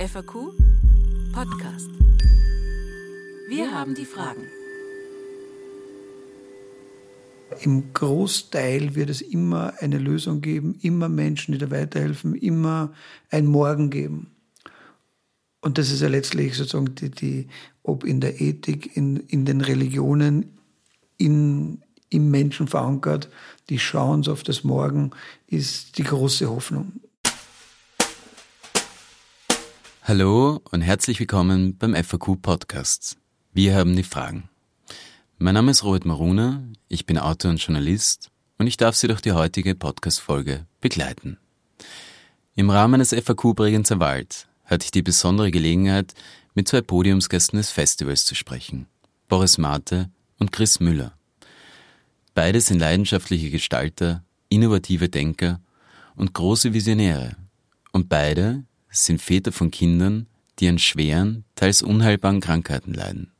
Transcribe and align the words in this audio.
FAQ 0.00 0.54
Podcast. 1.34 1.90
Wir 3.50 3.70
haben 3.70 3.94
die 3.94 4.06
Fragen. 4.06 4.46
Im 7.60 7.92
Großteil 7.92 8.94
wird 8.94 9.10
es 9.10 9.20
immer 9.20 9.74
eine 9.80 9.98
Lösung 9.98 10.40
geben, 10.40 10.78
immer 10.80 11.10
Menschen, 11.10 11.52
die 11.52 11.58
da 11.58 11.70
weiterhelfen, 11.70 12.34
immer 12.34 12.94
ein 13.28 13.44
Morgen 13.44 13.90
geben. 13.90 14.30
Und 15.60 15.76
das 15.76 15.90
ist 15.90 16.00
ja 16.00 16.08
letztlich 16.08 16.56
sozusagen 16.56 16.94
die, 16.94 17.10
die 17.10 17.48
ob 17.82 18.04
in 18.04 18.22
der 18.22 18.40
Ethik, 18.40 18.96
in, 18.96 19.18
in 19.18 19.44
den 19.44 19.60
Religionen, 19.60 20.56
in, 21.18 21.82
im 22.08 22.30
Menschen 22.30 22.68
verankert, 22.68 23.28
die 23.68 23.76
Chance 23.76 24.32
auf 24.32 24.44
das 24.44 24.64
Morgen 24.64 25.10
ist 25.46 25.98
die 25.98 26.04
große 26.04 26.48
Hoffnung. 26.48 26.92
Hallo 30.02 30.62
und 30.70 30.80
herzlich 30.80 31.20
willkommen 31.20 31.76
beim 31.76 31.94
FAQ 31.94 32.40
Podcast. 32.40 33.18
Wir 33.52 33.76
haben 33.76 33.94
die 33.94 34.02
Fragen. 34.02 34.48
Mein 35.36 35.52
Name 35.52 35.72
ist 35.72 35.84
Robert 35.84 36.06
Maruna, 36.06 36.64
ich 36.88 37.04
bin 37.04 37.18
Autor 37.18 37.50
und 37.50 37.62
Journalist 37.62 38.30
und 38.56 38.66
ich 38.66 38.78
darf 38.78 38.96
Sie 38.96 39.08
durch 39.08 39.20
die 39.20 39.32
heutige 39.32 39.74
Podcast-Folge 39.74 40.64
begleiten. 40.80 41.36
Im 42.54 42.70
Rahmen 42.70 43.00
des 43.00 43.12
FAQ 43.12 43.54
Bregenzer 43.54 44.00
Wald 44.00 44.48
hatte 44.64 44.84
ich 44.86 44.90
die 44.90 45.02
besondere 45.02 45.50
Gelegenheit, 45.50 46.14
mit 46.54 46.66
zwei 46.66 46.80
Podiumsgästen 46.80 47.58
des 47.58 47.70
Festivals 47.70 48.24
zu 48.24 48.34
sprechen. 48.34 48.86
Boris 49.28 49.58
Mate 49.58 50.10
und 50.38 50.50
Chris 50.50 50.80
Müller. 50.80 51.12
Beide 52.32 52.62
sind 52.62 52.78
leidenschaftliche 52.78 53.50
Gestalter, 53.50 54.24
innovative 54.48 55.10
Denker 55.10 55.60
und 56.16 56.32
große 56.32 56.72
Visionäre. 56.72 57.36
Und 57.92 58.08
beide 58.08 58.64
sind 58.90 59.22
Väter 59.22 59.52
von 59.52 59.70
Kindern, 59.70 60.26
die 60.58 60.68
an 60.68 60.78
schweren, 60.78 61.44
teils 61.54 61.82
unheilbaren 61.82 62.40
Krankheiten 62.40 62.92
leiden. 62.92 63.32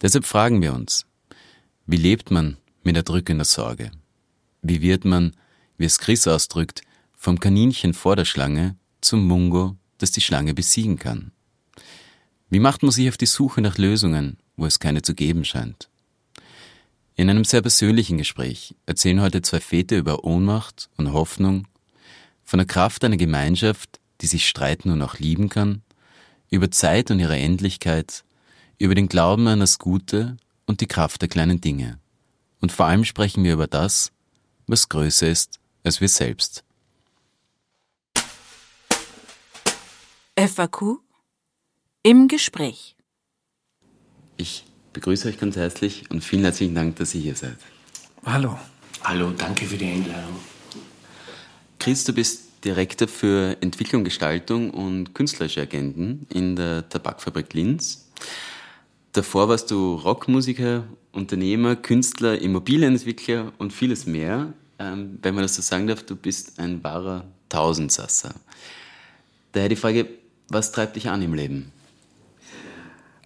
Deshalb 0.00 0.24
fragen 0.24 0.60
wir 0.60 0.74
uns, 0.74 1.06
wie 1.86 1.96
lebt 1.96 2.30
man 2.30 2.56
mit 2.82 2.96
erdrückender 2.96 3.44
Sorge? 3.44 3.90
Wie 4.62 4.82
wird 4.82 5.04
man, 5.04 5.32
wie 5.76 5.84
es 5.84 5.98
Chris 5.98 6.26
ausdrückt, 6.26 6.82
vom 7.14 7.38
Kaninchen 7.38 7.94
vor 7.94 8.16
der 8.16 8.24
Schlange 8.24 8.76
zum 9.00 9.26
Mungo, 9.26 9.76
das 9.98 10.10
die 10.10 10.20
Schlange 10.20 10.54
besiegen 10.54 10.98
kann? 10.98 11.32
Wie 12.48 12.60
macht 12.60 12.82
man 12.82 12.92
sich 12.92 13.08
auf 13.08 13.16
die 13.16 13.26
Suche 13.26 13.60
nach 13.60 13.78
Lösungen, 13.78 14.38
wo 14.56 14.66
es 14.66 14.78
keine 14.78 15.02
zu 15.02 15.14
geben 15.14 15.44
scheint? 15.44 15.88
In 17.14 17.30
einem 17.30 17.44
sehr 17.44 17.62
persönlichen 17.62 18.18
Gespräch 18.18 18.74
erzählen 18.84 19.20
heute 19.20 19.42
zwei 19.42 19.60
Väter 19.60 19.96
über 19.96 20.24
Ohnmacht 20.24 20.90
und 20.96 21.12
Hoffnung, 21.12 21.66
von 22.44 22.58
der 22.58 22.66
Kraft 22.66 23.02
einer 23.04 23.16
Gemeinschaft, 23.16 24.00
die 24.20 24.26
sich 24.26 24.48
streiten 24.48 24.90
und 24.90 25.02
auch 25.02 25.18
lieben 25.18 25.48
kann, 25.48 25.82
über 26.50 26.70
Zeit 26.70 27.10
und 27.10 27.18
ihre 27.18 27.36
Endlichkeit, 27.36 28.24
über 28.78 28.94
den 28.94 29.08
Glauben 29.08 29.46
an 29.48 29.60
das 29.60 29.78
Gute 29.78 30.36
und 30.66 30.80
die 30.80 30.86
Kraft 30.86 31.22
der 31.22 31.28
kleinen 31.28 31.60
Dinge. 31.60 31.98
Und 32.60 32.72
vor 32.72 32.86
allem 32.86 33.04
sprechen 33.04 33.44
wir 33.44 33.52
über 33.52 33.66
das, 33.66 34.12
was 34.66 34.88
größer 34.88 35.28
ist 35.28 35.60
als 35.84 36.00
wir 36.00 36.08
selbst. 36.08 36.64
FAQ 40.38 40.98
im 42.02 42.28
Gespräch. 42.28 42.94
Ich 44.36 44.64
begrüße 44.92 45.28
euch 45.28 45.38
ganz 45.38 45.56
herzlich 45.56 46.10
und 46.10 46.22
vielen 46.22 46.42
herzlichen 46.42 46.74
Dank, 46.74 46.96
dass 46.96 47.14
ihr 47.14 47.22
hier 47.22 47.36
seid. 47.36 47.56
Hallo. 48.24 48.58
Hallo, 49.02 49.30
danke 49.30 49.66
für 49.66 49.76
die 49.76 49.86
Einladung. 49.86 50.36
Chris, 51.78 52.04
du 52.04 52.12
bist 52.12 52.45
Direktor 52.66 53.06
für 53.06 53.56
Entwicklung, 53.60 54.02
Gestaltung 54.02 54.70
und 54.70 55.14
künstlerische 55.14 55.60
Agenten 55.60 56.26
in 56.34 56.56
der 56.56 56.88
Tabakfabrik 56.88 57.54
Linz. 57.54 58.10
Davor 59.12 59.48
warst 59.48 59.70
du 59.70 59.94
Rockmusiker, 59.94 60.82
Unternehmer, 61.12 61.76
Künstler, 61.76 62.40
Immobilienentwickler 62.40 63.52
und 63.58 63.72
vieles 63.72 64.06
mehr. 64.06 64.52
Ähm, 64.80 65.20
wenn 65.22 65.34
man 65.36 65.42
das 65.42 65.54
so 65.54 65.62
sagen 65.62 65.86
darf, 65.86 66.02
du 66.02 66.16
bist 66.16 66.58
ein 66.58 66.82
wahrer 66.82 67.24
Tausendsasser. 67.48 68.34
Daher 69.52 69.68
die 69.68 69.76
Frage, 69.76 70.08
was 70.48 70.72
treibt 70.72 70.96
dich 70.96 71.08
an 71.08 71.22
im 71.22 71.34
Leben? 71.34 71.70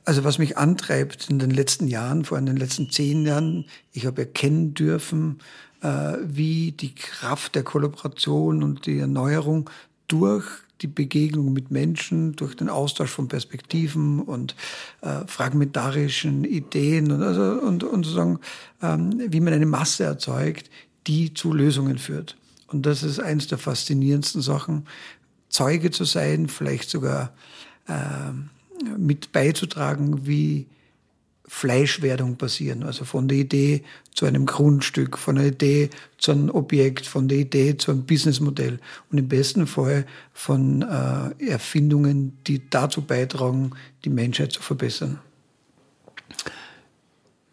Also 0.05 0.23
was 0.23 0.39
mich 0.39 0.59
antreibt 0.59 1.31
in 1.31 1.39
den 1.39 1.51
letzten 1.51 1.89
Jahren, 1.89 2.25
vor 2.25 2.37
allem 2.37 2.47
in 2.47 2.57
den 2.57 2.61
letzten 2.61 2.91
zehn 2.91 3.25
Jahren, 3.25 3.65
ich 3.93 4.05
habe 4.05 4.23
erkennen 4.23 4.75
dürfen, 4.75 5.41
wie 5.83 6.73
die 6.73 6.95
Kraft 6.95 7.55
der 7.55 7.63
Kollaboration 7.63 8.63
und 8.63 8.87
die 8.87 8.99
Erneuerung 8.99 9.71
durch 10.09 10.45
die 10.83 10.87
Begegnung 10.87 11.53
mit 11.53 11.71
Menschen, 11.71 12.35
durch 12.37 12.55
den 12.55 12.69
Austausch 12.69 13.11
von 13.11 13.29
Perspektiven 13.29 14.21
und 14.21 14.55
äh, 15.03 15.27
fragmentarischen 15.27 16.45
Ideen 16.45 17.13
und, 17.13 17.23
also, 17.23 17.61
und, 17.61 17.85
und 17.85 18.05
sozusagen, 18.05 18.39
ähm, 18.83 19.21
wie 19.29 19.41
man 19.41 19.53
eine 19.53 19.67
Masse 19.67 20.05
erzeugt, 20.05 20.71
die 21.07 21.35
zu 21.35 21.53
Lösungen 21.53 21.99
führt. 21.99 22.37
Und 22.69 22.87
das 22.87 23.03
ist 23.03 23.21
eines 23.21 23.47
der 23.49 23.59
faszinierendsten 23.59 24.43
Sachen, 24.43 24.87
Zeuge 25.49 25.91
zu 25.91 26.05
sein, 26.05 26.49
vielleicht 26.49 26.89
sogar 26.89 27.35
äh, 27.89 28.95
mit 28.97 29.33
beizutragen, 29.33 30.27
wie 30.27 30.67
Fleischwerdung 31.53 32.37
passieren. 32.37 32.85
Also 32.85 33.05
von 33.05 33.27
der 33.27 33.37
Idee 33.39 33.83
zu 34.15 34.25
einem 34.25 34.47
Grundstück, 34.47 35.19
von 35.19 35.35
der 35.35 35.47
Idee 35.47 35.91
zu 36.17 36.31
einem 36.31 36.49
Objekt, 36.49 37.07
von 37.07 37.27
der 37.27 37.39
Idee 37.39 37.77
zu 37.77 37.91
einem 37.91 38.07
Businessmodell 38.07 38.79
und 39.11 39.19
im 39.19 39.27
besten 39.27 39.67
Fall 39.67 40.07
von 40.33 40.83
äh, 40.83 41.45
Erfindungen, 41.45 42.39
die 42.47 42.71
dazu 42.71 43.03
beitragen, 43.03 43.73
die 44.05 44.11
Menschheit 44.11 44.53
zu 44.53 44.63
verbessern. 44.63 45.19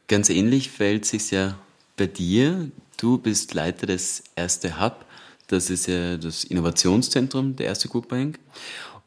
Ganz 0.08 0.30
ähnlich 0.30 0.70
fällt 0.70 1.06
sich 1.06 1.32
ja 1.32 1.58
bei 1.98 2.06
dir. 2.06 2.70
Du 2.98 3.18
bist 3.18 3.56
Leiter 3.56 3.88
des 3.88 4.24
Erste 4.36 4.80
Hub. 4.80 5.06
Das 5.48 5.72
ist 5.72 5.88
ja 5.88 6.18
das 6.18 6.44
Innovationszentrum 6.44 7.56
der 7.56 7.66
Erste 7.66 7.88
Group 7.88 8.10
Bank 8.10 8.38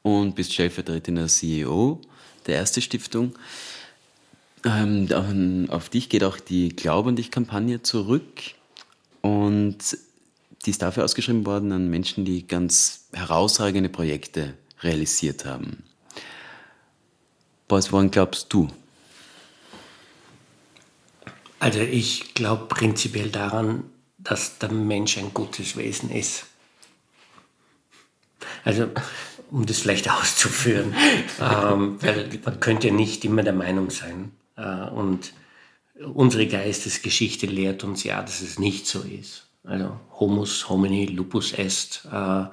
und 0.02 0.34
bist 0.34 0.52
stellvertretender 0.52 1.28
CEO 1.28 2.00
der 2.48 2.56
Erste 2.56 2.82
Stiftung. 2.82 3.34
Ähm, 4.65 5.69
auf 5.71 5.88
dich 5.88 6.09
geht 6.09 6.25
auch 6.25 6.38
die 6.38 6.71
Glaub 6.71 7.06
an 7.06 7.16
dich 7.16 7.31
Kampagne 7.31 7.82
zurück 7.82 8.43
und 9.22 9.78
die 10.66 10.71
ist 10.71 10.82
dafür 10.82 11.04
ausgeschrieben 11.04 11.47
worden 11.47 11.72
an 11.72 11.88
Menschen, 11.88 12.25
die 12.25 12.47
ganz 12.47 13.06
herausragende 13.12 13.88
Projekte 13.88 14.54
realisiert 14.82 15.47
haben. 15.47 15.82
Boris, 17.69 17.93
woran 17.93 18.10
glaubst 18.10 18.53
du? 18.53 18.69
Also 21.59 21.81
ich 21.81 22.34
glaube 22.34 22.66
prinzipiell 22.66 23.31
daran, 23.31 23.84
dass 24.19 24.59
der 24.59 24.72
Mensch 24.72 25.16
ein 25.19 25.32
gutes 25.32 25.77
Wesen 25.77 26.10
ist. 26.10 26.47
Also 28.65 28.88
um 29.50 29.66
das 29.66 29.78
vielleicht 29.78 30.10
auszuführen, 30.10 30.94
ähm, 31.41 32.03
weil 32.03 32.28
man 32.44 32.60
könnte 32.60 32.88
ja 32.88 32.94
nicht 32.94 33.25
immer 33.25 33.42
der 33.42 33.53
Meinung 33.53 33.91
sein, 33.91 34.32
und 34.94 35.32
unsere 36.15 36.47
Geistesgeschichte 36.47 37.47
lehrt 37.47 37.84
uns 37.84 38.04
ja, 38.04 38.22
dass 38.22 38.41
es 38.41 38.59
nicht 38.59 38.87
so 38.87 39.00
ist. 39.00 39.47
Also 39.65 39.98
Homus 40.19 40.69
homini 40.69 41.06
lupus 41.06 41.53
est. 41.53 42.09
Äh, 42.10 42.43
äh, 42.43 42.47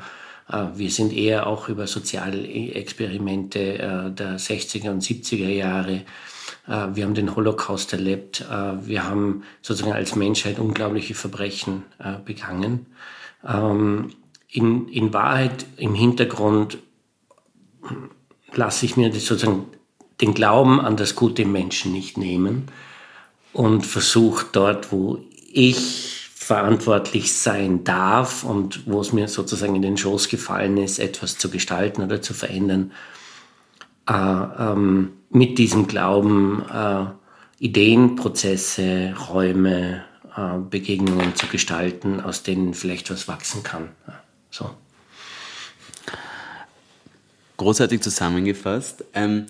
wir 0.75 0.91
sind 0.91 1.13
eher 1.13 1.47
auch 1.47 1.69
über 1.69 1.87
Sozialexperimente 1.87 4.13
der 4.17 4.39
60er 4.39 4.91
und 4.91 5.03
70er 5.03 5.49
Jahre. 5.49 6.03
Wir 6.65 7.05
haben 7.05 7.13
den 7.13 7.35
Holocaust 7.35 7.93
erlebt. 7.93 8.45
Wir 8.81 9.05
haben 9.05 9.43
sozusagen 9.61 9.93
als 9.93 10.15
Menschheit 10.15 10.59
unglaubliche 10.59 11.13
Verbrechen 11.13 11.83
begangen. 12.25 12.87
Ähm, 13.45 14.13
in, 14.49 14.87
in 14.87 15.13
Wahrheit 15.13 15.65
im 15.77 15.93
Hintergrund 15.93 16.77
lasse 18.53 18.85
ich 18.85 18.97
mir 18.97 19.09
das 19.09 19.25
sozusagen 19.25 19.65
den 20.21 20.33
Glauben 20.33 20.79
an 20.81 20.97
das 20.97 21.15
gute 21.15 21.45
Menschen 21.45 21.91
nicht 21.91 22.17
nehmen 22.17 22.67
und 23.53 23.85
versucht 23.85 24.47
dort, 24.53 24.91
wo 24.91 25.19
ich 25.51 26.29
verantwortlich 26.35 27.33
sein 27.33 27.83
darf 27.83 28.43
und 28.43 28.87
wo 28.87 29.01
es 29.01 29.11
mir 29.11 29.27
sozusagen 29.27 29.75
in 29.75 29.81
den 29.81 29.97
Schoß 29.97 30.29
gefallen 30.29 30.77
ist, 30.77 30.97
etwas 30.97 31.37
zu 31.37 31.49
gestalten 31.49 32.01
oder 32.01 32.21
zu 32.21 32.33
verändern, 32.33 32.91
äh, 34.07 34.13
ähm, 34.13 35.13
mit 35.29 35.57
diesem 35.57 35.87
Glauben 35.87 36.63
äh, 36.73 37.05
Ideen, 37.59 38.15
Prozesse, 38.15 39.13
Räume, 39.29 40.03
äh, 40.37 40.57
Begegnungen 40.69 41.35
zu 41.35 41.47
gestalten, 41.47 42.21
aus 42.21 42.43
denen 42.43 42.73
vielleicht 42.73 43.11
was 43.11 43.27
wachsen 43.27 43.63
kann. 43.63 43.89
So. 44.49 44.69
Großartig 47.57 48.01
zusammengefasst. 48.01 49.03
Ähm, 49.13 49.47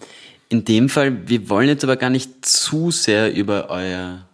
in 0.49 0.65
dem 0.65 0.89
Fall, 0.89 1.27
wir 1.27 1.49
wollen 1.49 1.67
jetzt 1.67 1.83
aber 1.83 1.97
gar 1.97 2.09
nicht 2.09 2.45
zu 2.45 2.91
sehr 2.91 3.35
über 3.35 3.69
euer 3.69 4.27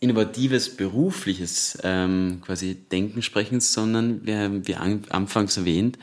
innovatives 0.00 0.76
berufliches 0.76 1.76
ähm, 1.82 2.40
quasi 2.44 2.74
Denken 2.74 3.22
sprechen, 3.22 3.60
sondern 3.60 4.24
wir 4.24 4.38
haben, 4.38 4.68
wie 4.68 4.76
anfangs 4.76 5.56
erwähnt, 5.56 5.98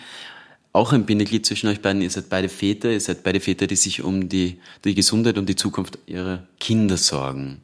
auch 0.73 0.91
ein 0.91 1.05
Bindeglied 1.05 1.45
zwischen 1.45 1.67
euch 1.67 1.81
beiden. 1.81 2.01
Ihr 2.01 2.09
seid 2.09 2.27
beide 2.27 2.49
Väter, 2.49 2.91
ihr 2.91 2.99
seid 2.99 3.23
beide 3.23 3.39
Väter, 3.39 3.67
die 3.67 3.77
sich 3.77 4.03
um 4.03 4.27
die, 4.27 4.59
die 4.83 4.95
Gesundheit 4.95 5.37
und 5.37 5.47
die 5.47 5.55
Zukunft 5.55 5.97
ihrer 6.05 6.45
Kinder 6.59 6.97
sorgen. 6.97 7.61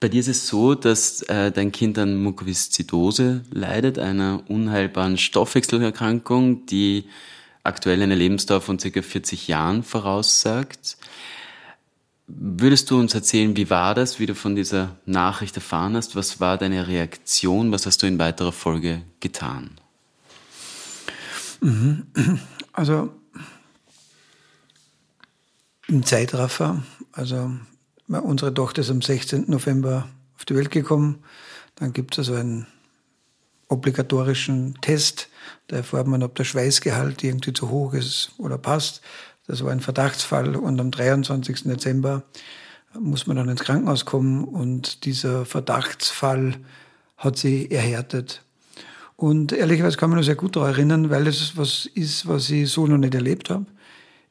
Bei 0.00 0.08
dir 0.08 0.20
ist 0.20 0.28
es 0.28 0.46
so, 0.46 0.74
dass 0.74 1.22
äh, 1.22 1.52
dein 1.52 1.72
Kind 1.72 1.98
an 1.98 2.22
Mukoviszidose 2.22 3.42
leidet, 3.50 3.98
einer 3.98 4.42
unheilbaren 4.48 5.18
Stoffwechselerkrankung, 5.18 6.64
die 6.66 7.04
aktuell 7.66 8.02
eine 8.02 8.14
Lebensdauer 8.14 8.60
von 8.60 8.78
circa 8.78 9.02
40 9.02 9.48
Jahren 9.48 9.82
voraussagt. 9.82 10.96
Würdest 12.28 12.90
du 12.90 12.98
uns 12.98 13.14
erzählen, 13.14 13.56
wie 13.56 13.70
war 13.70 13.94
das, 13.94 14.18
wie 14.18 14.26
du 14.26 14.34
von 14.34 14.56
dieser 14.56 14.96
Nachricht 15.06 15.56
erfahren 15.56 15.94
hast? 15.94 16.16
Was 16.16 16.40
war 16.40 16.58
deine 16.58 16.88
Reaktion? 16.88 17.70
Was 17.70 17.86
hast 17.86 18.02
du 18.02 18.06
in 18.06 18.18
weiterer 18.18 18.52
Folge 18.52 19.02
getan? 19.20 19.70
Mhm. 21.60 22.06
Also 22.72 23.10
im 25.86 26.04
Zeitraffer, 26.04 26.82
also 27.12 27.52
unsere 28.08 28.52
Tochter 28.52 28.82
ist 28.82 28.90
am 28.90 29.02
16. 29.02 29.44
November 29.48 30.08
auf 30.36 30.44
die 30.44 30.56
Welt 30.56 30.70
gekommen. 30.70 31.22
Dann 31.76 31.92
gibt 31.92 32.14
es 32.14 32.18
also 32.18 32.34
einen 32.34 32.66
obligatorischen 33.68 34.78
Test. 34.80 35.28
Da 35.68 35.76
erfährt 35.76 36.06
man, 36.06 36.22
ob 36.22 36.34
der 36.34 36.44
Schweißgehalt 36.44 37.22
irgendwie 37.24 37.52
zu 37.52 37.70
hoch 37.70 37.94
ist 37.94 38.32
oder 38.38 38.58
passt. 38.58 39.02
Das 39.46 39.64
war 39.64 39.72
ein 39.72 39.80
Verdachtsfall 39.80 40.56
und 40.56 40.80
am 40.80 40.90
23. 40.90 41.64
Dezember 41.64 42.22
muss 42.98 43.26
man 43.26 43.36
dann 43.36 43.48
ins 43.48 43.62
Krankenhaus 43.62 44.04
kommen 44.04 44.44
und 44.44 45.04
dieser 45.04 45.44
Verdachtsfall 45.44 46.56
hat 47.16 47.36
sie 47.36 47.70
erhärtet. 47.70 48.42
Und 49.16 49.52
ehrlicherweise 49.52 49.96
kann 49.96 50.10
man 50.10 50.18
mich 50.18 50.26
sehr 50.26 50.34
gut 50.34 50.56
daran 50.56 50.74
erinnern, 50.74 51.10
weil 51.10 51.26
es 51.26 51.56
was 51.56 51.86
ist, 51.86 52.28
was 52.28 52.50
ich 52.50 52.70
so 52.70 52.86
noch 52.86 52.98
nicht 52.98 53.14
erlebt 53.14 53.50
habe. 53.50 53.66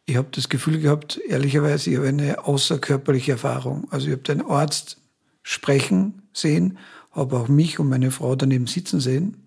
Ich 0.06 0.16
habe 0.18 0.28
das 0.32 0.50
Gefühl 0.50 0.80
gehabt, 0.80 1.20
ehrlicherweise, 1.28 1.90
ich 1.90 1.98
habe 1.98 2.08
eine 2.08 2.46
außerkörperliche 2.46 3.34
Erfahrung. 3.34 3.88
Also 3.90 4.08
ich 4.08 4.14
habe 4.14 4.22
den 4.22 4.46
Arzt 4.46 4.98
sprechen 5.42 6.22
sehen, 6.34 6.78
habe 7.16 7.38
auch 7.38 7.48
mich 7.48 7.80
und 7.80 7.90
meine 7.90 8.12
Frau 8.12 8.36
daneben 8.36 8.68
sitzen 8.68 9.00
sehen, 9.00 9.38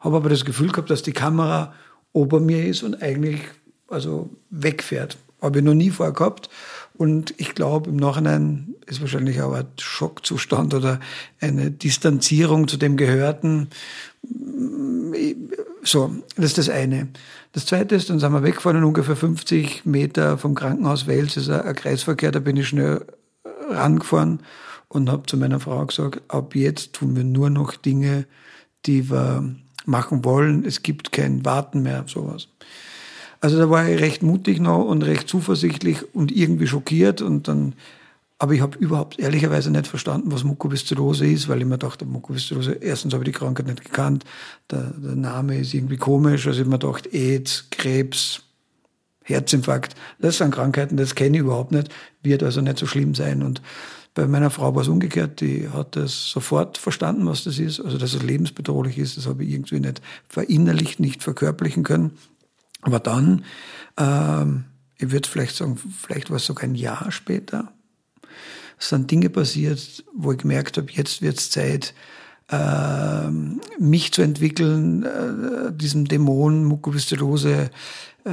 habe 0.00 0.16
aber 0.16 0.28
das 0.28 0.44
Gefühl 0.44 0.70
gehabt, 0.70 0.90
dass 0.90 1.02
die 1.02 1.12
Kamera 1.12 1.74
ober 2.12 2.40
mir 2.40 2.66
ist 2.66 2.82
und 2.82 3.02
eigentlich 3.02 3.40
also 3.88 4.30
wegfährt. 4.50 5.18
Habe 5.42 5.58
ich 5.58 5.64
noch 5.64 5.74
nie 5.74 5.90
vorher 5.90 6.14
gehabt. 6.14 6.48
Und 6.96 7.34
ich 7.36 7.54
glaube, 7.54 7.90
im 7.90 7.96
Nachhinein 7.96 8.74
ist 8.86 9.00
wahrscheinlich 9.00 9.40
auch 9.40 9.52
ein 9.52 9.66
Schockzustand 9.78 10.74
oder 10.74 10.98
eine 11.40 11.70
Distanzierung 11.70 12.66
zu 12.66 12.76
dem 12.76 12.96
Gehörten. 12.96 13.68
So, 15.84 16.16
das 16.36 16.46
ist 16.46 16.58
das 16.58 16.68
eine. 16.68 17.08
Das 17.52 17.66
zweite 17.66 17.94
ist, 17.94 18.10
dann 18.10 18.18
sind 18.18 18.32
wir 18.32 18.42
weggefahren, 18.42 18.82
ungefähr 18.82 19.16
50 19.16 19.86
Meter 19.86 20.38
vom 20.38 20.54
Krankenhaus 20.54 21.06
Wels 21.06 21.36
ist 21.36 21.48
ein 21.48 21.74
Kreisverkehr, 21.74 22.32
da 22.32 22.40
bin 22.40 22.56
ich 22.56 22.68
schnell 22.68 23.04
rangefahren 23.70 24.40
und 24.88 25.10
habe 25.10 25.26
zu 25.26 25.36
meiner 25.36 25.60
Frau 25.60 25.84
gesagt, 25.84 26.22
ab 26.28 26.54
jetzt 26.54 26.94
tun 26.94 27.14
wir 27.14 27.24
nur 27.24 27.50
noch 27.50 27.76
Dinge, 27.76 28.26
die 28.86 29.10
wir 29.10 29.54
machen 29.84 30.24
wollen. 30.24 30.64
Es 30.64 30.82
gibt 30.82 31.12
kein 31.12 31.44
Warten 31.44 31.82
mehr, 31.82 32.04
sowas. 32.06 32.48
Also 33.40 33.58
da 33.58 33.70
war 33.70 33.88
ich 33.88 34.00
recht 34.00 34.22
mutig 34.22 34.60
noch 34.60 34.84
und 34.84 35.02
recht 35.02 35.28
zuversichtlich 35.28 36.14
und 36.14 36.32
irgendwie 36.32 36.66
schockiert 36.66 37.22
und 37.22 37.46
dann, 37.46 37.74
aber 38.38 38.54
ich 38.54 38.60
habe 38.60 38.76
überhaupt 38.78 39.18
ehrlicherweise 39.18 39.70
nicht 39.70 39.86
verstanden, 39.86 40.32
was 40.32 40.42
Mukoviszidose 40.42 41.26
ist, 41.26 41.48
weil 41.48 41.60
ich 41.60 41.66
mir 41.66 41.78
dachte, 41.78 42.04
Mukoviszidose, 42.04 42.72
erstens 42.72 43.14
habe 43.14 43.24
ich 43.24 43.32
die 43.32 43.38
Krankheit 43.38 43.66
nicht 43.66 43.84
gekannt, 43.84 44.24
der, 44.70 44.92
der 44.96 45.14
Name 45.14 45.58
ist 45.58 45.72
irgendwie 45.72 45.98
komisch, 45.98 46.46
also 46.48 46.60
ich 46.60 46.66
mir 46.66 46.78
gedacht, 46.78 47.12
AIDS, 47.12 47.68
Krebs, 47.70 48.42
Herzinfarkt, 49.22 49.94
das 50.18 50.38
sind 50.38 50.52
Krankheiten, 50.52 50.96
das 50.96 51.14
kenne 51.14 51.36
ich 51.36 51.42
überhaupt 51.42 51.70
nicht, 51.70 51.90
wird 52.22 52.42
also 52.42 52.60
nicht 52.60 52.78
so 52.78 52.86
schlimm 52.86 53.14
sein 53.14 53.42
und 53.44 53.62
bei 54.18 54.26
meiner 54.26 54.50
Frau 54.50 54.74
war 54.74 54.82
es 54.82 54.88
umgekehrt, 54.88 55.40
die 55.40 55.68
hat 55.68 55.94
das 55.94 56.28
sofort 56.28 56.76
verstanden, 56.76 57.24
was 57.26 57.44
das 57.44 57.60
ist, 57.60 57.78
also 57.78 57.98
dass 57.98 58.14
es 58.14 58.22
lebensbedrohlich 58.24 58.98
ist, 58.98 59.16
das 59.16 59.28
habe 59.28 59.44
ich 59.44 59.50
irgendwie 59.52 59.78
nicht 59.78 60.02
verinnerlicht, 60.28 60.98
nicht 60.98 61.22
verkörperlichen 61.22 61.84
können. 61.84 62.18
Aber 62.80 62.98
dann, 62.98 63.44
ähm, 63.96 64.64
ich 64.96 65.12
würde 65.12 65.28
vielleicht 65.28 65.54
sagen, 65.54 65.76
vielleicht 65.76 66.30
war 66.30 66.38
es 66.38 66.46
sogar 66.46 66.64
ein 66.64 66.74
Jahr 66.74 67.12
später, 67.12 67.72
sind 68.80 69.08
Dinge 69.08 69.30
passiert, 69.30 70.04
wo 70.12 70.32
ich 70.32 70.38
gemerkt 70.38 70.78
habe, 70.78 70.90
jetzt 70.90 71.22
wird 71.22 71.38
es 71.38 71.52
Zeit, 71.52 71.94
äh, 72.50 73.28
mich 73.78 74.12
zu 74.12 74.22
entwickeln, 74.22 75.04
äh, 75.04 75.72
diesem 75.72 76.06
Dämon, 76.06 76.64
Mukoviszidose, 76.64 77.70
äh, 78.24 78.30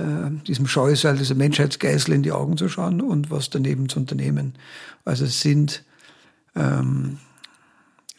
diesem 0.48 0.68
Scheusal, 0.68 1.18
dieser 1.18 1.36
Menschheitsgeißel 1.36 2.14
in 2.14 2.24
die 2.24 2.32
Augen 2.32 2.58
zu 2.58 2.70
schauen 2.70 3.02
und 3.02 3.30
was 3.32 3.50
daneben 3.50 3.90
zu 3.90 4.00
unternehmen. 4.00 4.54
Also 5.04 5.26
es 5.26 5.42
sind 5.42 5.84
ähm, 6.56 7.20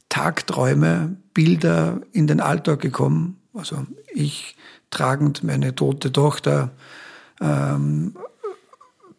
Tagträume, 0.09 1.17
Bilder 1.35 2.01
in 2.13 2.27
den 2.27 2.41
Alltag 2.41 2.81
gekommen. 2.81 3.39
Also 3.55 3.87
ich 4.15 4.57
tragend 4.91 5.43
meine 5.45 5.75
tote 5.75 6.13
Tochter, 6.13 6.71
ähm, 7.41 8.17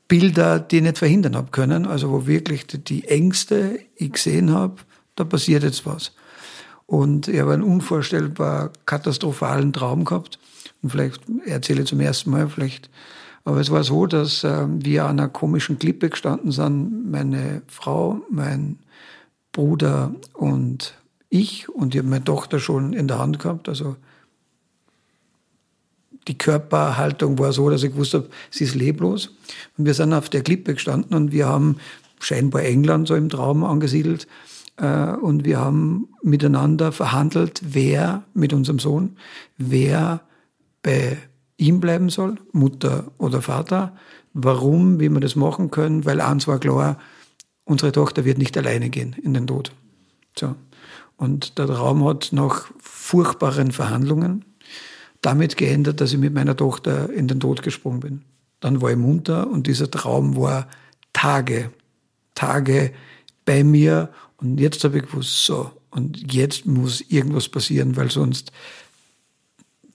Bilder, 0.07 0.59
die 0.59 0.77
ich 0.77 0.83
nicht 0.83 0.97
verhindern 0.97 1.35
habe 1.35 1.51
können, 1.51 1.85
also 1.85 2.09
wo 2.11 2.27
wirklich 2.27 2.65
die 2.67 3.07
Ängste 3.07 3.79
ich 3.95 4.13
gesehen 4.13 4.51
habe, 4.51 4.75
da 5.15 5.25
passiert 5.25 5.63
jetzt 5.63 5.85
was. 5.85 6.13
Und 6.87 7.27
ich 7.27 7.39
habe 7.39 7.53
einen 7.53 7.63
unvorstellbar 7.63 8.71
katastrophalen 8.85 9.73
Traum 9.73 10.05
gehabt. 10.05 10.39
Und 10.81 10.89
vielleicht 10.89 11.21
erzähle 11.45 11.81
ich 11.81 11.87
zum 11.87 11.99
ersten 11.99 12.31
Mal, 12.31 12.49
vielleicht. 12.49 12.89
Aber 13.43 13.59
es 13.59 13.69
war 13.71 13.83
so, 13.83 14.07
dass 14.07 14.43
äh, 14.43 14.65
wir 14.67 15.05
an 15.05 15.19
einer 15.19 15.29
komischen 15.29 15.77
Klippe 15.79 16.09
gestanden 16.09 16.51
sind, 16.51 17.11
meine 17.11 17.61
Frau, 17.67 18.21
mein 18.29 18.79
Bruder 19.51 20.15
und 20.33 20.97
ich. 21.29 21.69
Und 21.69 21.93
ich 21.93 21.99
habe 21.99 22.09
meine 22.09 22.23
Tochter 22.23 22.59
schon 22.59 22.93
in 22.93 23.07
der 23.07 23.19
Hand 23.19 23.39
gehabt. 23.39 23.69
Also 23.69 23.97
die 26.27 26.37
Körperhaltung 26.37 27.39
war 27.39 27.53
so, 27.53 27.69
dass 27.69 27.83
ich 27.83 27.91
gewusst 27.91 28.13
habe, 28.13 28.29
sie 28.49 28.63
ist 28.63 28.75
leblos. 28.75 29.35
Und 29.77 29.85
wir 29.85 29.93
sind 29.93 30.13
auf 30.13 30.29
der 30.29 30.41
Klippe 30.41 30.73
gestanden 30.73 31.15
und 31.15 31.31
wir 31.31 31.47
haben 31.47 31.77
scheinbar 32.19 32.63
England 32.63 33.07
so 33.07 33.15
im 33.15 33.29
Traum 33.29 33.63
angesiedelt. 33.63 34.27
Äh, 34.77 35.11
und 35.11 35.45
wir 35.45 35.59
haben 35.59 36.07
miteinander 36.21 36.91
verhandelt, 36.91 37.61
wer 37.63 38.23
mit 38.33 38.53
unserem 38.53 38.79
Sohn, 38.79 39.17
wer 39.57 40.21
bei 40.83 41.17
ihm 41.57 41.79
bleiben 41.79 42.09
soll, 42.09 42.37
Mutter 42.51 43.11
oder 43.17 43.41
Vater, 43.41 43.95
warum, 44.33 44.99
wie 44.99 45.09
wir 45.09 45.19
das 45.19 45.35
machen 45.35 45.71
können, 45.71 46.05
weil 46.05 46.21
eins 46.21 46.47
war 46.47 46.59
klar, 46.59 46.97
unsere 47.65 47.91
Tochter 47.91 48.23
wird 48.25 48.37
nicht 48.37 48.57
alleine 48.57 48.89
gehen 48.89 49.15
in 49.21 49.33
den 49.33 49.47
Tod. 49.47 49.71
So. 50.37 50.55
Und 51.17 51.57
der 51.57 51.65
Traum 51.65 52.05
hat 52.05 52.29
nach 52.31 52.67
furchtbaren 52.79 53.71
Verhandlungen 53.71 54.45
damit 55.21 55.57
geändert, 55.57 55.99
dass 55.99 56.13
ich 56.13 56.19
mit 56.19 56.33
meiner 56.33 56.55
Tochter 56.55 57.11
in 57.11 57.27
den 57.27 57.39
Tod 57.39 57.63
gesprungen 57.63 57.99
bin. 57.99 58.21
Dann 58.59 58.81
war 58.81 58.91
ich 58.91 58.97
munter 58.97 59.49
und 59.49 59.65
dieser 59.65 59.89
Traum 59.89 60.37
war 60.37 60.67
Tage, 61.13 61.71
Tage 62.35 62.93
bei 63.45 63.63
mir 63.63 64.09
und 64.37 64.59
jetzt 64.59 64.83
habe 64.83 64.97
ich 64.97 65.05
gewusst, 65.05 65.45
so, 65.45 65.71
und 65.89 66.31
jetzt 66.31 66.65
muss 66.65 67.01
irgendwas 67.01 67.49
passieren, 67.49 67.95
weil 67.95 68.11
sonst 68.11 68.51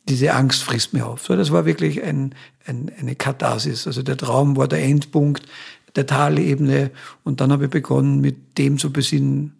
diese 0.09 0.35
Angst 0.35 0.65
frisst 0.65 0.93
mir 0.93 1.07
auf. 1.07 1.27
So, 1.27 1.37
das 1.37 1.53
war 1.53 1.65
wirklich 1.65 2.03
ein, 2.03 2.35
ein, 2.67 2.91
eine 2.99 3.15
Katharsis. 3.15 3.87
Also 3.87 4.03
der 4.03 4.17
Traum 4.17 4.57
war 4.57 4.67
der 4.67 4.83
Endpunkt 4.83 5.47
der 5.95 6.07
Talebene 6.07 6.91
und 7.23 7.41
dann 7.41 7.53
habe 7.53 7.65
ich 7.67 7.71
begonnen, 7.71 8.21
mit 8.21 8.59
dem 8.59 8.79
zu 8.79 8.93
besinnen, 8.93 9.55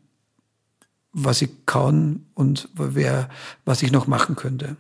was 1.13 1.43
ich 1.43 1.51
kann 1.67 2.25
und 2.35 2.69
wer, 2.75 3.29
was 3.65 3.83
ich 3.83 3.93
noch 3.93 4.07
machen 4.07 4.35
könnte. 4.35 4.77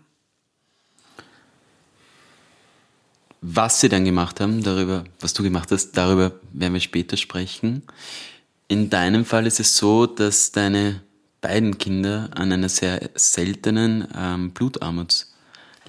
Was 3.43 3.81
sie 3.81 3.89
dann 3.89 4.05
gemacht 4.05 4.41
haben, 4.41 4.63
darüber, 4.63 5.05
was 5.21 5.35
du 5.35 5.43
gemacht 5.43 5.71
hast, 5.73 5.93
darüber 5.93 6.33
werden 6.53 6.75
wir 6.75 6.81
später 6.81 7.17
sprechen. 7.17 7.83
In 8.73 8.89
deinem 8.89 9.27
Fall 9.27 9.47
ist 9.47 9.61
es 9.61 9.77
so, 9.77 10.07
dass 10.07 10.51
deine 10.51 11.03
beiden 11.43 11.77
Kinder 11.77 12.31
an 12.35 12.53
einer 12.53 12.71
sehr 12.71 13.11
seltenen 13.15 14.09
ähm, 14.19 14.53
Blutarmut 14.53 15.27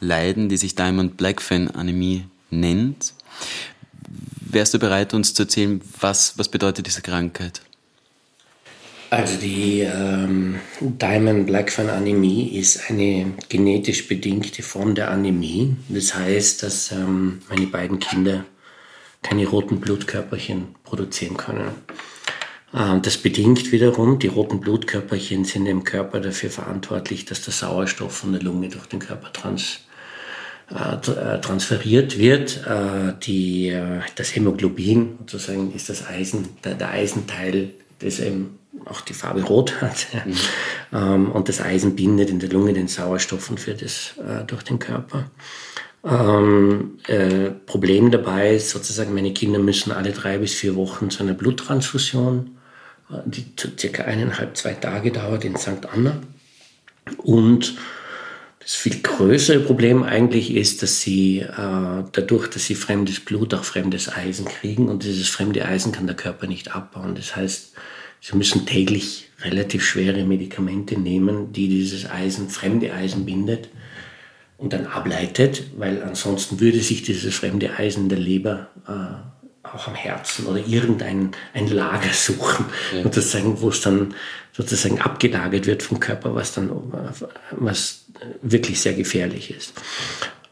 leiden, 0.01 0.49
die 0.49 0.57
sich 0.57 0.75
Diamond 0.75 1.15
Blackfan 1.15 1.69
Anämie 1.69 2.25
nennt. 2.49 3.13
Wärst 4.41 4.73
du 4.73 4.79
bereit, 4.79 5.13
uns 5.13 5.33
zu 5.33 5.43
erzählen, 5.43 5.79
was, 6.01 6.37
was 6.37 6.49
bedeutet 6.49 6.85
diese 6.85 7.01
Krankheit? 7.01 7.61
Also 9.11 9.37
die 9.37 9.79
ähm, 9.79 10.59
Diamond 10.81 11.47
Blackfan 11.47 11.89
Anämie 11.89 12.49
ist 12.49 12.89
eine 12.89 13.31
genetisch 13.47 14.09
bedingte 14.09 14.61
Form 14.61 14.93
der 14.93 15.09
Anämie. 15.09 15.73
Das 15.87 16.15
heißt, 16.15 16.63
dass 16.63 16.91
ähm, 16.91 17.43
meine 17.47 17.67
beiden 17.67 17.99
Kinder 17.99 18.43
keine 19.21 19.47
roten 19.47 19.79
Blutkörperchen 19.79 20.75
produzieren 20.83 21.37
können. 21.37 21.71
Äh, 22.73 22.99
das 23.01 23.17
bedingt 23.17 23.71
wiederum, 23.71 24.19
die 24.19 24.27
roten 24.27 24.59
Blutkörperchen 24.59 25.45
sind 25.45 25.65
im 25.65 25.83
Körper 25.83 26.19
dafür 26.19 26.49
verantwortlich, 26.49 27.25
dass 27.25 27.41
der 27.41 27.53
Sauerstoff 27.53 28.17
von 28.17 28.33
der 28.33 28.41
Lunge 28.41 28.69
durch 28.69 28.87
den 28.87 28.99
Körper 28.99 29.31
trans, 29.31 29.79
äh, 30.69 31.39
transferiert 31.39 32.17
wird. 32.17 32.65
Äh, 32.65 33.13
die, 33.21 33.69
äh, 33.69 34.01
das 34.15 34.35
Hämoglobin 34.35 35.19
sozusagen 35.19 35.73
ist 35.73 35.89
das 35.89 36.07
Eisen, 36.07 36.49
der, 36.63 36.75
der 36.75 36.89
Eisenteil, 36.89 37.71
das 37.99 38.19
eben 38.19 38.59
auch 38.85 39.01
die 39.01 39.13
Farbe 39.13 39.43
rot 39.43 39.81
hat. 39.81 40.07
Mhm. 40.25 40.33
Ähm, 40.95 41.31
und 41.31 41.49
das 41.49 41.59
Eisen 41.59 41.95
bindet 41.95 42.29
in 42.29 42.37
der 42.37 42.49
Lunge 42.49 42.71
den 42.71 42.87
Sauerstoff 42.87 43.49
und 43.49 43.59
führt 43.59 43.81
es 43.81 44.13
äh, 44.19 44.43
durch 44.45 44.61
den 44.61 44.77
Körper. 44.77 45.31
Ähm, 46.05 46.99
äh, 47.07 47.49
Problem 47.65 48.11
dabei 48.11 48.55
ist 48.55 48.69
sozusagen, 48.69 49.15
meine 49.15 49.33
Kinder 49.33 49.57
müssen 49.57 49.91
alle 49.91 50.11
drei 50.11 50.37
bis 50.37 50.53
vier 50.53 50.75
Wochen 50.75 51.09
zu 51.09 51.23
einer 51.23 51.33
Bluttransfusion, 51.33 52.47
äh, 52.47 52.52
die 53.25 53.45
circa 53.79 54.03
eineinhalb, 54.03 54.57
zwei 54.57 54.73
Tage 54.73 55.11
dauert 55.11 55.45
in 55.45 55.55
St. 55.55 55.87
Anna. 55.91 56.21
Und 57.17 57.75
das 58.59 58.75
viel 58.75 59.01
größere 59.01 59.59
Problem 59.59 60.03
eigentlich 60.03 60.55
ist, 60.55 60.83
dass 60.83 61.01
sie 61.01 61.39
äh, 61.39 62.03
dadurch, 62.11 62.47
dass 62.47 62.65
sie 62.65 62.75
fremdes 62.75 63.19
Blut 63.19 63.53
auch 63.53 63.65
fremdes 63.65 64.09
Eisen 64.09 64.45
kriegen 64.45 64.87
und 64.87 65.03
dieses 65.03 65.27
fremde 65.27 65.65
Eisen 65.65 65.91
kann 65.91 66.07
der 66.07 66.15
Körper 66.15 66.47
nicht 66.47 66.73
abbauen. 66.73 67.15
Das 67.15 67.35
heißt, 67.35 67.73
sie 68.21 68.37
müssen 68.37 68.65
täglich 68.65 69.29
relativ 69.41 69.83
schwere 69.83 70.23
Medikamente 70.23 70.97
nehmen, 70.97 71.51
die 71.51 71.67
dieses 71.67 72.09
Eisen, 72.09 72.49
fremde 72.49 72.93
Eisen 72.93 73.25
bindet 73.25 73.67
und 74.57 74.71
dann 74.71 74.85
ableitet, 74.85 75.63
weil 75.77 76.01
ansonsten 76.01 76.61
würde 76.61 76.79
sich 76.79 77.03
dieses 77.03 77.35
fremde 77.35 77.77
Eisen 77.77 78.03
in 78.03 78.09
der 78.09 78.19
Leber 78.19 78.69
äh, 78.87 79.42
auch 79.73 79.87
am 79.87 79.95
Herzen 79.95 80.45
oder 80.45 80.65
irgendein 80.65 81.31
ein 81.53 81.67
Lager 81.67 82.09
suchen, 82.13 82.65
ja. 82.95 83.03
sozusagen, 83.03 83.61
wo 83.61 83.69
es 83.69 83.81
dann 83.81 84.13
sozusagen 84.51 85.01
abgelagert 85.01 85.65
wird 85.65 85.83
vom 85.83 85.99
Körper, 85.99 86.35
was 86.35 86.53
dann 86.53 86.71
was 87.51 88.05
wirklich 88.41 88.79
sehr 88.79 88.93
gefährlich 88.93 89.49
ist. 89.55 89.73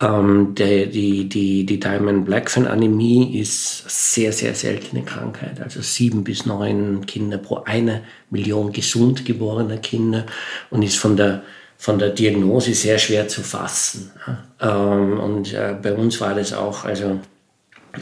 Ähm, 0.02 0.56
der, 0.56 0.88
die, 0.88 1.30
die, 1.30 1.64
die 1.64 1.80
Diamond 1.80 2.26
Blackfan 2.26 2.66
Anämie 2.66 3.40
ist 3.40 3.88
sehr, 3.88 4.34
sehr 4.34 4.56
seltene 4.56 5.04
Krankheit. 5.04 5.62
Also 5.62 5.82
sieben 5.82 6.24
bis 6.24 6.48
neun 6.48 7.06
Kinder 7.06 7.38
pro 7.38 7.64
eine 7.66 8.02
Million 8.32 8.72
gesund 8.72 9.26
geborener 9.26 9.78
Kinder 9.78 10.26
und 10.72 10.82
ist 10.82 10.98
von 10.98 11.16
der, 11.16 11.44
von 11.78 12.00
der 12.00 12.10
Diagnose 12.10 12.74
sehr 12.74 12.98
schwer 12.98 13.28
zu 13.28 13.44
fassen. 13.44 14.12
Ähm, 14.60 15.20
und 15.20 15.54
äh, 15.54 15.76
bei 15.80 15.94
uns 15.94 16.20
war 16.20 16.34
das 16.34 16.52
auch 16.52 16.84
also 16.84 17.20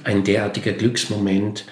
ein 0.03 0.23
derartiger 0.23 0.73
Glücksmoment, 0.73 1.65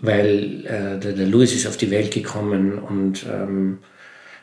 weil 0.00 0.64
äh, 0.66 0.98
der, 0.98 1.12
der 1.12 1.26
Louis 1.26 1.54
ist 1.54 1.66
auf 1.66 1.76
die 1.76 1.90
Welt 1.90 2.12
gekommen 2.12 2.78
und 2.78 3.26
ähm, 3.26 3.78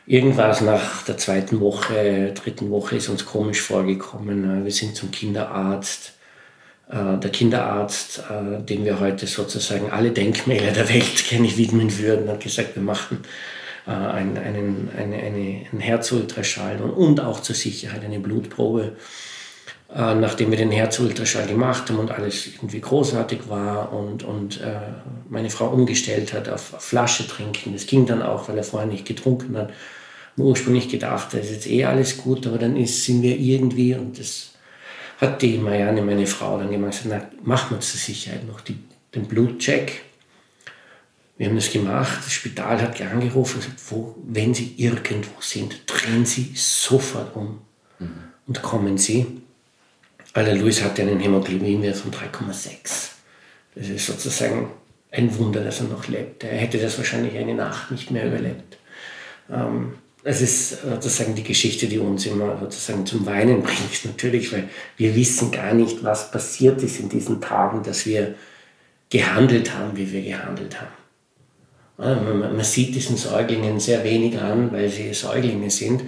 irgendwas 0.06 0.60
nach 0.60 1.02
der 1.02 1.18
zweiten 1.18 1.60
Woche, 1.60 2.32
dritten 2.32 2.70
Woche 2.70 2.96
ist 2.96 3.08
uns 3.08 3.26
komisch 3.26 3.60
vorgekommen. 3.60 4.62
Äh, 4.62 4.64
wir 4.64 4.72
sind 4.72 4.96
zum 4.96 5.10
Kinderarzt. 5.10 6.14
Äh, 6.88 7.18
der 7.18 7.30
Kinderarzt, 7.30 8.22
äh, 8.30 8.62
dem 8.62 8.84
wir 8.84 9.00
heute 9.00 9.26
sozusagen 9.26 9.90
alle 9.90 10.12
Denkmäler 10.12 10.72
der 10.72 10.88
Welt 10.88 11.24
gerne 11.28 11.56
widmen 11.56 11.98
würden, 11.98 12.28
hat 12.28 12.40
gesagt, 12.40 12.76
wir 12.76 12.82
machen 12.82 13.18
einen, 13.88 14.36
einen, 14.36 14.90
eine, 14.98 15.14
eine, 15.14 15.66
einen 15.70 15.80
Herzultraschall 15.80 16.80
und 16.80 17.20
auch 17.20 17.38
zur 17.38 17.54
Sicherheit 17.54 18.04
eine 18.04 18.18
Blutprobe. 18.18 18.96
Äh, 19.94 20.16
nachdem 20.16 20.50
wir 20.50 20.58
den 20.58 20.72
Herzultraschall 20.72 21.46
gemacht 21.46 21.88
haben 21.88 22.00
und 22.00 22.10
alles 22.10 22.48
irgendwie 22.48 22.80
großartig 22.80 23.48
war 23.48 23.92
und, 23.92 24.24
und 24.24 24.60
äh, 24.60 24.80
meine 25.28 25.48
Frau 25.48 25.68
umgestellt 25.68 26.32
hat 26.32 26.48
auf, 26.48 26.74
auf 26.74 26.82
Flasche 26.82 27.26
trinken. 27.28 27.72
Das 27.72 27.86
ging 27.86 28.04
dann 28.04 28.20
auch, 28.20 28.48
weil 28.48 28.58
er 28.58 28.64
vorher 28.64 28.88
nicht 28.88 29.06
getrunken 29.06 29.56
hat. 29.56 29.72
Ursprünglich 30.36 30.88
gedacht, 30.88 31.28
da 31.32 31.38
ist 31.38 31.52
jetzt 31.52 31.68
eh 31.68 31.84
alles 31.84 32.18
gut, 32.18 32.46
aber 32.48 32.58
dann 32.58 32.76
ist, 32.76 33.04
sind 33.04 33.22
wir 33.22 33.38
irgendwie, 33.38 33.94
und 33.94 34.18
das 34.18 34.54
hat 35.18 35.40
die 35.40 35.56
Marianne, 35.56 36.02
meine 36.02 36.26
Frau, 36.26 36.58
dann 36.58 36.70
gemacht, 36.70 36.98
na, 37.04 37.22
machen 37.44 37.76
wir 37.76 37.80
zur 37.80 38.00
Sicherheit 38.00 38.46
noch 38.46 38.60
die, 38.60 38.76
den 39.14 39.26
Blutcheck. 39.26 40.02
Wir 41.38 41.46
haben 41.46 41.56
das 41.56 41.70
gemacht, 41.70 42.18
das 42.24 42.32
Spital 42.32 42.82
hat 42.82 43.00
angerufen 43.00 43.56
und 43.56 43.64
gesagt, 43.64 43.80
wo, 43.90 44.16
wenn 44.26 44.52
Sie 44.52 44.74
irgendwo 44.76 45.40
sind, 45.40 45.82
drehen 45.86 46.26
Sie 46.26 46.52
sofort 46.54 47.36
um 47.36 47.60
mhm. 48.00 48.24
und 48.48 48.62
kommen 48.62 48.98
Sie. 48.98 49.45
Weil 50.36 50.58
Luis 50.58 50.84
hatte 50.84 51.00
einen 51.00 51.18
Hämoglobinwert 51.18 51.96
von 51.96 52.10
3,6. 52.10 53.12
Das 53.74 53.88
ist 53.88 54.06
sozusagen 54.06 54.70
ein 55.10 55.34
Wunder, 55.38 55.64
dass 55.64 55.80
er 55.80 55.86
noch 55.86 56.08
lebt. 56.08 56.44
Er 56.44 56.58
hätte 56.58 56.76
das 56.76 56.98
wahrscheinlich 56.98 57.38
eine 57.38 57.54
Nacht 57.54 57.90
nicht 57.90 58.10
mehr 58.10 58.26
überlebt. 58.26 58.76
Ähm, 59.50 59.94
es 60.24 60.42
ist 60.42 60.82
sozusagen 60.82 61.34
die 61.34 61.42
Geschichte, 61.42 61.86
die 61.86 61.98
uns 61.98 62.26
immer 62.26 62.58
sozusagen 62.60 63.06
zum 63.06 63.24
Weinen 63.24 63.62
bringt, 63.62 64.04
natürlich, 64.04 64.52
weil 64.52 64.68
wir 64.98 65.16
wissen 65.16 65.50
gar 65.52 65.72
nicht, 65.72 66.04
was 66.04 66.30
passiert 66.30 66.82
ist 66.82 67.00
in 67.00 67.08
diesen 67.08 67.40
Tagen, 67.40 67.82
dass 67.82 68.04
wir 68.04 68.34
gehandelt 69.08 69.72
haben, 69.74 69.96
wie 69.96 70.12
wir 70.12 70.20
gehandelt 70.20 70.76
haben. 70.78 72.50
Man 72.50 72.62
sieht 72.62 72.94
diesen 72.94 73.16
Säuglingen 73.16 73.80
sehr 73.80 74.04
wenig 74.04 74.38
an, 74.38 74.70
weil 74.70 74.90
sie 74.90 75.14
Säuglinge 75.14 75.70
sind. 75.70 76.02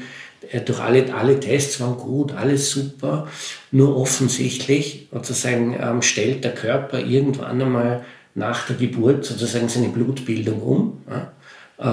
Durch 0.65 0.81
alle, 0.81 1.13
alle 1.15 1.41
Tests 1.41 1.81
waren 1.81 1.97
gut, 1.97 2.33
alles 2.33 2.71
super. 2.71 3.29
Nur 3.71 3.97
offensichtlich 3.97 5.09
sozusagen 5.13 5.77
ähm, 5.81 6.03
stellt 6.03 6.45
der 6.45 6.55
Körper 6.55 7.01
irgendwann 7.01 7.61
einmal 7.61 8.05
nach 8.35 8.67
der 8.67 8.77
Geburt 8.77 9.25
sozusagen 9.25 9.69
seine 9.69 9.89
Blutbildung 9.89 10.63
um. 10.63 11.03
Ja? 11.11 11.33
Äh, 11.81 11.85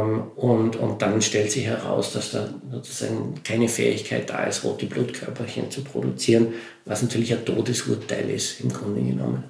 ähm, 0.00 0.32
und, 0.34 0.76
und 0.76 1.00
dann 1.00 1.22
stellt 1.22 1.52
sich 1.52 1.66
heraus, 1.66 2.12
dass 2.12 2.32
da 2.32 2.48
sozusagen 2.70 3.34
keine 3.44 3.68
Fähigkeit 3.68 4.28
da 4.30 4.44
ist, 4.44 4.64
rote 4.64 4.86
Blutkörperchen 4.86 5.70
zu 5.70 5.82
produzieren, 5.82 6.54
was 6.84 7.02
natürlich 7.02 7.32
ein 7.32 7.44
Todesurteil 7.44 8.30
ist 8.30 8.60
im 8.60 8.72
Grunde 8.72 9.00
genommen. 9.00 9.44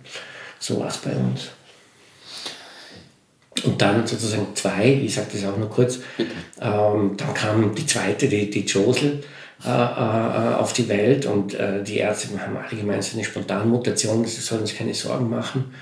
So 0.58 0.78
war 0.78 0.88
es 0.88 0.98
bei 0.98 1.12
uns. 1.12 1.50
Und 3.64 3.80
dann 3.80 4.06
sozusagen 4.06 4.48
zwei, 4.54 5.00
ich 5.04 5.14
sage 5.14 5.28
das 5.32 5.44
auch 5.44 5.56
nur 5.56 5.68
kurz, 5.68 6.00
ähm, 6.60 7.16
dann 7.16 7.34
kam 7.34 7.74
die 7.74 7.86
zweite, 7.86 8.28
die, 8.28 8.50
die 8.50 8.64
Josel, 8.64 9.22
äh, 9.64 9.68
äh, 9.68 10.54
auf 10.54 10.72
die 10.72 10.88
Welt 10.88 11.26
und 11.26 11.54
äh, 11.54 11.84
die 11.84 11.98
Ärzte 11.98 12.28
haben 12.40 12.56
alle 12.56 12.98
ist 12.98 13.14
eine 13.14 13.22
Spontanmutation, 13.22 14.24
sie 14.24 14.40
sollen 14.40 14.66
sich 14.66 14.76
keine 14.76 14.92
Sorgen 14.92 15.30
machen. 15.30 15.72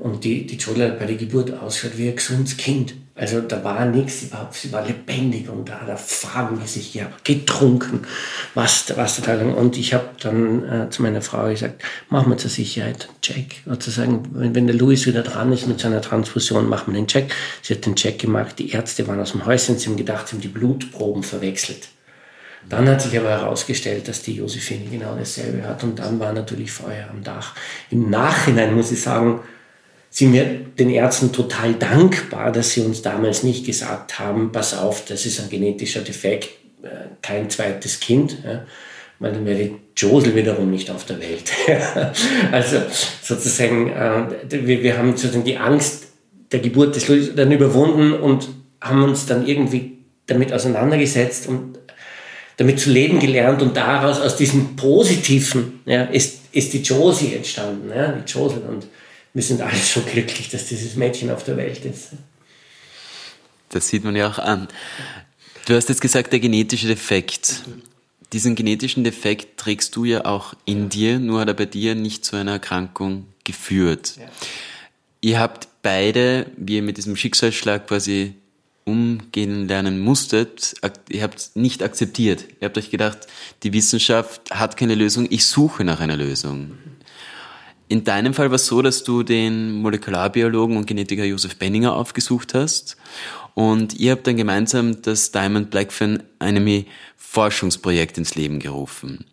Und 0.00 0.24
die, 0.24 0.46
die 0.46 0.58
hat 0.58 0.98
bei 0.98 1.04
der 1.04 1.16
Geburt 1.16 1.52
ausgeschaut 1.52 1.98
wie 1.98 2.08
ein 2.08 2.16
gesundes 2.16 2.56
Kind. 2.56 2.94
Also 3.14 3.42
da 3.42 3.62
war 3.62 3.84
nichts, 3.84 4.20
sie 4.20 4.32
war, 4.32 4.48
sie 4.50 4.72
war 4.72 4.86
lebendig 4.86 5.50
und 5.50 5.68
da 5.68 5.82
hat 5.82 5.88
er 5.90 5.98
farbenmäßig 5.98 6.94
gehabt, 6.94 7.22
getrunken, 7.22 8.06
was, 8.54 8.90
was 8.96 9.20
da 9.20 9.34
lang. 9.34 9.52
Und 9.52 9.76
ich 9.76 9.92
habe 9.92 10.08
dann 10.22 10.64
äh, 10.64 10.88
zu 10.88 11.02
meiner 11.02 11.20
Frau 11.20 11.50
gesagt, 11.50 11.82
machen 12.08 12.30
wir 12.30 12.38
zur 12.38 12.48
Sicherheit 12.48 13.08
einen 13.10 13.20
Check. 13.20 13.56
Sozusagen, 13.66 14.22
wenn, 14.32 14.54
wenn 14.54 14.66
der 14.66 14.76
Louis 14.76 15.06
wieder 15.06 15.20
dran 15.20 15.52
ist 15.52 15.66
mit 15.66 15.80
seiner 15.80 16.00
Transfusion, 16.00 16.66
machen 16.66 16.94
wir 16.94 16.98
den 16.98 17.06
Check. 17.06 17.34
Sie 17.60 17.74
hat 17.74 17.84
den 17.84 17.94
Check 17.94 18.20
gemacht, 18.20 18.58
die 18.58 18.70
Ärzte 18.70 19.06
waren 19.06 19.20
aus 19.20 19.32
dem 19.32 19.44
Häuschen, 19.44 19.78
sie 19.78 19.90
haben 19.90 19.96
gedacht, 19.98 20.28
sie 20.28 20.36
haben 20.36 20.40
die 20.40 20.48
Blutproben 20.48 21.22
verwechselt. 21.22 21.88
Dann 22.70 22.88
hat 22.88 23.02
sich 23.02 23.18
aber 23.18 23.28
herausgestellt, 23.28 24.08
dass 24.08 24.22
die 24.22 24.36
Josephine 24.36 24.88
genau 24.90 25.14
dasselbe 25.14 25.66
hat 25.68 25.84
und 25.84 25.98
dann 25.98 26.18
war 26.20 26.32
natürlich 26.32 26.72
Feuer 26.72 27.08
am 27.10 27.22
Dach. 27.22 27.54
Im 27.90 28.08
Nachhinein 28.08 28.74
muss 28.74 28.92
ich 28.92 29.02
sagen, 29.02 29.40
sind 30.10 30.32
wir 30.32 30.44
den 30.44 30.90
Ärzten 30.90 31.32
total 31.32 31.74
dankbar, 31.74 32.50
dass 32.50 32.72
sie 32.72 32.80
uns 32.80 33.00
damals 33.00 33.44
nicht 33.44 33.64
gesagt 33.64 34.18
haben, 34.18 34.50
pass 34.50 34.76
auf, 34.76 35.04
das 35.04 35.24
ist 35.24 35.40
ein 35.40 35.48
genetischer 35.48 36.00
Defekt, 36.00 36.50
äh, 36.82 36.88
kein 37.22 37.48
zweites 37.48 38.00
Kind. 38.00 38.38
Weil 39.20 39.32
dann 39.32 39.44
wäre 39.44 39.58
die 39.58 39.76
Josel 39.96 40.34
wiederum 40.34 40.70
nicht 40.70 40.90
auf 40.90 41.04
der 41.04 41.20
Welt. 41.20 41.52
also 42.52 42.78
sozusagen, 43.22 43.90
äh, 43.90 44.22
wir, 44.48 44.82
wir 44.82 44.98
haben 44.98 45.10
sozusagen 45.16 45.44
die 45.44 45.58
Angst 45.58 46.08
der 46.50 46.60
Geburt 46.60 46.96
des 46.96 47.06
Louis 47.06 47.30
dann 47.36 47.52
überwunden 47.52 48.14
und 48.14 48.48
haben 48.80 49.04
uns 49.04 49.26
dann 49.26 49.46
irgendwie 49.46 49.98
damit 50.26 50.52
auseinandergesetzt 50.52 51.46
und 51.46 51.78
damit 52.56 52.80
zu 52.80 52.90
leben 52.90 53.20
gelernt 53.20 53.62
und 53.62 53.76
daraus 53.76 54.20
aus 54.20 54.36
diesem 54.36 54.76
Positiven 54.76 55.80
ja, 55.86 56.04
ist, 56.04 56.40
ist 56.52 56.72
die 56.72 56.82
Josie 56.82 57.34
entstanden, 57.34 57.90
ja, 57.94 58.12
die 58.12 58.30
Josel 58.30 58.62
und 58.68 58.86
wir 59.34 59.42
sind 59.42 59.60
alle 59.60 59.76
so 59.76 60.00
glücklich, 60.00 60.48
dass 60.48 60.66
dieses 60.66 60.96
Mädchen 60.96 61.30
auf 61.30 61.44
der 61.44 61.56
Welt 61.56 61.84
ist. 61.84 62.10
Das 63.68 63.88
sieht 63.88 64.04
man 64.04 64.16
ja 64.16 64.28
auch 64.28 64.38
an. 64.38 64.68
Du 65.66 65.74
hast 65.74 65.88
jetzt 65.88 66.00
gesagt, 66.00 66.32
der 66.32 66.40
genetische 66.40 66.88
Defekt. 66.88 67.62
Diesen 68.32 68.54
genetischen 68.54 69.04
Defekt 69.04 69.58
trägst 69.58 69.94
du 69.96 70.04
ja 70.04 70.24
auch 70.24 70.54
in 70.64 70.88
dir, 70.88 71.18
nur 71.18 71.40
hat 71.40 71.48
er 71.48 71.54
bei 71.54 71.66
dir 71.66 71.94
nicht 71.94 72.24
zu 72.24 72.36
einer 72.36 72.52
Erkrankung 72.52 73.26
geführt. 73.44 74.14
Ja. 74.16 74.28
Ihr 75.20 75.40
habt 75.40 75.68
beide, 75.82 76.46
wie 76.56 76.76
ihr 76.76 76.82
mit 76.82 76.96
diesem 76.96 77.16
Schicksalsschlag 77.16 77.86
quasi 77.88 78.34
umgehen 78.84 79.68
lernen 79.68 80.00
musstet, 80.00 80.74
ihr 81.08 81.22
habt 81.22 81.50
nicht 81.54 81.82
akzeptiert. 81.82 82.46
Ihr 82.60 82.66
habt 82.66 82.78
euch 82.78 82.90
gedacht, 82.90 83.26
die 83.62 83.72
Wissenschaft 83.72 84.50
hat 84.50 84.76
keine 84.76 84.94
Lösung, 84.94 85.26
ich 85.30 85.46
suche 85.46 85.84
nach 85.84 86.00
einer 86.00 86.16
Lösung. 86.16 86.72
In 87.90 88.04
deinem 88.04 88.34
Fall 88.34 88.50
war 88.50 88.54
es 88.54 88.66
so, 88.66 88.82
dass 88.82 89.02
du 89.02 89.24
den 89.24 89.72
Molekularbiologen 89.82 90.76
und 90.76 90.86
Genetiker 90.86 91.24
Josef 91.24 91.56
Benninger 91.56 91.92
aufgesucht 91.92 92.54
hast 92.54 92.96
und 93.54 93.98
ihr 93.98 94.12
habt 94.12 94.28
dann 94.28 94.36
gemeinsam 94.36 95.02
das 95.02 95.32
Diamond 95.32 95.70
Blackfin 95.70 96.22
Enemy 96.38 96.86
Forschungsprojekt 97.16 98.16
ins 98.16 98.36
Leben 98.36 98.60
gerufen. 98.60 99.24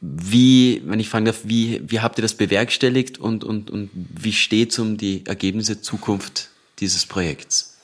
Wie, 0.00 0.82
wenn 0.84 0.98
ich 0.98 1.08
fragen 1.08 1.26
darf, 1.26 1.42
wie, 1.44 1.80
wie 1.86 2.00
habt 2.00 2.18
ihr 2.18 2.22
das 2.22 2.34
bewerkstelligt 2.34 3.18
und, 3.18 3.44
und, 3.44 3.70
und 3.70 3.90
wie 3.94 4.32
steht 4.32 4.72
es 4.72 4.80
um 4.80 4.96
die 4.96 5.24
Ergebnisse 5.26 5.80
Zukunft 5.80 6.48
dieses 6.80 7.06
Projekts? 7.06 7.76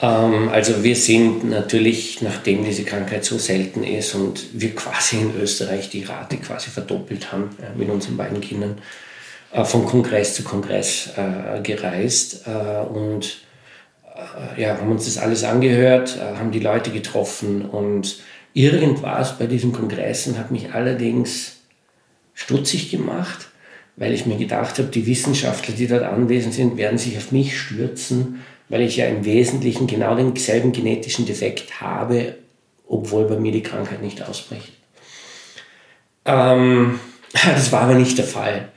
Ähm, 0.00 0.48
also 0.48 0.82
wir 0.82 0.96
sind 0.96 1.44
natürlich, 1.44 2.22
nachdem 2.22 2.64
diese 2.64 2.84
Krankheit 2.84 3.26
so 3.26 3.36
selten 3.36 3.84
ist 3.84 4.14
und 4.14 4.42
wir 4.54 4.74
quasi 4.74 5.18
in 5.18 5.38
Österreich 5.38 5.90
die 5.90 6.04
Rate 6.04 6.38
quasi 6.38 6.70
verdoppelt 6.70 7.30
haben 7.30 7.50
mit 7.76 7.90
unseren 7.90 8.16
beiden 8.16 8.40
Kindern, 8.40 8.78
von 9.62 9.86
Kongress 9.86 10.34
zu 10.34 10.42
Kongress 10.42 11.10
äh, 11.16 11.60
gereist 11.60 12.46
äh, 12.46 12.84
und 12.86 13.38
äh, 14.56 14.60
ja, 14.60 14.78
haben 14.78 14.90
uns 14.90 15.04
das 15.04 15.18
alles 15.18 15.44
angehört, 15.44 16.18
äh, 16.18 16.38
haben 16.38 16.50
die 16.50 16.58
Leute 16.58 16.90
getroffen 16.90 17.64
und 17.64 18.16
irgendwas 18.52 19.38
bei 19.38 19.46
diesen 19.46 19.72
Kongressen 19.72 20.38
hat 20.38 20.50
mich 20.50 20.72
allerdings 20.72 21.56
stutzig 22.34 22.90
gemacht, 22.90 23.48
weil 23.96 24.12
ich 24.12 24.26
mir 24.26 24.36
gedacht 24.36 24.78
habe, 24.78 24.88
die 24.88 25.06
Wissenschaftler, 25.06 25.74
die 25.74 25.86
dort 25.86 26.02
anwesend 26.02 26.54
sind, 26.54 26.76
werden 26.76 26.98
sich 26.98 27.16
auf 27.16 27.30
mich 27.30 27.58
stürzen, 27.58 28.40
weil 28.68 28.80
ich 28.80 28.96
ja 28.96 29.06
im 29.06 29.24
Wesentlichen 29.24 29.86
genau 29.86 30.16
denselben 30.16 30.72
genetischen 30.72 31.26
Defekt 31.26 31.80
habe, 31.80 32.36
obwohl 32.88 33.26
bei 33.26 33.36
mir 33.36 33.52
die 33.52 33.62
Krankheit 33.62 34.02
nicht 34.02 34.22
ausbricht. 34.22 34.72
Ähm, 36.24 36.98
das 37.32 37.70
war 37.70 37.82
aber 37.82 37.94
nicht 37.94 38.18
der 38.18 38.24
Fall. 38.24 38.68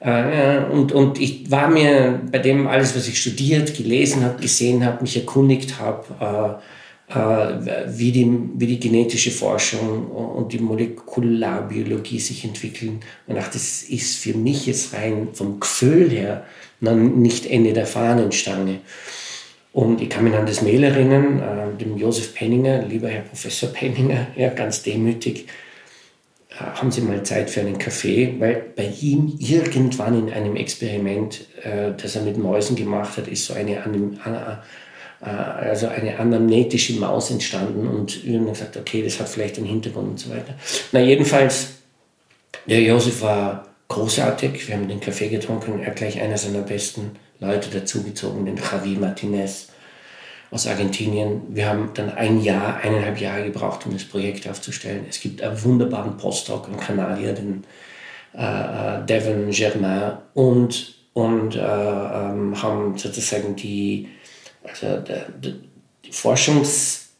Äh, 0.00 0.64
und, 0.70 0.92
und 0.92 1.20
ich 1.20 1.50
war 1.50 1.68
mir 1.68 2.20
bei 2.32 2.38
dem 2.38 2.66
alles, 2.66 2.96
was 2.96 3.06
ich 3.06 3.20
studiert, 3.20 3.76
gelesen 3.76 4.24
habe, 4.24 4.40
gesehen 4.40 4.84
habe, 4.84 5.02
mich 5.02 5.16
erkundigt 5.16 5.78
habe, 5.78 6.60
äh, 7.08 7.18
äh, 7.18 7.86
wie, 7.88 8.10
die, 8.10 8.30
wie 8.54 8.66
die 8.66 8.80
genetische 8.80 9.30
Forschung 9.30 10.06
und 10.06 10.52
die 10.52 10.58
Molekularbiologie 10.58 12.18
sich 12.18 12.44
entwickeln. 12.44 13.00
Und 13.26 13.36
dachte, 13.36 13.52
das 13.54 13.82
ist 13.82 14.18
für 14.22 14.32
mich 14.32 14.66
jetzt 14.66 14.94
rein 14.94 15.28
vom 15.34 15.60
Gefühl 15.60 16.08
her 16.10 16.44
nicht 16.80 17.44
Ende 17.44 17.74
der 17.74 17.86
Fahnenstange. 17.86 18.78
Und 19.72 20.00
ich 20.00 20.08
kann 20.08 20.24
mich 20.24 20.34
an 20.34 20.46
das 20.46 20.62
Mail 20.62 20.82
erinnern, 20.82 21.76
dem 21.78 21.98
Josef 21.98 22.34
Penninger, 22.34 22.86
lieber 22.86 23.08
Herr 23.08 23.20
Professor 23.20 23.68
Penninger, 23.68 24.28
ja, 24.36 24.48
ganz 24.48 24.82
demütig, 24.82 25.46
haben 26.60 26.90
Sie 26.90 27.00
mal 27.00 27.22
Zeit 27.22 27.50
für 27.50 27.60
einen 27.60 27.78
Kaffee, 27.78 28.34
weil 28.38 28.64
bei 28.76 28.92
ihm 29.00 29.34
irgendwann 29.38 30.28
in 30.28 30.32
einem 30.32 30.56
Experiment, 30.56 31.46
äh, 31.62 31.92
das 31.96 32.16
er 32.16 32.22
mit 32.22 32.36
Mäusen 32.38 32.76
gemacht 32.76 33.16
hat, 33.16 33.28
ist 33.28 33.46
so 33.46 33.54
eine, 33.54 33.76
äh, 33.76 35.26
also 35.26 35.88
eine 35.88 36.18
anamnetische 36.18 36.94
Maus 36.94 37.30
entstanden 37.30 37.86
und 37.86 38.24
wir 38.24 38.38
haben 38.38 38.46
gesagt, 38.46 38.76
okay, 38.76 39.02
das 39.02 39.18
hat 39.18 39.28
vielleicht 39.28 39.56
einen 39.56 39.66
Hintergrund 39.66 40.08
und 40.08 40.20
so 40.20 40.30
weiter. 40.30 40.54
Na 40.92 41.00
jedenfalls, 41.00 41.68
der 42.66 42.82
Josef 42.82 43.22
war 43.22 43.66
großartig, 43.88 44.68
wir 44.68 44.76
haben 44.76 44.88
den 44.88 45.00
Kaffee 45.00 45.28
getrunken, 45.28 45.80
er 45.80 45.88
hat 45.88 45.96
gleich 45.96 46.20
einer 46.20 46.38
seiner 46.38 46.62
besten 46.62 47.12
Leute 47.40 47.70
dazugezogen, 47.70 48.44
den 48.44 48.56
Javi 48.56 48.96
Martinez 48.96 49.69
aus 50.50 50.66
Argentinien. 50.66 51.42
Wir 51.50 51.68
haben 51.68 51.90
dann 51.94 52.10
ein 52.10 52.40
Jahr, 52.42 52.78
eineinhalb 52.78 53.20
Jahre 53.20 53.44
gebraucht, 53.44 53.86
um 53.86 53.92
das 53.92 54.04
Projekt 54.04 54.48
aufzustellen. 54.48 55.06
Es 55.08 55.20
gibt 55.20 55.42
einen 55.42 55.62
wunderbaren 55.62 56.16
Postdoc, 56.16 56.66
einen 56.66 56.80
Kanadier, 56.80 57.32
den 57.32 57.64
äh, 58.34 58.98
äh 58.98 59.06
Devon 59.06 59.50
Germain, 59.50 60.18
und, 60.34 60.94
und 61.12 61.54
äh, 61.54 61.60
ähm, 61.60 62.60
haben 62.60 62.98
sozusagen 62.98 63.54
die, 63.54 64.08
also 64.64 65.00
der, 65.00 65.26
die 65.40 65.60
Forschungsinhalt 66.10 67.12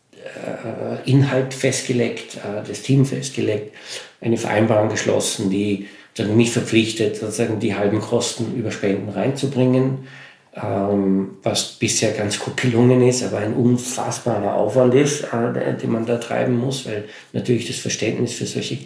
äh, 1.06 1.56
festgelegt, 1.56 2.36
äh, 2.36 2.66
das 2.66 2.82
Team 2.82 3.06
festgelegt, 3.06 3.74
eine 4.20 4.36
Vereinbarung 4.36 4.88
geschlossen, 4.88 5.50
die 5.50 5.86
mich 6.18 6.50
verpflichtet, 6.50 7.16
sozusagen 7.16 7.60
die 7.60 7.74
halben 7.76 8.00
Kosten 8.00 8.54
über 8.54 8.70
Spenden 8.72 9.08
reinzubringen 9.08 10.08
ähm, 10.54 11.36
was 11.42 11.72
bisher 11.78 12.12
ganz 12.12 12.38
gut 12.38 12.56
gelungen 12.56 13.02
ist, 13.02 13.22
aber 13.22 13.38
ein 13.38 13.54
unfassbarer 13.54 14.54
Aufwand 14.54 14.94
ist, 14.94 15.22
äh, 15.22 15.76
den 15.76 15.90
man 15.90 16.06
da 16.06 16.16
treiben 16.18 16.56
muss, 16.56 16.86
weil 16.86 17.04
natürlich 17.32 17.66
das 17.66 17.76
Verständnis 17.76 18.32
für 18.34 18.46
solche 18.46 18.78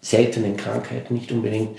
seltenen 0.00 0.56
Krankheiten 0.56 1.14
nicht 1.14 1.30
unbedingt 1.30 1.78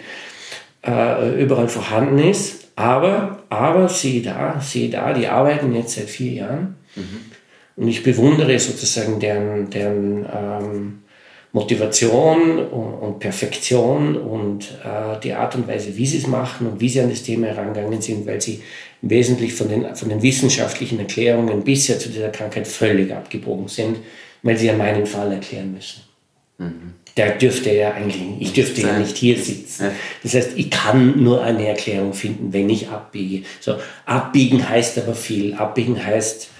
äh, 0.85 1.41
überall 1.41 1.67
vorhanden 1.67 2.19
ist. 2.19 2.67
Aber, 2.75 3.43
aber 3.49 3.89
siehe 3.89 4.21
da, 4.21 4.61
siehe 4.61 4.89
da, 4.89 5.11
die 5.13 5.27
arbeiten 5.27 5.73
jetzt 5.75 5.95
seit 5.95 6.09
vier 6.09 6.31
Jahren 6.33 6.75
mhm. 6.95 7.21
und 7.75 7.87
ich 7.87 8.03
bewundere 8.03 8.57
sozusagen 8.59 9.19
deren, 9.19 9.69
deren 9.71 10.25
ähm, 10.31 10.99
Motivation 11.53 12.59
und, 12.59 12.93
und 12.93 13.19
Perfektion 13.19 14.15
und 14.17 14.65
äh, 14.83 15.19
die 15.23 15.33
Art 15.33 15.55
und 15.55 15.67
Weise, 15.67 15.95
wie 15.95 16.05
sie 16.05 16.17
es 16.17 16.27
machen 16.27 16.67
und 16.67 16.79
wie 16.81 16.89
sie 16.89 16.99
an 16.99 17.09
das 17.09 17.23
Thema 17.23 17.47
herangegangen 17.47 18.01
sind, 18.01 18.27
weil 18.27 18.41
sie 18.41 18.61
wesentlich 19.01 19.53
von 19.53 19.69
den, 19.69 19.95
von 19.95 20.09
den 20.09 20.21
wissenschaftlichen 20.21 20.99
Erklärungen 20.99 21.63
bisher 21.63 21.99
zu 21.99 22.09
dieser 22.09 22.29
Krankheit 22.29 22.67
völlig 22.67 23.13
abgebogen 23.13 23.67
sind, 23.67 23.97
weil 24.43 24.57
sie 24.57 24.67
ja 24.67 24.73
meinen 24.73 25.05
Fall 25.05 25.31
erklären 25.31 25.73
müssen. 25.73 26.01
Mhm. 26.57 26.93
Der 27.15 27.31
dürfte 27.31 27.73
ja 27.73 27.93
eigentlich, 27.93 28.21
ich 28.39 28.53
dürfte 28.53 28.81
ja 28.81 28.99
nicht 28.99 29.17
hier 29.17 29.39
sitzen. 29.39 29.87
Das 30.21 30.35
heißt, 30.35 30.51
ich 30.55 30.69
kann 30.69 31.23
nur 31.23 31.41
eine 31.41 31.67
Erklärung 31.67 32.13
finden, 32.13 32.53
wenn 32.53 32.69
ich 32.69 32.89
abbiege. 32.89 33.43
So, 33.59 33.77
abbiegen 34.05 34.67
heißt 34.69 34.99
aber 34.99 35.15
viel. 35.15 35.55
Abbiegen 35.55 36.05
heißt, 36.05 36.51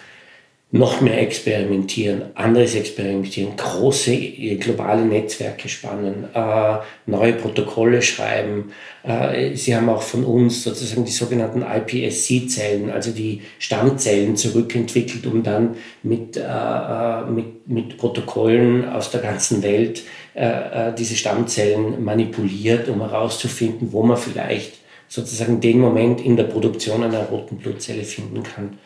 noch 0.70 1.00
mehr 1.00 1.22
experimentieren, 1.22 2.24
anderes 2.36 2.76
experimentieren, 2.76 3.56
große 3.56 4.14
äh, 4.14 4.56
globale 4.58 5.06
Netzwerke 5.06 5.70
spannen, 5.70 6.26
äh, 6.34 6.78
neue 7.06 7.34
Protokolle 7.34 8.02
schreiben. 8.02 8.74
Äh, 9.04 9.56
Sie 9.56 9.74
haben 9.74 9.88
auch 9.88 10.02
von 10.02 10.26
uns 10.26 10.66
sozusagen 10.66 11.06
die 11.06 11.12
sogenannten 11.12 11.62
iPSC-Zellen, 11.62 12.92
also 12.92 13.12
die 13.12 13.44
Stammzellen 13.60 14.36
zurückentwickelt, 14.36 15.26
um 15.26 15.42
dann 15.42 15.78
mit, 16.04 16.36
äh, 16.36 16.42
äh 16.42 17.26
mit, 17.32 17.70
mit 17.70 17.98
Protokollen 17.98 18.90
aus 18.90 19.10
der 19.10 19.22
ganzen 19.22 19.64
Welt 19.64 20.04
äh, 20.34 20.92
diese 20.98 21.16
Stammzellen 21.16 22.04
manipuliert, 22.04 22.90
um 22.90 23.00
herauszufinden, 23.00 23.94
wo 23.94 24.04
man 24.04 24.18
vielleicht 24.18 24.74
sozusagen 25.08 25.62
den 25.62 25.80
Moment 25.80 26.20
in 26.20 26.36
der 26.36 26.44
Produktion 26.44 27.04
einer 27.04 27.24
roten 27.24 27.56
Blutzelle 27.56 28.04
finden 28.04 28.44
kann 28.44 28.78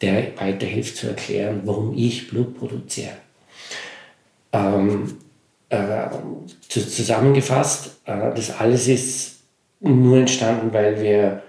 der 0.00 0.38
weiterhilft 0.38 0.96
zu 0.96 1.08
erklären, 1.08 1.62
warum 1.64 1.96
ich 1.96 2.28
Blut 2.28 2.56
produziere. 2.58 3.16
Ähm, 4.52 5.18
äh, 5.68 6.08
zusammengefasst, 6.68 7.98
äh, 8.06 8.34
das 8.34 8.58
alles 8.58 8.88
ist 8.88 9.40
nur 9.80 10.18
entstanden, 10.18 10.72
weil 10.72 11.00
wir 11.02 11.42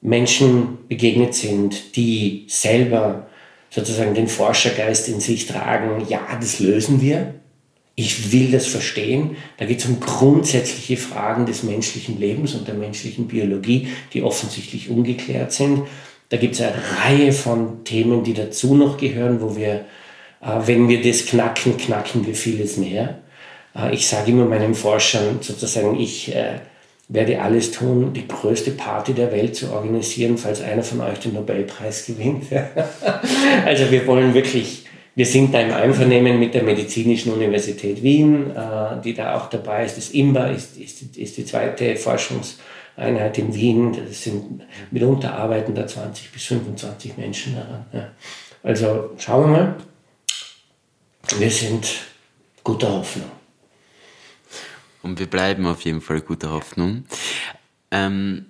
Menschen 0.00 0.86
begegnet 0.88 1.34
sind, 1.34 1.96
die 1.96 2.44
selber 2.48 3.28
sozusagen 3.70 4.14
den 4.14 4.28
Forschergeist 4.28 5.08
in 5.08 5.20
sich 5.20 5.46
tragen, 5.46 6.06
ja, 6.08 6.20
das 6.40 6.60
lösen 6.60 7.00
wir. 7.00 7.34
Ich 7.94 8.32
will 8.32 8.52
das 8.52 8.66
verstehen. 8.66 9.36
Da 9.56 9.64
geht 9.64 9.80
es 9.80 9.86
um 9.86 9.98
grundsätzliche 9.98 10.96
Fragen 10.96 11.46
des 11.46 11.64
menschlichen 11.64 12.20
Lebens 12.20 12.54
und 12.54 12.68
der 12.68 12.76
menschlichen 12.76 13.26
Biologie, 13.26 13.88
die 14.12 14.22
offensichtlich 14.22 14.88
ungeklärt 14.88 15.52
sind. 15.52 15.82
Da 16.28 16.36
gibt 16.36 16.54
es 16.54 16.60
eine 16.60 16.74
Reihe 17.04 17.32
von 17.32 17.84
Themen, 17.84 18.22
die 18.22 18.34
dazu 18.34 18.74
noch 18.74 18.98
gehören, 18.98 19.40
wo 19.40 19.56
wir, 19.56 19.84
äh, 20.42 20.66
wenn 20.66 20.88
wir 20.88 21.02
das 21.02 21.24
knacken, 21.26 21.76
knacken 21.78 22.26
wir 22.26 22.34
vieles 22.34 22.76
mehr. 22.76 23.18
Äh, 23.74 23.94
ich 23.94 24.06
sage 24.06 24.32
immer 24.32 24.44
meinen 24.44 24.74
Forschern 24.74 25.38
sozusagen, 25.40 25.98
ich 25.98 26.34
äh, 26.34 26.60
werde 27.08 27.40
alles 27.40 27.70
tun, 27.70 28.12
die 28.12 28.28
größte 28.28 28.72
Party 28.72 29.14
der 29.14 29.32
Welt 29.32 29.56
zu 29.56 29.72
organisieren, 29.72 30.36
falls 30.36 30.60
einer 30.60 30.82
von 30.82 31.00
euch 31.00 31.18
den 31.20 31.32
Nobelpreis 31.32 32.04
gewinnt. 32.04 32.44
also 33.64 33.90
wir 33.90 34.06
wollen 34.06 34.34
wirklich, 34.34 34.84
wir 35.14 35.24
sind 35.24 35.54
da 35.54 35.62
im 35.62 35.72
Einvernehmen 35.72 36.38
mit 36.38 36.52
der 36.52 36.62
Medizinischen 36.62 37.32
Universität 37.32 38.02
Wien, 38.02 38.50
äh, 38.50 39.00
die 39.02 39.14
da 39.14 39.38
auch 39.38 39.48
dabei 39.48 39.86
ist. 39.86 39.96
Das 39.96 40.10
IMBA 40.10 40.48
ist, 40.48 40.76
ist, 40.76 41.16
ist 41.16 41.38
die 41.38 41.46
zweite 41.46 41.94
Forschungs- 41.94 42.56
Einheit 42.98 43.38
in 43.38 43.54
Wien, 43.54 43.96
das 44.08 44.24
sind 44.24 44.62
mitunter 44.90 45.34
arbeiten 45.34 45.74
da 45.74 45.86
20 45.86 46.32
bis 46.32 46.44
25 46.44 47.16
Menschen 47.16 47.54
daran. 47.54 47.86
Ja. 47.92 48.10
Also 48.62 49.10
schauen 49.18 49.52
wir 49.52 49.58
mal, 49.58 49.76
wir 51.38 51.50
sind 51.50 51.86
guter 52.64 52.90
Hoffnung. 52.90 53.30
Und 55.02 55.18
wir 55.18 55.26
bleiben 55.26 55.66
auf 55.66 55.82
jeden 55.82 56.00
Fall 56.00 56.20
guter 56.20 56.50
Hoffnung. 56.50 57.04
Ähm, 57.90 58.46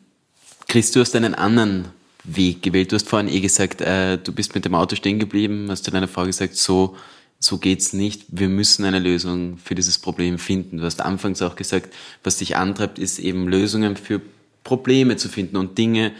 Chris, 0.66 0.90
du 0.90 1.00
hast 1.00 1.14
einen 1.14 1.34
anderen 1.34 1.88
Weg 2.24 2.62
gewählt. 2.62 2.90
Du 2.90 2.96
hast 2.96 3.08
vorhin 3.08 3.28
eh 3.28 3.40
gesagt, 3.40 3.80
äh, 3.80 4.18
du 4.18 4.32
bist 4.32 4.54
mit 4.54 4.64
dem 4.64 4.74
Auto 4.74 4.96
stehen 4.96 5.18
geblieben, 5.18 5.68
hast 5.70 5.84
zu 5.84 5.90
deiner 5.90 6.08
Frau 6.08 6.24
gesagt, 6.24 6.56
so, 6.56 6.96
so 7.38 7.58
geht's 7.58 7.92
nicht. 7.92 8.24
Wir 8.28 8.48
müssen 8.48 8.84
eine 8.84 8.98
Lösung 8.98 9.58
für 9.58 9.74
dieses 9.74 9.98
Problem 9.98 10.38
finden. 10.38 10.78
Du 10.78 10.84
hast 10.84 11.00
anfangs 11.00 11.42
auch 11.42 11.56
gesagt, 11.56 11.94
was 12.24 12.38
dich 12.38 12.56
antreibt, 12.56 12.98
ist 12.98 13.18
eben 13.18 13.46
Lösungen 13.48 13.96
für 13.96 14.20
Probleme 14.68 15.16
zu 15.16 15.30
finden 15.30 15.56
und 15.56 15.78
Dinge 15.78 16.12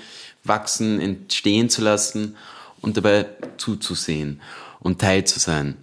wachsen, 0.43 1.01
entstehen 1.01 1.69
zu 1.69 1.83
lassen 1.83 2.35
und 2.81 2.97
dabei 2.97 3.27
zuzusehen 3.59 4.41
und 4.81 5.01
Teil 5.03 5.25
zu 5.27 5.39
sein. 5.39 5.77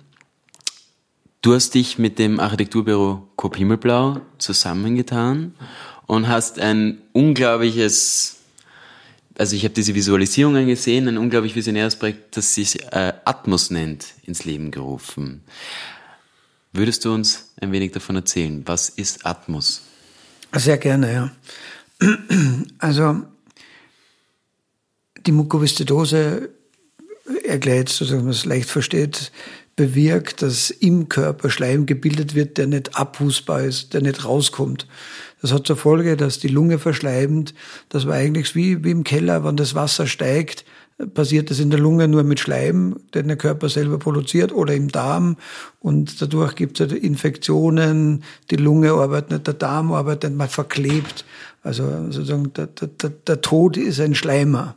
Du 1.43 1.53
hast 1.53 1.75
dich 1.75 1.99
mit 1.99 2.17
dem 2.17 2.39
Architekturbüro 2.39 3.27
Coop 3.35 3.55
Himmelblau 3.55 4.19
zusammengetan 4.39 5.53
und 6.07 6.27
hast 6.27 6.57
ein 6.57 7.03
unglaubliches, 7.13 8.37
also 9.37 9.55
ich 9.55 9.63
habe 9.63 9.75
diese 9.75 9.93
Visualisierungen 9.93 10.65
gesehen, 10.65 11.07
ein 11.07 11.19
unglaublich 11.19 11.55
visionäres 11.55 11.95
Projekt, 11.95 12.35
das 12.35 12.55
sich 12.55 12.81
äh, 12.91 13.13
Atmos 13.25 13.69
nennt, 13.69 14.07
ins 14.23 14.43
Leben 14.43 14.71
gerufen. 14.71 15.43
Würdest 16.73 17.05
du 17.05 17.13
uns 17.13 17.53
ein 17.61 17.71
wenig 17.71 17.91
davon 17.91 18.15
erzählen? 18.15 18.63
Was 18.65 18.89
ist 18.89 19.23
Atmos? 19.23 19.83
Sehr 20.51 20.79
gerne, 20.79 21.13
ja. 21.13 21.31
Also 22.79 23.21
die 25.25 25.31
Mukoviszidose 25.31 26.49
erklärt, 27.43 27.89
sodass 27.89 28.15
man 28.15 28.29
es 28.29 28.45
leicht 28.45 28.69
versteht, 28.69 29.31
bewirkt, 29.75 30.41
dass 30.41 30.69
im 30.69 31.09
Körper 31.09 31.49
Schleim 31.49 31.85
gebildet 31.85 32.35
wird, 32.35 32.57
der 32.57 32.67
nicht 32.67 32.95
abhusbar 32.95 33.63
ist, 33.63 33.93
der 33.93 34.01
nicht 34.01 34.23
rauskommt. 34.23 34.87
Das 35.41 35.51
hat 35.51 35.67
zur 35.67 35.75
Folge, 35.75 36.15
dass 36.15 36.39
die 36.39 36.47
Lunge 36.47 36.79
verschleimt. 36.79 37.53
Das 37.89 38.07
war 38.07 38.15
eigentlich 38.15 38.55
wie, 38.55 38.83
wie 38.83 38.91
im 38.91 39.03
Keller, 39.03 39.43
wenn 39.43 39.57
das 39.57 39.75
Wasser 39.75 40.07
steigt, 40.07 40.65
passiert 41.13 41.51
das 41.51 41.59
in 41.59 41.69
der 41.69 41.79
Lunge 41.79 42.07
nur 42.07 42.23
mit 42.23 42.39
Schleim, 42.39 43.01
den 43.13 43.27
der 43.27 43.35
Körper 43.35 43.67
selber 43.67 43.99
produziert, 43.99 44.53
oder 44.53 44.73
im 44.73 44.87
Darm. 44.87 45.35
Und 45.79 46.21
dadurch 46.21 46.55
gibt 46.55 46.79
es 46.79 46.89
halt 46.89 47.03
Infektionen, 47.03 48.23
die 48.49 48.55
Lunge 48.55 48.91
arbeitet 48.93 49.31
nicht, 49.31 49.47
der 49.47 49.55
Darm 49.55 49.91
arbeitet 49.91 50.31
nicht, 50.31 50.37
man 50.37 50.47
verklebt. 50.47 51.25
Also 51.65 52.11
sozusagen 52.11 52.53
der, 52.53 52.67
der, 52.67 53.09
der 53.09 53.41
Tod 53.41 53.75
ist 53.75 53.99
ein 53.99 54.15
Schleimer. 54.15 54.75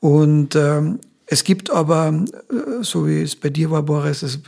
Und 0.00 0.54
ähm, 0.54 1.00
es 1.24 1.42
gibt 1.42 1.70
aber, 1.70 2.08
äh, 2.08 2.82
so 2.82 3.06
wie 3.06 3.22
es 3.22 3.34
bei 3.34 3.48
dir 3.48 3.70
war, 3.70 3.82
Boris, 3.82 4.22
also, 4.22 4.38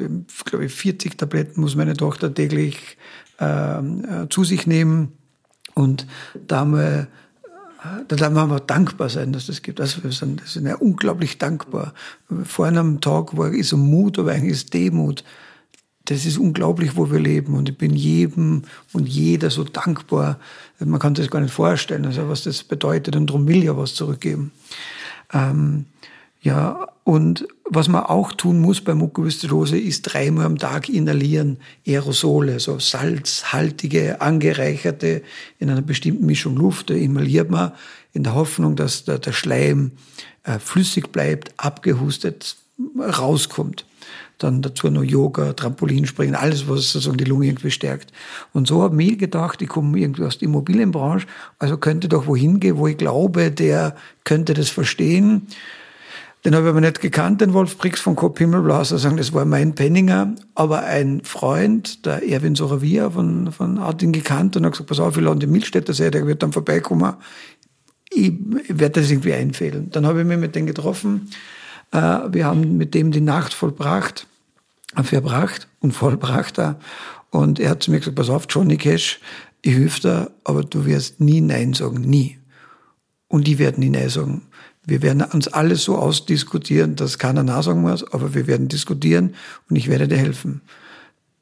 glaube 0.44 0.66
ich, 0.66 0.72
40 0.72 1.16
Tabletten 1.16 1.61
muss 1.61 1.74
meine 1.74 1.96
Tochter 1.96 2.32
täglich 2.32 2.98
ähm, 3.40 4.04
äh, 4.04 4.28
zu 4.28 4.44
sich 4.44 4.66
nehmen. 4.66 5.12
Und 5.74 6.06
da 6.46 6.61
haben 6.61 6.72
wir 6.72 7.08
da 8.08 8.16
darf 8.16 8.32
man 8.32 8.50
aber 8.50 8.61
dankbar 8.61 9.08
sein, 9.08 9.32
dass 9.32 9.46
das 9.46 9.62
gibt. 9.62 9.80
Also 9.80 10.02
wir 10.02 10.11
sind, 10.11 10.42
wir 10.42 10.48
sind 10.48 10.66
ja 10.66 10.74
unglaublich 10.76 11.38
dankbar. 11.38 11.94
Vor 12.44 12.66
einem 12.66 13.00
Tag 13.00 13.37
war 13.37 13.52
so 13.62 13.76
Mut, 13.76 14.18
aber 14.18 14.32
eigentlich 14.32 14.52
ist 14.52 14.74
Demut. 14.74 15.22
Das 16.08 16.24
ist 16.24 16.38
unglaublich, 16.38 16.96
wo 16.96 17.10
wir 17.10 17.20
leben. 17.20 17.54
Und 17.54 17.68
ich 17.68 17.76
bin 17.76 17.94
jedem 17.94 18.62
und 18.94 19.06
jeder 19.06 19.50
so 19.50 19.62
dankbar. 19.62 20.38
Man 20.78 20.98
kann 20.98 21.12
das 21.12 21.30
gar 21.30 21.40
nicht 21.40 21.52
vorstellen, 21.52 22.06
also 22.06 22.30
was 22.30 22.44
das 22.44 22.64
bedeutet. 22.64 23.14
Und 23.14 23.26
darum 23.28 23.46
will 23.46 23.62
ja 23.62 23.76
was 23.76 23.94
zurückgeben. 23.94 24.52
Ähm, 25.34 25.84
ja, 26.40 26.88
und 27.04 27.46
was 27.64 27.88
man 27.88 28.04
auch 28.04 28.32
tun 28.32 28.58
muss 28.58 28.80
bei 28.80 28.94
Mukoviszidose 28.94 29.76
ist 29.76 30.02
dreimal 30.02 30.46
am 30.46 30.56
Tag 30.56 30.88
inhalieren 30.88 31.58
Aerosole, 31.86 32.58
so 32.58 32.78
salzhaltige, 32.78 34.22
angereicherte 34.22 35.22
in 35.58 35.68
einer 35.68 35.82
bestimmten 35.82 36.24
Mischung 36.24 36.56
Luft. 36.56 36.88
Da 36.88 36.94
inhaliert 36.94 37.50
man 37.50 37.72
in 38.14 38.22
der 38.22 38.34
Hoffnung, 38.34 38.76
dass 38.76 39.04
der, 39.04 39.18
der 39.18 39.32
Schleim 39.32 39.92
äh, 40.44 40.58
flüssig 40.58 41.12
bleibt, 41.12 41.52
abgehustet, 41.58 42.56
rauskommt. 42.98 43.84
Dann 44.38 44.62
dazu 44.62 44.88
noch 44.88 45.03
Yoga, 45.03 45.53
Trampolinspringen, 45.53 46.35
alles, 46.35 46.68
was 46.68 46.92
sozusagen 46.92 47.18
die 47.18 47.24
Lunge 47.24 47.46
irgendwie 47.46 47.70
stärkt. 47.70 48.12
Und 48.53 48.68
so 48.68 48.83
habe 48.83 49.03
ich 49.03 49.18
gedacht, 49.18 49.61
ich 49.62 49.68
komme 49.68 49.98
irgendwie 49.98 50.24
aus 50.24 50.38
der 50.38 50.48
Immobilienbranche, 50.48 51.27
also 51.59 51.77
könnte 51.77 52.09
doch 52.09 52.27
wohin 52.27 52.61
gehen, 52.61 52.79
wo 52.79 52.87
ich 52.87 52.96
glaube, 52.96 53.51
der 53.51 53.96
könnte 54.24 54.55
das 54.55 54.70
verstehen 54.70 55.48
den 56.44 56.55
habe 56.55 56.66
ich 56.66 56.70
aber 56.70 56.81
nicht 56.81 57.01
gekannt, 57.01 57.40
den 57.40 57.53
Wolf 57.53 57.77
Brix 57.79 58.01
von 58.01 58.14
Coop 58.14 58.38
Himmelblau, 58.38 58.85
sagen, 58.85 59.16
das 59.16 59.33
war 59.33 59.44
mein 59.44 59.74
Penninger, 59.74 60.35
aber 60.55 60.85
ein 60.85 61.20
Freund, 61.24 62.07
der 62.07 62.27
Erwin 62.29 62.55
Soravia 62.55 63.11
von, 63.11 63.51
von 63.51 63.81
hat 63.81 64.03
ihn 64.03 64.12
gekannt 64.12 64.57
und 64.57 64.64
hat 64.64 64.72
gesagt, 64.72 64.88
pass 64.88 65.01
auf, 65.01 65.16
ich 65.16 65.22
lade 65.22 65.40
den 65.40 65.51
Milchstädter 65.51 65.92
See, 65.92 66.11
der 66.11 66.27
wird 66.27 66.42
dann 66.42 66.53
vorbeikommen. 66.53 67.14
Ich, 68.11 68.33
ich 68.68 68.79
werde 68.79 69.01
das 69.01 69.11
irgendwie 69.11 69.35
einfehlen. 69.35 69.90
Dann 69.90 70.07
habe 70.07 70.20
ich 70.20 70.27
mich 70.27 70.38
mit 70.38 70.55
dem 70.55 70.66
getroffen. 70.66 71.29
Äh, 71.92 71.98
wir 72.33 72.44
haben 72.46 72.77
mit 72.77 72.94
dem 72.94 73.11
die 73.11 73.20
Nacht 73.20 73.55
vollbracht, 73.55 74.27
verbracht 75.03 75.68
und 75.81 75.92
vollbracht. 75.92 76.61
Und 77.31 77.61
er 77.61 77.70
hat 77.70 77.83
zu 77.83 77.90
mir 77.90 77.98
gesagt, 77.98 78.16
pass 78.16 78.31
auf, 78.31 78.46
Johnny 78.48 78.77
Cash, 78.77 79.20
ich 79.62 79.74
helfe 79.74 80.01
dir, 80.01 80.31
aber 80.44 80.64
du 80.64 80.87
wirst 80.87 81.20
nie 81.20 81.40
Nein 81.40 81.74
sagen, 81.74 82.01
nie. 82.01 82.38
Und 83.29 83.46
die 83.46 83.59
werden 83.59 83.81
nie 83.81 83.90
Nein 83.90 84.09
sagen. 84.09 84.42
Wir 84.85 85.03
werden 85.03 85.22
uns 85.22 85.48
alles 85.48 85.85
so 85.85 85.96
ausdiskutieren, 85.96 86.96
dass 86.96 87.18
keiner 87.18 87.42
Nein 87.42 87.62
sagen 87.62 87.83
muss, 87.83 88.11
aber 88.12 88.35
wir 88.35 88.46
werden 88.46 88.68
diskutieren 88.68 89.35
und 89.68 89.77
ich 89.77 89.88
werde 89.88 90.09
dir 90.09 90.16
helfen. 90.16 90.62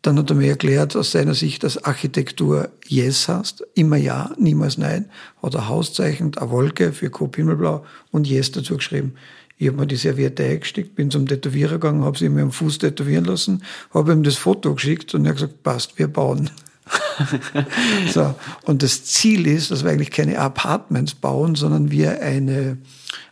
Dann 0.03 0.19
hat 0.19 0.31
er 0.31 0.37
mir 0.37 0.51
erklärt, 0.51 0.95
aus 0.95 1.11
seiner 1.11 1.35
Sicht, 1.35 1.65
dass 1.65 1.83
Architektur 1.83 2.71
Yes 2.87 3.29
heißt, 3.29 3.67
immer 3.75 3.97
Ja, 3.97 4.33
niemals 4.39 4.79
Nein. 4.79 5.07
Hat 5.43 5.55
er 5.55 5.69
Hauszeichen, 5.69 6.37
eine 6.37 6.51
Wolke 6.51 6.93
für 6.93 7.11
Coop 7.11 7.37
Himmelblau 7.37 7.85
und 8.13 8.27
Yes 8.29 8.53
dazu 8.53 8.77
geschrieben. 8.77 9.15
Ich 9.59 9.69
habe 9.69 9.79
mir 9.79 9.87
die 9.87 9.97
Serviette 9.97 10.45
eingesteckt, 10.45 10.95
bin 10.95 11.11
zum 11.11 11.27
Tätowierer 11.27 11.73
gegangen, 11.73 12.05
habe 12.05 12.19
sie 12.19 12.29
mir 12.29 12.43
am 12.43 12.53
Fuß 12.53 12.79
tätowieren 12.79 13.25
lassen, 13.25 13.63
habe 13.95 14.13
ihm 14.13 14.23
das 14.23 14.37
Foto 14.37 14.75
geschickt 14.75 15.15
und 15.15 15.25
er 15.25 15.31
hat 15.31 15.37
gesagt, 15.37 15.63
passt, 15.63 15.99
wir 15.99 16.09
bauen. 16.09 16.51
so. 18.13 18.35
Und 18.65 18.83
das 18.83 19.05
Ziel 19.05 19.47
ist, 19.47 19.71
dass 19.71 19.83
wir 19.83 19.91
eigentlich 19.91 20.11
keine 20.11 20.39
Apartments 20.39 21.15
bauen, 21.15 21.55
sondern 21.55 21.91
wir 21.91 22.21
eine 22.21 22.79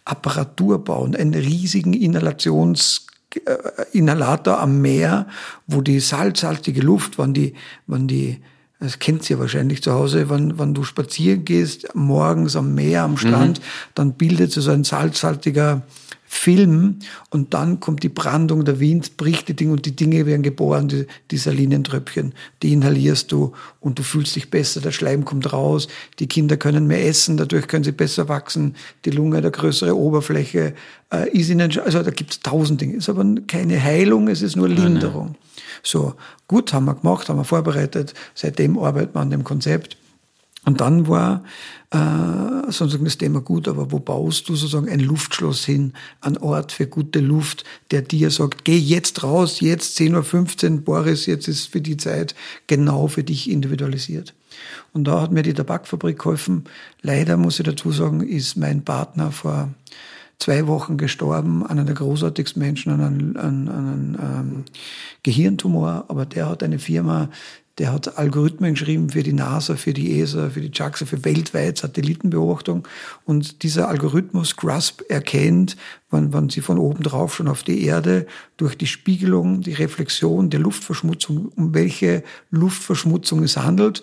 Apparatur 0.04 0.82
bauen, 0.82 1.14
einen 1.14 1.34
riesigen 1.34 1.92
Inhalations 1.92 3.06
äh, 3.44 3.56
Inhalator 3.92 4.60
am 4.60 4.80
Meer, 4.80 5.26
wo 5.66 5.80
die 5.80 6.00
salzhaltige 6.00 6.80
Luft, 6.80 7.18
wann 7.18 7.34
die, 7.34 7.54
wann 7.86 8.08
die, 8.08 8.40
das 8.80 8.98
kennt 8.98 9.28
ihr 9.28 9.38
wahrscheinlich 9.38 9.82
zu 9.82 9.92
Hause, 9.92 10.30
wenn, 10.30 10.58
wenn 10.58 10.74
du 10.74 10.84
spazieren 10.84 11.44
gehst, 11.44 11.94
morgens 11.94 12.56
am 12.56 12.74
Meer, 12.74 13.02
am 13.02 13.16
Strand, 13.16 13.58
mhm. 13.58 13.64
dann 13.94 14.12
bildet 14.14 14.52
sich 14.52 14.64
so 14.64 14.70
ein 14.70 14.84
salzhaltiger 14.84 15.82
Film 16.34 16.98
und 17.30 17.54
dann 17.54 17.80
kommt 17.80 18.02
die 18.02 18.08
Brandung, 18.08 18.64
der 18.64 18.80
Wind 18.80 19.16
bricht 19.16 19.48
die 19.48 19.54
Dinge 19.54 19.72
und 19.72 19.86
die 19.86 19.94
Dinge 19.94 20.26
werden 20.26 20.42
geboren, 20.42 20.88
die, 20.88 21.06
die 21.30 21.36
Salinentröpfchen, 21.36 22.34
die 22.62 22.72
inhalierst 22.72 23.30
du 23.30 23.52
und 23.80 23.98
du 23.98 24.02
fühlst 24.02 24.34
dich 24.34 24.50
besser, 24.50 24.80
der 24.80 24.90
Schleim 24.90 25.24
kommt 25.24 25.52
raus, 25.52 25.86
die 26.18 26.26
Kinder 26.26 26.56
können 26.56 26.86
mehr 26.86 27.06
essen, 27.06 27.36
dadurch 27.36 27.68
können 27.68 27.84
sie 27.84 27.92
besser 27.92 28.28
wachsen, 28.28 28.74
die 29.04 29.10
Lunge 29.10 29.36
hat 29.36 29.44
eine 29.44 29.52
größere 29.52 29.96
Oberfläche, 29.96 30.74
äh, 31.12 31.30
ist 31.30 31.50
ihnen, 31.50 31.78
also 31.78 32.02
da 32.02 32.10
gibt 32.10 32.32
es 32.32 32.40
tausend 32.40 32.80
Dinge, 32.80 32.96
ist 32.96 33.08
aber 33.08 33.24
keine 33.46 33.80
Heilung, 33.80 34.28
es 34.28 34.42
ist 34.42 34.56
nur 34.56 34.68
Linderung. 34.68 35.26
Nein, 35.26 35.36
nein. 35.56 35.80
So, 35.82 36.14
gut, 36.48 36.72
haben 36.72 36.86
wir 36.86 36.94
gemacht, 36.94 37.28
haben 37.28 37.38
wir 37.38 37.44
vorbereitet, 37.44 38.12
seitdem 38.34 38.76
arbeiten 38.78 39.14
wir 39.14 39.20
an 39.20 39.30
dem 39.30 39.44
Konzept. 39.44 39.96
Und 40.64 40.80
dann 40.80 41.08
war 41.08 41.44
äh, 41.90 42.70
sozusagen 42.70 43.04
das 43.04 43.18
Thema 43.18 43.40
gut, 43.40 43.68
aber 43.68 43.92
wo 43.92 43.98
baust 43.98 44.48
du 44.48 44.56
sozusagen 44.56 44.88
ein 44.88 45.00
Luftschloss 45.00 45.64
hin, 45.64 45.92
ein 46.20 46.38
Ort 46.38 46.72
für 46.72 46.86
gute 46.86 47.20
Luft, 47.20 47.64
der 47.90 48.02
dir 48.02 48.30
sagt, 48.30 48.64
geh 48.64 48.78
jetzt 48.78 49.22
raus, 49.22 49.60
jetzt 49.60 49.98
10.15 49.98 50.70
Uhr, 50.72 50.80
Boris, 50.80 51.26
jetzt 51.26 51.48
ist 51.48 51.66
für 51.66 51.80
die 51.80 51.96
Zeit 51.96 52.34
genau 52.66 53.08
für 53.08 53.24
dich 53.24 53.50
individualisiert. 53.50 54.34
Und 54.92 55.04
da 55.04 55.20
hat 55.20 55.32
mir 55.32 55.42
die 55.42 55.54
Tabakfabrik 55.54 56.18
geholfen. 56.18 56.64
Leider 57.02 57.36
muss 57.36 57.58
ich 57.58 57.66
dazu 57.66 57.92
sagen, 57.92 58.20
ist 58.20 58.56
mein 58.56 58.84
Partner 58.84 59.32
vor 59.32 59.68
zwei 60.38 60.66
Wochen 60.66 60.96
gestorben, 60.96 61.66
einer 61.66 61.84
der 61.84 61.94
großartigsten 61.94 62.60
Menschen 62.60 62.92
an 62.92 63.00
einem, 63.00 63.36
an, 63.36 63.68
an 63.68 63.88
einem 63.88 64.16
ähm, 64.20 64.64
Gehirntumor, 65.22 66.06
aber 66.08 66.26
der 66.26 66.48
hat 66.48 66.62
eine 66.62 66.78
Firma, 66.78 67.28
der 67.78 67.92
hat 67.92 68.18
Algorithmen 68.18 68.74
geschrieben 68.74 69.10
für 69.10 69.24
die 69.24 69.32
NASA, 69.32 69.74
für 69.76 69.92
die 69.92 70.20
ESA, 70.20 70.50
für 70.50 70.60
die 70.60 70.70
JAXA, 70.72 71.06
für 71.06 71.24
weltweit 71.24 71.78
Satellitenbeobachtung. 71.78 72.86
Und 73.24 73.62
dieser 73.64 73.88
Algorithmus 73.88 74.56
GRASP 74.56 75.02
erkennt, 75.08 75.76
wenn, 76.10 76.32
wenn 76.32 76.48
sie 76.50 76.60
von 76.60 76.78
oben 76.78 77.02
drauf 77.02 77.34
schon 77.34 77.48
auf 77.48 77.64
die 77.64 77.84
Erde 77.84 78.26
durch 78.56 78.76
die 78.76 78.86
Spiegelung, 78.86 79.60
die 79.62 79.72
Reflexion 79.72 80.50
der 80.50 80.60
Luftverschmutzung, 80.60 81.48
um 81.56 81.74
welche 81.74 82.22
Luftverschmutzung 82.50 83.42
es 83.42 83.56
handelt. 83.56 84.02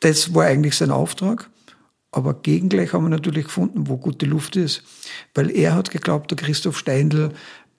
Das 0.00 0.34
war 0.34 0.44
eigentlich 0.44 0.76
sein 0.76 0.90
Auftrag. 0.90 1.48
Aber 2.10 2.34
gegengleich 2.34 2.92
haben 2.92 3.06
wir 3.06 3.08
natürlich 3.08 3.44
gefunden, 3.44 3.88
wo 3.88 3.96
gute 3.96 4.26
Luft 4.26 4.56
ist. 4.56 4.82
Weil 5.32 5.50
er 5.50 5.74
hat 5.74 5.90
geglaubt, 5.90 6.30
der 6.30 6.36
Christoph 6.36 6.76
Steindl, 6.76 7.32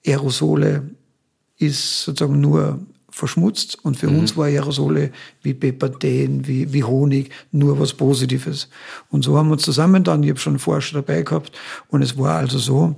Aerosole 0.04 0.90
ist 1.56 2.02
sozusagen 2.02 2.40
nur 2.40 2.80
verschmutzt 3.14 3.78
und 3.84 3.96
für 3.96 4.10
mhm. 4.10 4.18
uns 4.18 4.36
war 4.36 4.46
Aerosole 4.46 5.12
wie 5.40 5.54
Pepperten, 5.54 6.48
wie, 6.48 6.72
wie 6.72 6.82
Honig 6.82 7.30
nur 7.52 7.78
was 7.78 7.92
Positives. 7.92 8.68
Und 9.08 9.22
so 9.22 9.38
haben 9.38 9.48
wir 9.48 9.52
uns 9.52 9.62
zusammen 9.62 10.02
dann, 10.02 10.24
ich 10.24 10.30
habe 10.30 10.40
schon 10.40 10.54
einen 10.54 10.58
Forscher 10.58 11.00
dabei 11.00 11.22
gehabt 11.22 11.52
und 11.88 12.02
es 12.02 12.18
war 12.18 12.38
also 12.38 12.58
so, 12.58 12.96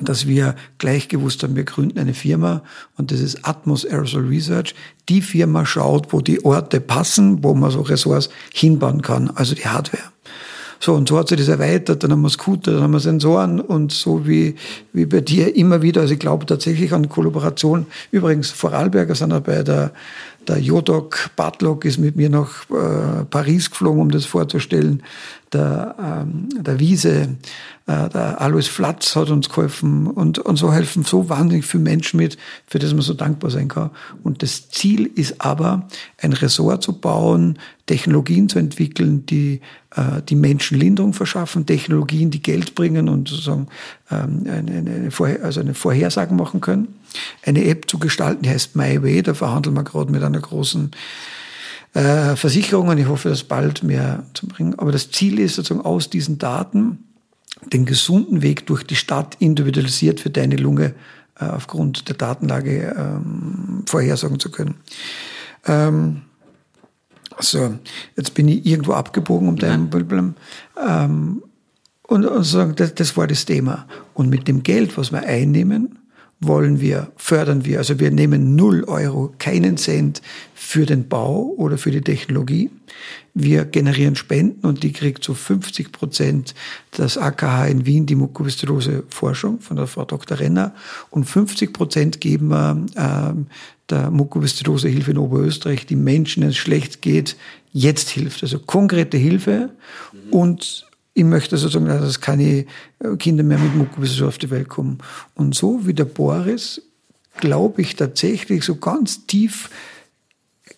dass 0.00 0.26
wir 0.26 0.56
gleich 0.78 1.08
gewusst 1.08 1.42
haben, 1.42 1.54
wir 1.54 1.64
gründen 1.64 1.98
eine 1.98 2.14
Firma 2.14 2.62
und 2.96 3.10
das 3.10 3.20
ist 3.20 3.46
Atmos 3.46 3.84
Aerosol 3.84 4.26
Research. 4.26 4.74
Die 5.10 5.20
Firma 5.20 5.66
schaut, 5.66 6.14
wo 6.14 6.22
die 6.22 6.42
Orte 6.46 6.80
passen, 6.80 7.44
wo 7.44 7.52
man 7.52 7.70
so 7.70 7.82
Ressorts 7.82 8.30
hinbauen 8.54 9.02
kann, 9.02 9.28
also 9.28 9.54
die 9.54 9.66
Hardware. 9.66 10.11
So, 10.84 10.94
und 10.94 11.08
so 11.08 11.16
hat 11.16 11.28
sich 11.28 11.38
das 11.38 11.46
erweitert, 11.46 12.02
dann 12.02 12.10
haben 12.10 12.22
wir 12.22 12.28
Scooter, 12.28 12.72
dann 12.72 12.82
haben 12.82 12.90
wir 12.90 12.98
Sensoren 12.98 13.60
und 13.60 13.92
so 13.92 14.26
wie, 14.26 14.56
wie 14.92 15.06
bei 15.06 15.20
dir 15.20 15.54
immer 15.54 15.80
wieder. 15.80 16.00
Also 16.00 16.14
ich 16.14 16.18
glaube 16.18 16.44
tatsächlich 16.44 16.92
an 16.92 17.08
Kollaboration. 17.08 17.86
Übrigens, 18.10 18.50
Vorarlberger 18.50 19.14
sind 19.14 19.32
auch 19.32 19.42
bei 19.42 19.62
der, 19.62 19.92
der 20.48 20.58
Jodok 20.58 21.30
Bartlock 21.36 21.84
ist 21.84 21.98
mit 21.98 22.16
mir 22.16 22.28
nach 22.30 22.68
äh, 22.70 23.24
Paris 23.30 23.70
geflogen, 23.70 24.00
um 24.00 24.10
das 24.10 24.24
vorzustellen. 24.24 25.04
Der, 25.52 25.94
ähm, 26.02 26.48
der 26.50 26.80
Wiese, 26.80 27.36
äh, 27.86 28.08
der 28.08 28.40
Alois 28.40 28.62
Flatz 28.62 29.14
hat 29.14 29.30
uns 29.30 29.48
geholfen 29.48 30.08
und, 30.08 30.40
und 30.40 30.56
so 30.56 30.72
helfen 30.72 31.04
so 31.04 31.28
wahnsinnig 31.28 31.64
viele 31.64 31.84
Menschen 31.84 32.16
mit, 32.16 32.38
für 32.66 32.80
das 32.80 32.92
man 32.92 33.02
so 33.02 33.14
dankbar 33.14 33.52
sein 33.52 33.68
kann. 33.68 33.90
Und 34.24 34.42
das 34.42 34.68
Ziel 34.70 35.08
ist 35.14 35.40
aber, 35.40 35.88
ein 36.20 36.32
Ressort 36.32 36.82
zu 36.82 36.94
bauen, 36.94 37.60
Technologien 37.86 38.48
zu 38.48 38.58
entwickeln, 38.58 39.26
die 39.26 39.60
die 40.28 40.36
Menschen 40.36 40.78
Linderung 40.78 41.12
verschaffen, 41.12 41.66
Technologien, 41.66 42.30
die 42.30 42.42
Geld 42.42 42.74
bringen 42.74 43.08
und 43.08 43.28
sozusagen 43.28 43.66
ähm, 44.10 44.44
eine, 44.46 45.10
Vorher 45.10 45.44
also 45.44 45.60
eine 45.60 45.74
Vorhersagen 45.74 46.36
machen 46.36 46.60
können. 46.60 46.88
Eine 47.44 47.64
App 47.64 47.90
zu 47.90 47.98
gestalten, 47.98 48.42
die 48.42 48.50
heißt 48.50 48.74
MyWay, 48.74 49.22
da 49.22 49.34
verhandeln 49.34 49.76
wir 49.76 49.84
gerade 49.84 50.10
mit 50.10 50.22
einer 50.22 50.40
großen 50.40 50.92
äh, 51.94 52.36
Versicherung 52.36 52.88
und 52.88 52.98
ich 52.98 53.06
hoffe, 53.06 53.28
das 53.28 53.44
bald 53.44 53.82
mehr 53.82 54.24
zu 54.32 54.46
bringen. 54.48 54.78
Aber 54.78 54.92
das 54.92 55.10
Ziel 55.10 55.38
ist 55.38 55.56
sozusagen 55.56 55.84
aus 55.84 56.08
diesen 56.08 56.38
Daten 56.38 57.04
den 57.72 57.84
gesunden 57.84 58.42
Weg 58.42 58.66
durch 58.66 58.84
die 58.84 58.96
Stadt 58.96 59.36
individualisiert 59.40 60.20
für 60.20 60.30
deine 60.30 60.56
Lunge 60.56 60.94
äh, 61.38 61.44
aufgrund 61.44 62.08
der 62.08 62.16
Datenlage 62.16 62.94
ähm, 62.96 63.84
vorhersagen 63.86 64.40
zu 64.40 64.50
können. 64.50 64.76
Ähm, 65.66 66.22
so, 67.40 67.74
jetzt 68.16 68.34
bin 68.34 68.48
ich 68.48 68.66
irgendwo 68.66 68.92
abgebogen 68.92 69.48
um 69.48 69.56
dein 69.56 69.90
Problem. 69.90 70.34
Ähm, 70.80 71.42
und, 72.02 72.26
und 72.26 72.44
sagen, 72.44 72.74
das, 72.76 72.94
das 72.94 73.16
war 73.16 73.26
das 73.26 73.44
Thema. 73.44 73.86
Und 74.14 74.28
mit 74.28 74.48
dem 74.48 74.62
Geld, 74.62 74.98
was 74.98 75.12
wir 75.12 75.22
einnehmen, 75.22 75.98
wollen 76.40 76.80
wir, 76.80 77.12
fördern 77.16 77.64
wir. 77.64 77.78
Also 77.78 78.00
wir 78.00 78.10
nehmen 78.10 78.56
null 78.56 78.84
Euro, 78.84 79.32
keinen 79.38 79.76
Cent 79.76 80.20
für 80.54 80.86
den 80.86 81.08
Bau 81.08 81.54
oder 81.56 81.78
für 81.78 81.90
die 81.90 82.00
Technologie. 82.00 82.70
Wir 83.32 83.64
generieren 83.64 84.16
Spenden 84.16 84.66
und 84.66 84.82
die 84.82 84.92
kriegt 84.92 85.22
zu 85.22 85.32
so 85.32 85.36
50 85.36 85.92
Prozent 85.92 86.54
das 86.90 87.16
AKH 87.16 87.66
in 87.66 87.86
Wien, 87.86 88.06
die 88.06 88.16
Mukoviszidose 88.16 89.04
Forschung 89.08 89.60
von 89.60 89.76
der 89.76 89.86
Frau 89.86 90.04
Dr. 90.04 90.38
Renner 90.38 90.74
und 91.10 91.24
50 91.24 91.72
Prozent 91.72 92.20
geben 92.20 92.48
wir 92.48 92.86
ähm, 92.96 93.46
der 93.92 94.10
Mukoviszidose 94.10 94.88
Hilfe 94.88 95.12
in 95.12 95.18
Oberösterreich, 95.18 95.86
die 95.86 95.96
Menschen, 95.96 96.40
denen 96.40 96.50
es 96.50 96.56
schlecht 96.56 97.02
geht, 97.02 97.36
jetzt 97.72 98.10
hilft. 98.10 98.42
Also 98.42 98.58
konkrete 98.58 99.16
Hilfe 99.16 99.70
und 100.30 100.86
ich 101.14 101.24
möchte 101.24 101.58
sozusagen, 101.58 101.86
dass 101.86 102.20
keine 102.20 102.64
Kinder 103.18 103.44
mehr 103.44 103.58
mit 103.58 103.76
Mukoviszidose 103.76 104.28
auf 104.28 104.38
die 104.38 104.50
Welt 104.50 104.68
kommen. 104.68 104.98
Und 105.34 105.54
so 105.54 105.86
wie 105.86 105.94
der 105.94 106.06
Boris, 106.06 106.82
glaube 107.36 107.82
ich 107.82 107.96
tatsächlich 107.96 108.64
so 108.64 108.76
ganz 108.76 109.26
tief 109.26 109.70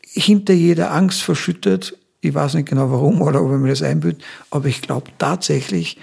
hinter 0.03 0.53
jeder 0.53 0.93
Angst 0.93 1.23
verschüttet. 1.23 1.97
Ich 2.21 2.35
weiß 2.35 2.55
nicht 2.55 2.69
genau 2.69 2.91
warum 2.91 3.23
oder 3.23 3.43
ob 3.43 3.51
er 3.51 3.59
mir 3.59 3.69
das 3.69 3.83
einbüht, 3.83 4.23
aber 4.51 4.67
ich 4.67 4.83
glaube 4.83 5.11
tatsächlich, 5.19 5.99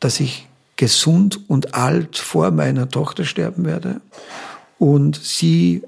dass 0.00 0.20
ich 0.20 0.48
gesund 0.76 1.40
und 1.48 1.74
alt 1.74 2.18
vor 2.18 2.50
meiner 2.50 2.88
Tochter 2.88 3.24
sterben 3.24 3.64
werde 3.64 4.00
und 4.78 5.16
sie 5.16 5.82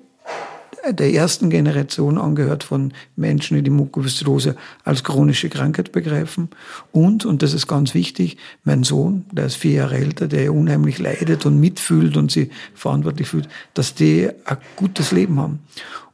der 0.92 1.12
ersten 1.12 1.51
Generation 1.51 2.18
angehört 2.18 2.64
von 2.64 2.92
Menschen, 3.16 3.57
die 3.57 3.62
die 3.62 3.70
Mukoviszidose 3.70 4.57
als 4.85 5.05
chronische 5.05 5.49
Krankheit 5.49 5.92
begreifen. 5.92 6.49
Und, 6.92 7.25
und 7.25 7.42
das 7.42 7.55
ist 7.55 7.66
ganz 7.66 7.94
wichtig, 7.94 8.37
mein 8.64 8.85
Sohn, 8.85 9.25
der 9.33 9.46
ist 9.46 9.57
vier 9.57 9.72
Jahre 9.72 9.96
älter, 9.96 10.29
der 10.29 10.53
unheimlich 10.53 10.99
leidet 10.99 11.46
und 11.46 11.61
mitfühlt 11.61 12.16
und 12.16 12.31
sie 12.31 12.51
verantwortlich 12.75 13.29
fühlt, 13.29 13.49
dass 13.75 13.94
die 13.94 14.29
ein 14.44 14.59
gutes 14.77 15.12
Leben 15.12 15.40
haben. 15.40 15.61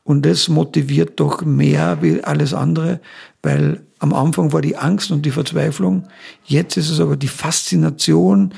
Und 0.04 0.26
das 0.26 0.48
motiviert 0.48 1.20
doch 1.20 1.42
mehr 1.42 1.98
wie 2.02 2.22
alles 2.24 2.54
andere, 2.54 3.00
weil 3.42 3.82
am 4.00 4.12
Anfang 4.12 4.52
war 4.52 4.60
die 4.60 4.76
Angst 4.76 5.12
und 5.12 5.24
die 5.24 5.30
Verzweiflung. 5.30 6.08
Jetzt 6.44 6.76
ist 6.76 6.90
es 6.90 6.98
aber 6.98 7.16
die 7.16 7.28
Faszination 7.28 8.52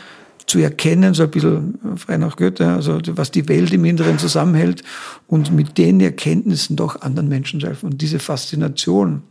zu 0.47 0.59
erkennen, 0.59 1.15
so 1.15 1.23
ein 1.25 1.31
bisschen 1.31 1.79
frei 1.97 2.17
nach 2.17 2.37
Goethe, 2.37 2.67
also 2.67 3.01
was 3.07 3.31
die 3.31 3.49
Welt 3.49 3.73
im 3.73 3.85
Inneren 3.85 4.19
zusammenhält 4.19 4.83
und 5.27 5.53
mit 5.53 5.79
den 5.79 6.01
Erkenntnissen 6.01 6.77
doch 6.77 7.01
anderen 7.01 7.29
Menschen 7.29 7.61
zu 7.61 7.67
helfen. 7.67 7.87
Und 7.87 8.03
diese 8.03 8.19
Faszination, 8.19 9.23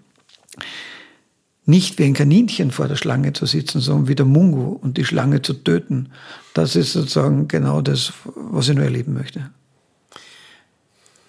nicht 1.65 1.97
wie 1.97 2.03
ein 2.03 2.13
Kaninchen 2.13 2.71
vor 2.71 2.87
der 2.87 2.95
Schlange 2.95 3.33
zu 3.33 3.45
sitzen, 3.45 3.79
sondern 3.79 4.07
wie 4.07 4.15
der 4.15 4.25
Mungo 4.25 4.79
und 4.81 4.97
die 4.97 5.05
Schlange 5.05 5.41
zu 5.41 5.53
töten, 5.53 6.11
das 6.53 6.75
ist 6.75 6.93
sozusagen 6.93 7.47
genau 7.47 7.81
das, 7.81 8.13
was 8.35 8.67
ich 8.67 8.75
nur 8.75 8.83
erleben 8.83 9.13
möchte. 9.13 9.49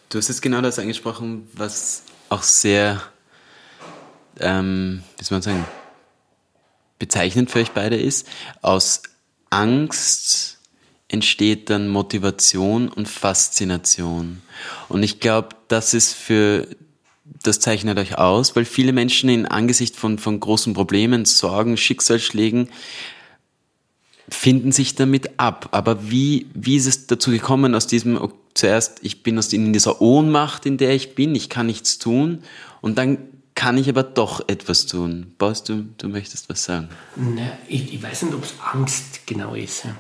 Du 0.09 0.19
hast 0.19 0.29
jetzt 0.29 0.43
genau 0.43 0.61
das 0.61 0.79
angesprochen, 0.79 1.47
was 1.55 2.05
auch 2.29 2.43
sehr, 2.43 3.03
ähm, 4.41 5.03
wie 5.19 5.25
soll 5.25 5.37
man 5.37 5.43
sagen, 5.43 5.65
bezeichnend 6.99 7.51
für 7.51 7.61
euch 7.61 7.73
beide 7.73 7.97
ist. 7.97 8.27
Aus 8.63 9.03
Angst 9.55 10.59
entsteht 11.09 11.71
dann 11.71 11.89
Motivation 11.89 12.89
und 12.89 13.09
Faszination. 13.09 14.43
Und 14.89 15.03
ich 15.03 15.21
glaube, 15.21 15.51
das 15.69 15.95
ist 15.95 16.13
für, 16.13 16.67
das 17.43 17.61
zeichnet 17.61 17.99
euch 17.99 18.19
aus, 18.19 18.57
weil 18.57 18.65
viele 18.65 18.93
Menschen 18.93 19.31
in 19.31 19.47
Angesicht 19.47 19.95
von, 19.95 20.19
von 20.19 20.41
großen 20.41 20.75
Problemen, 20.75 21.25
Sorgen, 21.25 21.77
Schicksalsschlägen 21.77 22.69
finden 24.29 24.73
sich 24.73 24.97
damit 24.97 25.39
ab. 25.39 25.69
Aber 25.71 26.11
wie, 26.11 26.47
wie 26.55 26.77
ist 26.77 26.87
es 26.87 27.07
dazu 27.07 27.31
gekommen, 27.31 27.77
aus 27.77 27.87
diesem, 27.87 28.21
oh, 28.21 28.33
zuerst, 28.55 28.99
ich 29.03 29.23
bin 29.23 29.39
aus 29.39 29.53
in 29.53 29.73
dieser 29.73 30.01
Ohnmacht, 30.01 30.67
in 30.67 30.79
der 30.79 30.95
ich 30.95 31.15
bin, 31.15 31.35
ich 31.35 31.49
kann 31.49 31.67
nichts 31.67 31.99
tun, 31.99 32.43
und 32.81 32.99
dann 32.99 33.19
kann 33.55 33.79
ich 33.79 33.89
aber 33.89 34.03
doch 34.03 34.49
etwas 34.49 34.87
tun. 34.87 35.35
Boris, 35.39 35.63
du, 35.63 35.87
du 35.99 36.09
möchtest 36.09 36.49
was 36.49 36.65
sagen? 36.65 36.89
Na, 37.17 37.57
ich, 37.69 37.95
ich, 37.95 38.03
weiß 38.03 38.23
nicht, 38.23 38.35
ob 38.35 38.45
es 38.45 38.55
Angst 38.73 39.27
genau 39.27 39.55
ist. 39.55 39.85
Äh, 39.85 39.91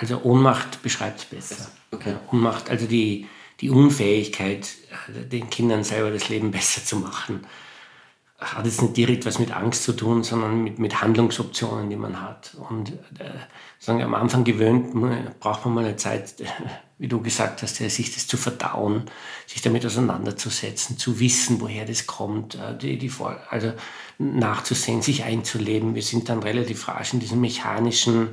also 0.00 0.20
Ohnmacht 0.22 0.82
beschreibt 0.82 1.20
es 1.20 1.24
besser. 1.24 1.66
Okay. 1.90 2.16
Ohnmacht, 2.32 2.70
also 2.70 2.86
die, 2.86 3.26
die 3.60 3.70
Unfähigkeit, 3.70 4.68
äh, 5.08 5.24
den 5.26 5.50
Kindern 5.50 5.84
selber 5.84 6.10
das 6.10 6.28
Leben 6.28 6.50
besser 6.50 6.84
zu 6.84 6.96
machen, 6.96 7.46
hat 8.38 8.66
jetzt 8.66 8.82
nicht 8.82 8.96
direkt 8.96 9.26
was 9.26 9.38
mit 9.38 9.52
Angst 9.56 9.84
zu 9.84 9.92
tun, 9.92 10.22
sondern 10.22 10.62
mit, 10.62 10.78
mit 10.78 11.00
Handlungsoptionen, 11.00 11.88
die 11.88 11.96
man 11.96 12.20
hat. 12.20 12.56
Und 12.68 12.90
äh, 13.18 13.30
sagen, 13.78 14.02
am 14.02 14.14
Anfang 14.14 14.44
gewöhnt, 14.44 14.92
braucht 15.40 15.64
man 15.64 15.74
mal 15.74 15.84
eine 15.84 15.96
Zeit, 15.96 16.34
wie 16.98 17.08
du 17.08 17.20
gesagt 17.20 17.62
hast, 17.62 17.76
sich 17.76 18.14
das 18.14 18.26
zu 18.26 18.36
verdauen, 18.36 19.04
sich 19.46 19.62
damit 19.62 19.84
auseinanderzusetzen, 19.84 20.96
zu 20.96 21.18
wissen, 21.18 21.60
woher 21.60 21.84
das 21.84 22.06
kommt, 22.06 22.54
äh, 22.54 22.76
die, 22.76 22.98
die, 22.98 23.10
also 23.50 23.72
nachzusehen, 24.18 25.02
sich 25.02 25.24
einzuleben. 25.24 25.94
Wir 25.94 26.02
sind 26.02 26.28
dann 26.28 26.42
relativ 26.42 26.86
rasch 26.88 27.12
in 27.12 27.20
diesen 27.20 27.40
mechanischen 27.40 28.28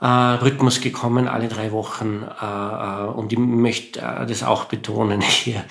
äh, 0.00 0.06
Rhythmus 0.06 0.80
gekommen, 0.80 1.26
alle 1.26 1.48
drei 1.48 1.72
Wochen. 1.72 2.22
Äh, 2.40 2.44
äh 2.44 3.08
und 3.08 3.32
ich 3.32 3.38
möchte 3.38 4.00
äh, 4.00 4.26
das 4.26 4.44
auch 4.44 4.66
betonen 4.66 5.20
hier, 5.22 5.64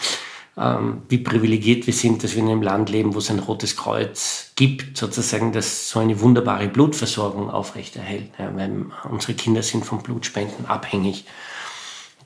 ähm, 0.57 1.03
wie 1.07 1.19
privilegiert 1.19 1.87
wir 1.87 1.93
sind, 1.93 2.23
dass 2.23 2.35
wir 2.35 2.43
in 2.43 2.49
einem 2.49 2.63
Land 2.63 2.89
leben, 2.89 3.13
wo 3.13 3.19
es 3.19 3.29
ein 3.29 3.39
Rotes 3.39 3.77
Kreuz 3.77 4.51
gibt, 4.55 4.97
sozusagen, 4.97 5.53
das 5.53 5.89
so 5.89 5.99
eine 5.99 6.19
wunderbare 6.19 6.67
Blutversorgung 6.67 7.49
aufrechterhält. 7.49 8.31
Ja, 8.37 8.53
weil 8.55 8.87
unsere 9.09 9.35
Kinder 9.35 9.63
sind 9.63 9.85
von 9.85 10.03
Blutspenden 10.03 10.65
abhängig 10.65 11.25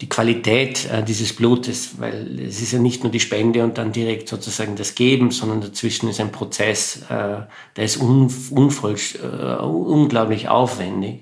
die 0.01 0.09
Qualität 0.09 0.89
äh, 0.91 1.03
dieses 1.03 1.33
Blutes, 1.33 1.99
weil 1.99 2.39
es 2.39 2.59
ist 2.59 2.71
ja 2.71 2.79
nicht 2.79 3.03
nur 3.03 3.11
die 3.11 3.19
Spende 3.19 3.63
und 3.63 3.77
dann 3.77 3.91
direkt 3.91 4.27
sozusagen 4.27 4.75
das 4.75 4.95
Geben, 4.95 5.29
sondern 5.29 5.61
dazwischen 5.61 6.09
ist 6.09 6.19
ein 6.19 6.31
Prozess, 6.31 7.03
äh, 7.09 7.41
der 7.75 7.85
ist 7.85 8.01
un, 8.01 8.33
unvoll, 8.49 8.95
äh, 8.95 9.61
unglaublich 9.61 10.49
aufwendig. 10.49 11.19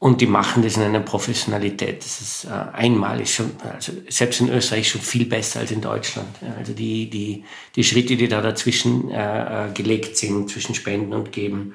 Und 0.00 0.22
die 0.22 0.26
machen 0.26 0.62
das 0.62 0.78
in 0.78 0.82
einer 0.82 1.00
Professionalität. 1.00 2.02
Das 2.02 2.20
ist 2.20 2.44
äh, 2.46 2.48
einmalig 2.72 3.32
schon, 3.32 3.52
also 3.72 3.92
selbst 4.08 4.40
in 4.40 4.48
Österreich 4.48 4.88
schon 4.88 5.02
viel 5.02 5.26
besser 5.26 5.60
als 5.60 5.70
in 5.70 5.82
Deutschland. 5.82 6.28
Also 6.58 6.72
die, 6.72 7.08
die, 7.08 7.44
die 7.76 7.84
Schritte, 7.84 8.16
die 8.16 8.26
da 8.26 8.40
dazwischen 8.40 9.10
äh, 9.10 9.66
äh 9.66 9.72
gelegt 9.72 10.16
sind, 10.16 10.50
zwischen 10.50 10.74
Spenden 10.74 11.12
und 11.12 11.30
Geben, 11.32 11.74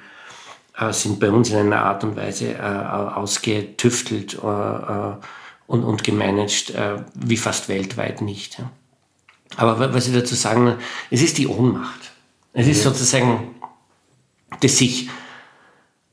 sind 0.90 1.20
bei 1.20 1.30
uns 1.30 1.48
in 1.48 1.56
einer 1.56 1.86
Art 1.86 2.04
und 2.04 2.16
Weise 2.16 2.62
ausgetüftelt. 3.16 4.38
Und, 5.66 5.82
und 5.82 6.04
gemanagt, 6.04 6.70
äh, 6.70 7.02
wie 7.14 7.36
fast 7.36 7.68
weltweit 7.68 8.20
nicht. 8.20 8.58
Ja. 8.58 8.70
Aber 9.56 9.92
was 9.94 10.06
ich 10.06 10.14
dazu 10.14 10.34
sagen, 10.34 10.76
es 11.10 11.22
ist 11.22 11.38
die 11.38 11.48
Ohnmacht. 11.48 12.12
Es 12.52 12.66
ist 12.66 12.82
sozusagen 12.82 13.54
das 14.60 14.78
sich 14.78 15.08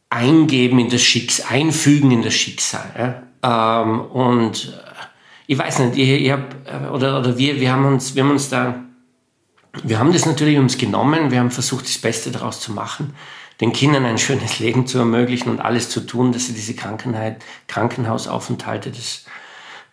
eingeben 0.09 0.79
in 0.79 0.89
das 0.89 1.01
Schicksal, 1.01 1.55
einfügen 1.55 2.11
in 2.11 2.21
das 2.21 2.33
Schicksal. 2.33 3.23
Ja. 3.43 3.83
Ähm, 3.83 4.01
und 4.01 4.73
äh, 4.75 4.91
ich 5.47 5.57
weiß 5.57 5.79
nicht, 5.79 5.97
ich, 5.97 6.09
ich 6.09 6.31
hab, 6.31 6.55
äh, 6.67 6.87
oder, 6.89 7.19
oder 7.19 7.37
wir, 7.37 7.59
wir 7.59 7.71
haben 7.71 7.85
uns, 7.85 8.15
wir 8.15 8.23
haben 8.23 8.31
uns 8.31 8.49
da, 8.49 8.83
wir 9.83 9.99
haben 9.99 10.13
das 10.13 10.25
natürlich 10.25 10.57
uns 10.57 10.77
genommen, 10.77 11.31
wir 11.31 11.39
haben 11.39 11.51
versucht, 11.51 11.85
das 11.85 11.97
Beste 11.97 12.31
daraus 12.31 12.59
zu 12.59 12.71
machen. 12.71 13.13
den 13.61 13.71
Kindern 13.71 14.05
ein 14.05 14.17
schönes 14.17 14.59
Leben 14.59 14.87
zu 14.87 14.97
ermöglichen 14.97 15.49
und 15.49 15.59
alles 15.59 15.89
zu 15.89 16.01
tun, 16.01 16.31
dass 16.33 16.47
sie 16.47 16.53
diese 16.53 16.75
Krankenheit, 16.75 17.43
Krankenhausaufenthalte, 17.67 18.91
das 18.91 19.25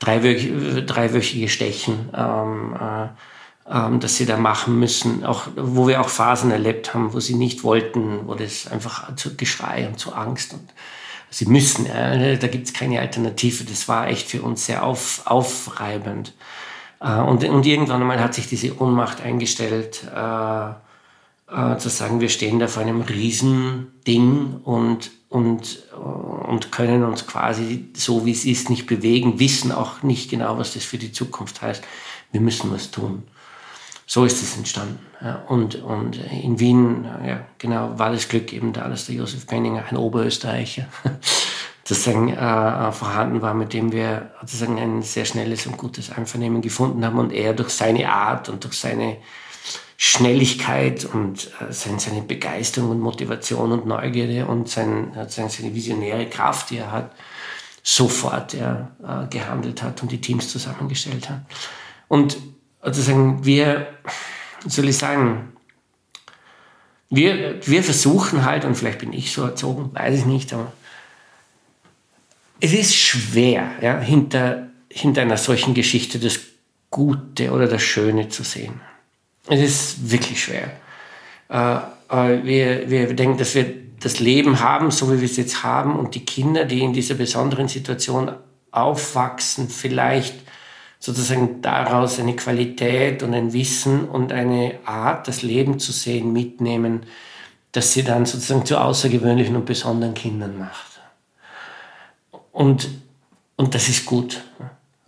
dreiwöchige, 0.00 0.82
dreiwöchige 0.82 1.48
Stechen, 1.48 2.08
ähm, 2.16 2.74
äh, 2.74 3.08
ähm, 3.72 4.00
dass 4.00 4.16
sie 4.16 4.26
da 4.26 4.36
machen 4.36 4.80
müssen, 4.80 5.24
auch 5.24 5.46
wo 5.54 5.86
wir 5.86 6.00
auch 6.00 6.08
Phasen 6.08 6.50
erlebt 6.50 6.92
haben, 6.92 7.12
wo 7.12 7.20
sie 7.20 7.36
nicht 7.36 7.62
wollten, 7.62 8.26
wo 8.26 8.34
das 8.34 8.66
einfach 8.66 9.14
zu 9.14 9.36
Geschrei 9.36 9.86
und 9.86 9.98
zu 9.98 10.12
Angst 10.12 10.54
und 10.54 10.72
sie 11.30 11.46
müssen, 11.46 11.86
äh, 11.86 12.36
da 12.38 12.48
gibt 12.48 12.66
es 12.66 12.72
keine 12.72 12.98
Alternative. 13.00 13.64
Das 13.64 13.88
war 13.88 14.08
echt 14.08 14.28
für 14.28 14.42
uns 14.42 14.66
sehr 14.66 14.82
auf, 14.82 15.22
aufreibend. 15.26 16.34
Äh, 17.00 17.20
und, 17.20 17.44
und 17.44 17.64
irgendwann 17.64 18.00
einmal 18.00 18.20
hat 18.20 18.34
sich 18.34 18.48
diese 18.48 18.80
Ohnmacht 18.80 19.20
eingestellt, 19.20 20.02
äh, 20.14 20.70
äh, 21.50 21.76
zu 21.78 21.88
sagen, 21.88 22.20
wir 22.20 22.28
stehen 22.28 22.58
da 22.58 22.66
vor 22.66 22.82
einem 22.82 23.02
Riesending 23.02 24.60
und, 24.64 25.10
und, 25.30 25.90
und 25.94 26.70
können 26.70 27.04
uns 27.04 27.26
quasi 27.26 27.86
so, 27.96 28.26
wie 28.26 28.32
es 28.32 28.44
ist, 28.44 28.68
nicht 28.68 28.86
bewegen, 28.86 29.40
wissen 29.40 29.72
auch 29.72 30.02
nicht 30.02 30.30
genau, 30.30 30.58
was 30.58 30.74
das 30.74 30.84
für 30.84 30.98
die 30.98 31.12
Zukunft 31.12 31.62
heißt. 31.62 31.82
Wir 32.32 32.42
müssen 32.42 32.70
was 32.70 32.90
tun 32.90 33.22
so 34.10 34.24
ist 34.24 34.42
es 34.42 34.56
entstanden. 34.56 34.98
Und, 35.46 35.76
und 35.76 36.16
in 36.16 36.58
Wien, 36.58 37.04
ja, 37.24 37.46
genau, 37.58 37.96
war 37.96 38.10
das 38.10 38.28
Glück 38.28 38.52
eben 38.52 38.72
da, 38.72 38.88
dass 38.88 39.06
der 39.06 39.14
Josef 39.14 39.46
Penninger, 39.46 39.84
ein 39.88 39.96
Oberösterreicher, 39.96 40.86
sozusagen 41.84 42.30
äh, 42.30 42.90
vorhanden 42.90 43.40
war, 43.40 43.54
mit 43.54 43.72
dem 43.72 43.92
wir 43.92 44.32
sozusagen 44.40 44.80
ein 44.80 45.02
sehr 45.02 45.26
schnelles 45.26 45.64
und 45.68 45.76
gutes 45.76 46.10
Einvernehmen 46.10 46.60
gefunden 46.60 47.04
haben 47.04 47.20
und 47.20 47.32
er 47.32 47.54
durch 47.54 47.70
seine 47.70 48.10
Art 48.10 48.48
und 48.48 48.64
durch 48.64 48.74
seine 48.74 49.18
Schnelligkeit 49.96 51.04
und 51.04 51.50
äh, 51.60 51.72
seine, 51.72 52.22
Begeisterung 52.22 52.90
und 52.90 53.00
Motivation 53.00 53.72
und 53.72 53.86
Neugierde 53.86 54.46
und 54.46 54.68
sein, 54.68 55.12
seine 55.28 55.74
visionäre 55.74 56.26
Kraft, 56.26 56.70
die 56.70 56.78
er 56.78 56.90
hat, 56.90 57.12
sofort 57.82 58.54
ja, 58.54 58.90
äh, 59.02 59.28
gehandelt 59.28 59.82
hat 59.82 60.02
und 60.02 60.10
die 60.10 60.20
Teams 60.20 60.48
zusammengestellt 60.48 61.28
hat. 61.28 61.42
Und 62.08 62.38
sozusagen, 62.82 63.44
wir, 63.44 63.88
soll 64.66 64.88
ich 64.88 64.96
sagen, 64.96 65.52
wir, 67.10 67.60
wir 67.66 67.82
versuchen 67.82 68.44
halt, 68.44 68.64
und 68.64 68.76
vielleicht 68.76 69.00
bin 69.00 69.12
ich 69.12 69.32
so 69.32 69.42
erzogen, 69.42 69.90
weiß 69.92 70.20
ich 70.20 70.26
nicht, 70.26 70.52
aber 70.52 70.72
es 72.60 72.72
ist 72.72 72.94
schwer, 72.94 73.70
ja, 73.80 73.98
hinter, 73.98 74.68
hinter 74.90 75.22
einer 75.22 75.36
solchen 75.36 75.74
Geschichte 75.74 76.18
das 76.18 76.38
Gute 76.90 77.52
oder 77.52 77.66
das 77.66 77.82
Schöne 77.82 78.28
zu 78.28 78.42
sehen. 78.44 78.80
Es 79.50 79.60
ist 79.60 80.10
wirklich 80.10 80.44
schwer. 80.44 80.70
Äh, 81.48 82.44
wir, 82.44 82.88
wir 82.88 83.14
denken, 83.14 83.36
dass 83.38 83.54
wir 83.54 83.66
das 84.00 84.20
Leben 84.20 84.60
haben, 84.60 84.90
so 84.90 85.12
wie 85.12 85.20
wir 85.20 85.26
es 85.26 85.36
jetzt 85.36 85.62
haben, 85.62 85.98
und 85.98 86.14
die 86.14 86.24
Kinder, 86.24 86.64
die 86.64 86.80
in 86.80 86.92
dieser 86.92 87.14
besonderen 87.14 87.68
Situation 87.68 88.32
aufwachsen, 88.70 89.68
vielleicht 89.68 90.34
sozusagen 91.00 91.62
daraus 91.62 92.18
eine 92.18 92.36
Qualität 92.36 93.22
und 93.22 93.34
ein 93.34 93.52
Wissen 93.52 94.08
und 94.08 94.32
eine 94.32 94.78
Art, 94.84 95.28
das 95.28 95.42
Leben 95.42 95.78
zu 95.78 95.92
sehen, 95.92 96.32
mitnehmen, 96.32 97.04
dass 97.72 97.92
sie 97.92 98.04
dann 98.04 98.26
sozusagen 98.26 98.64
zu 98.64 98.78
außergewöhnlichen 98.78 99.56
und 99.56 99.64
besonderen 99.64 100.14
Kindern 100.14 100.58
macht. 100.58 101.00
Und, 102.52 102.88
und 103.56 103.74
das 103.74 103.88
ist 103.88 104.06
gut. 104.06 104.42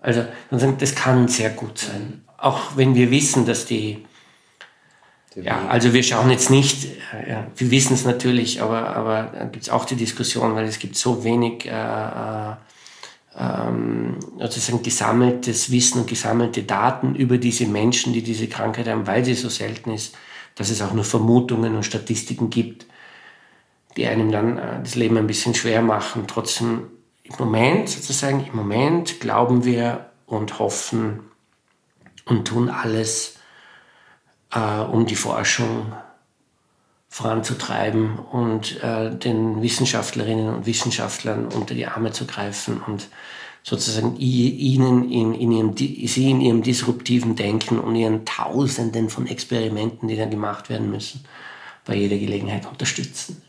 Also 0.01 0.25
das 0.51 0.95
kann 0.95 1.29
sehr 1.29 1.51
gut 1.51 1.79
sein. 1.79 2.25
Auch 2.39 2.77
wenn 2.77 2.95
wir 2.95 3.11
wissen, 3.11 3.47
dass 3.47 3.67
die, 3.67 4.05
ja, 5.37 5.67
also 5.69 5.93
wir 5.93 6.03
schauen 6.03 6.31
jetzt 6.31 6.51
nicht, 6.51 6.89
ja, 7.29 7.47
wir 7.57 7.71
wissen 7.71 7.95
es 7.95 8.05
natürlich, 8.05 8.61
aber, 8.61 8.95
aber 8.95 9.31
da 9.33 9.45
gibt 9.45 9.65
es 9.65 9.71
auch 9.71 9.85
die 9.85 9.97
Diskussion, 9.97 10.55
weil 10.55 10.65
es 10.65 10.79
gibt 10.79 10.97
so 10.97 11.25
wenig 11.25 11.67
äh, 11.67 11.71
äh 11.71 12.55
ähm, 13.39 14.19
sozusagen 14.39 14.83
gesammeltes 14.83 15.71
Wissen 15.71 16.01
und 16.01 16.07
gesammelte 16.07 16.65
Daten 16.65 17.15
über 17.15 17.39
diese 17.39 17.67
Menschen, 17.67 18.13
die 18.13 18.23
diese 18.23 18.47
Krankheit 18.47 18.89
haben, 18.89 19.07
weil 19.07 19.25
sie 19.25 19.35
so 19.35 19.49
selten 19.49 19.91
ist, 19.91 20.15
dass 20.55 20.71
es 20.71 20.83
auch 20.83 20.93
nur 20.93 21.05
Vermutungen 21.05 21.75
und 21.75 21.85
Statistiken 21.85 22.51
gibt, 22.51 22.87
die 23.97 24.07
einem 24.07 24.31
dann 24.31 24.59
äh, 24.59 24.81
das 24.83 24.95
Leben 24.95 25.17
ein 25.17 25.27
bisschen 25.27 25.55
schwer 25.55 25.83
machen. 25.83 26.25
Trotzdem 26.27 26.89
im 27.25 27.35
Moment 27.39 27.89
sozusagen, 27.89 28.47
im 28.47 28.57
Moment 28.57 29.21
glauben 29.21 29.65
wir 29.65 30.11
und 30.27 30.59
hoffen 30.59 31.21
und 32.27 32.47
tun 32.47 32.69
alles, 32.69 33.39
äh, 34.53 34.81
um 34.81 35.07
die 35.07 35.17
Forschung 35.17 35.93
voranzutreiben 37.09 38.19
und 38.19 38.83
äh, 38.83 39.15
den 39.15 39.61
Wissenschaftlerinnen 39.61 40.49
und 40.55 40.67
Wissenschaftlern 40.67 41.47
unter 41.47 41.75
die 41.75 41.87
Arme 41.87 42.13
zu 42.13 42.27
greifen 42.27 42.81
und 42.87 43.09
sozusagen 43.63 44.17
ihnen 44.17 45.11
in, 45.11 45.35
in 45.35 45.53
ihrem, 45.53 45.77
sie 45.77 46.31
in 46.31 46.41
ihrem 46.41 46.63
disruptiven 46.63 47.37
Denken 47.37 47.79
und 47.79 47.95
ihren 47.95 48.25
Tausenden 48.25 49.09
von 49.09 49.27
Experimenten, 49.27 50.09
die 50.09 50.17
dann 50.17 50.31
gemacht 50.31 50.69
werden 50.69 50.91
müssen, 50.91 51.25
bei 51.85 51.95
jeder 51.95 52.17
Gelegenheit 52.17 52.67
unterstützen. 52.67 53.43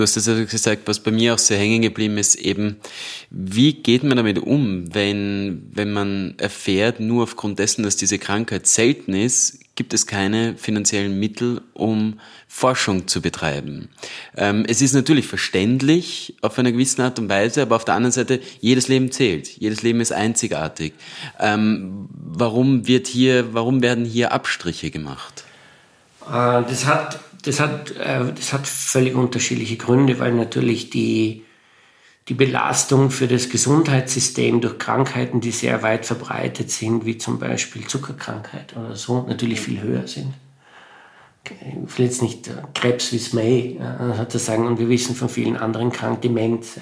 Du 0.00 0.04
hast 0.04 0.16
also 0.16 0.46
gesagt, 0.46 0.88
was 0.88 0.98
bei 0.98 1.10
mir 1.10 1.34
auch 1.34 1.38
sehr 1.38 1.58
hängen 1.58 1.82
geblieben 1.82 2.16
ist, 2.16 2.36
eben, 2.36 2.76
wie 3.28 3.74
geht 3.74 4.02
man 4.02 4.16
damit 4.16 4.38
um, 4.38 4.94
wenn, 4.94 5.68
wenn 5.74 5.92
man 5.92 6.36
erfährt, 6.38 7.00
nur 7.00 7.24
aufgrund 7.24 7.58
dessen, 7.58 7.82
dass 7.82 7.96
diese 7.96 8.18
Krankheit 8.18 8.66
selten 8.66 9.12
ist, 9.12 9.58
gibt 9.74 9.92
es 9.92 10.06
keine 10.06 10.56
finanziellen 10.56 11.20
Mittel, 11.20 11.60
um 11.74 12.18
Forschung 12.48 13.08
zu 13.08 13.20
betreiben. 13.20 13.90
Ähm, 14.38 14.64
es 14.66 14.80
ist 14.80 14.94
natürlich 14.94 15.26
verständlich 15.26 16.34
auf 16.40 16.58
eine 16.58 16.72
gewisse 16.72 17.04
Art 17.04 17.18
und 17.18 17.28
Weise, 17.28 17.60
aber 17.60 17.76
auf 17.76 17.84
der 17.84 17.94
anderen 17.94 18.12
Seite, 18.12 18.40
jedes 18.58 18.88
Leben 18.88 19.12
zählt. 19.12 19.48
Jedes 19.58 19.82
Leben 19.82 20.00
ist 20.00 20.12
einzigartig. 20.12 20.94
Ähm, 21.38 22.08
warum 22.10 22.86
wird 22.86 23.06
hier, 23.06 23.52
warum 23.52 23.82
werden 23.82 24.06
hier 24.06 24.32
Abstriche 24.32 24.90
gemacht? 24.90 25.44
Äh, 26.26 26.62
das 26.62 26.86
hat 26.86 27.20
das 27.42 27.60
hat, 27.60 27.90
äh, 27.96 28.32
das 28.34 28.52
hat 28.52 28.66
völlig 28.66 29.14
unterschiedliche 29.14 29.76
Gründe, 29.76 30.18
weil 30.18 30.32
natürlich 30.32 30.90
die, 30.90 31.44
die 32.28 32.34
Belastung 32.34 33.10
für 33.10 33.26
das 33.26 33.48
Gesundheitssystem 33.48 34.60
durch 34.60 34.78
Krankheiten, 34.78 35.40
die 35.40 35.50
sehr 35.50 35.82
weit 35.82 36.06
verbreitet 36.06 36.70
sind, 36.70 37.04
wie 37.06 37.18
zum 37.18 37.38
Beispiel 37.38 37.86
Zuckerkrankheit 37.86 38.76
oder 38.76 38.94
so, 38.96 39.24
natürlich 39.26 39.60
viel 39.60 39.80
höher 39.80 40.06
sind. 40.06 40.34
Ich 41.44 41.98
will 41.98 42.04
jetzt 42.04 42.22
nicht 42.22 42.48
äh, 42.48 42.52
Krebs 42.74 43.12
wie 43.12 43.18
Smay 43.18 43.78
äh, 43.78 44.38
sagen, 44.38 44.66
und 44.66 44.78
wir 44.78 44.88
wissen 44.88 45.14
von 45.16 45.28
vielen 45.28 45.56
anderen 45.56 45.90
Krankheiten, 45.90 46.20
Demenz, 46.22 46.78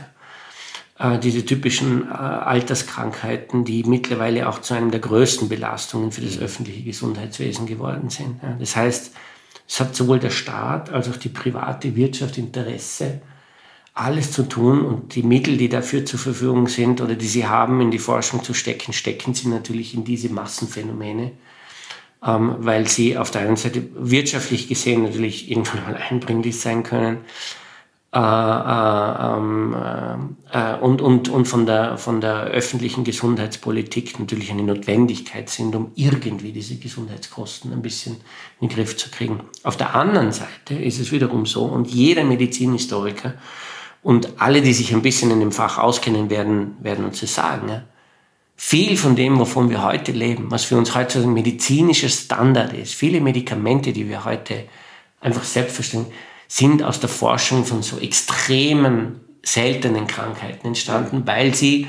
äh, 0.99 1.19
diese 1.19 1.47
typischen 1.47 2.11
Alterskrankheiten, 2.11 3.65
die 3.65 3.85
mittlerweile 3.85 4.49
auch 4.49 4.61
zu 4.61 4.75
einem 4.75 4.91
der 4.91 5.01
größten 5.01 5.49
Belastungen 5.49 6.11
für 6.11 6.23
das 6.23 6.39
öffentliche 6.39 6.83
Gesundheitswesen 6.83 7.67
geworden 7.67 8.11
sind. 8.11 8.41
Das 8.59 8.75
heißt, 8.75 9.13
es 9.69 9.81
hat 9.81 9.95
sowohl 9.95 10.19
der 10.19 10.31
Staat 10.31 10.91
als 10.91 11.11
auch 11.11 11.17
die 11.17 11.29
private 11.29 11.95
Wirtschaft 11.95 12.39
Interesse, 12.39 13.21
alles 13.93 14.33
zu 14.33 14.45
tun. 14.45 14.85
Und 14.85 15.15
die 15.15 15.23
Mittel, 15.23 15.59
die 15.59 15.69
dafür 15.69 16.07
zur 16.07 16.19
Verfügung 16.19 16.69
sind 16.69 17.03
oder 17.03 17.15
die 17.15 17.27
sie 17.27 17.47
haben, 17.47 17.81
in 17.83 17.91
die 17.91 17.99
Forschung 17.99 18.43
zu 18.43 18.55
stecken, 18.55 18.93
stecken 18.95 19.35
sie 19.35 19.49
natürlich 19.49 19.95
in 19.95 20.05
diese 20.05 20.31
Massenphänomene, 20.31 21.33
ähm, 22.25 22.57
weil 22.61 22.89
sie 22.89 23.19
auf 23.19 23.31
der 23.31 23.43
einen 23.43 23.57
Seite 23.57 23.87
wirtschaftlich 23.95 24.69
gesehen 24.69 25.03
natürlich 25.03 25.51
irgendwann 25.51 25.83
mal 25.83 25.97
einbringlich 25.97 26.59
sein 26.59 26.83
können, 26.83 27.19
äh, 28.11 28.19
äh, 28.19 29.37
ähm, 29.37 29.77
äh, 30.51 30.75
und, 30.77 31.03
und, 31.03 31.29
und 31.29 31.45
von, 31.45 31.67
der, 31.67 31.99
von 31.99 32.23
der 32.23 32.45
öffentlichen 32.45 33.05
Gesundheitspolitik 33.05 34.19
natürlich 34.19 34.51
eine 34.51 34.63
Notwendigkeit 34.63 35.51
sind, 35.51 35.77
um 35.77 35.93
irgendwie 35.95 36.53
diese 36.53 36.77
Gesundheitskosten 36.77 37.71
ein 37.71 37.83
bisschen 37.83 38.17
in 38.61 38.69
den 38.69 38.75
Griff 38.75 38.97
zu 38.97 39.11
kriegen. 39.11 39.41
Auf 39.63 39.77
der 39.77 39.95
anderen 39.95 40.33
Seite 40.33 40.75
ist 40.75 40.99
es 40.99 41.13
wiederum 41.13 41.45
so, 41.45 41.65
und 41.65 41.87
jeder 41.87 42.25
Medizinhistoriker 42.25 43.35
und 44.03 44.41
alle, 44.41 44.63
die 44.63 44.73
sich 44.73 44.95
ein 44.95 45.03
bisschen 45.03 45.31
in 45.31 45.41
dem 45.41 45.53
Fach 45.53 45.77
auskennen, 45.77 46.31
werden, 46.31 46.77
werden 46.81 47.05
uns 47.05 47.21
das 47.21 47.35
sagen. 47.35 47.69
Ja? 47.69 47.83
Viel 48.57 48.97
von 48.97 49.17
dem, 49.17 49.39
wovon 49.39 49.69
wir 49.69 49.83
heute 49.83 50.13
leben, 50.13 50.51
was 50.51 50.65
für 50.65 50.79
uns 50.79 50.95
heute 50.95 51.19
ein 51.21 51.35
medizinischer 51.35 52.09
Standard 52.09 52.73
ist, 52.73 52.95
viele 52.95 53.21
Medikamente, 53.21 53.93
die 53.93 54.09
wir 54.09 54.25
heute 54.25 54.65
einfach 55.21 55.45
selbstverständlich 55.45 56.15
sind 56.49 56.83
aus 56.83 56.99
der 56.99 57.11
Forschung 57.11 57.65
von 57.65 57.83
so 57.83 57.99
extremen, 57.99 59.21
seltenen 59.45 60.07
Krankheiten 60.07 60.67
entstanden, 60.67 61.23
weil 61.27 61.55
sie, 61.55 61.87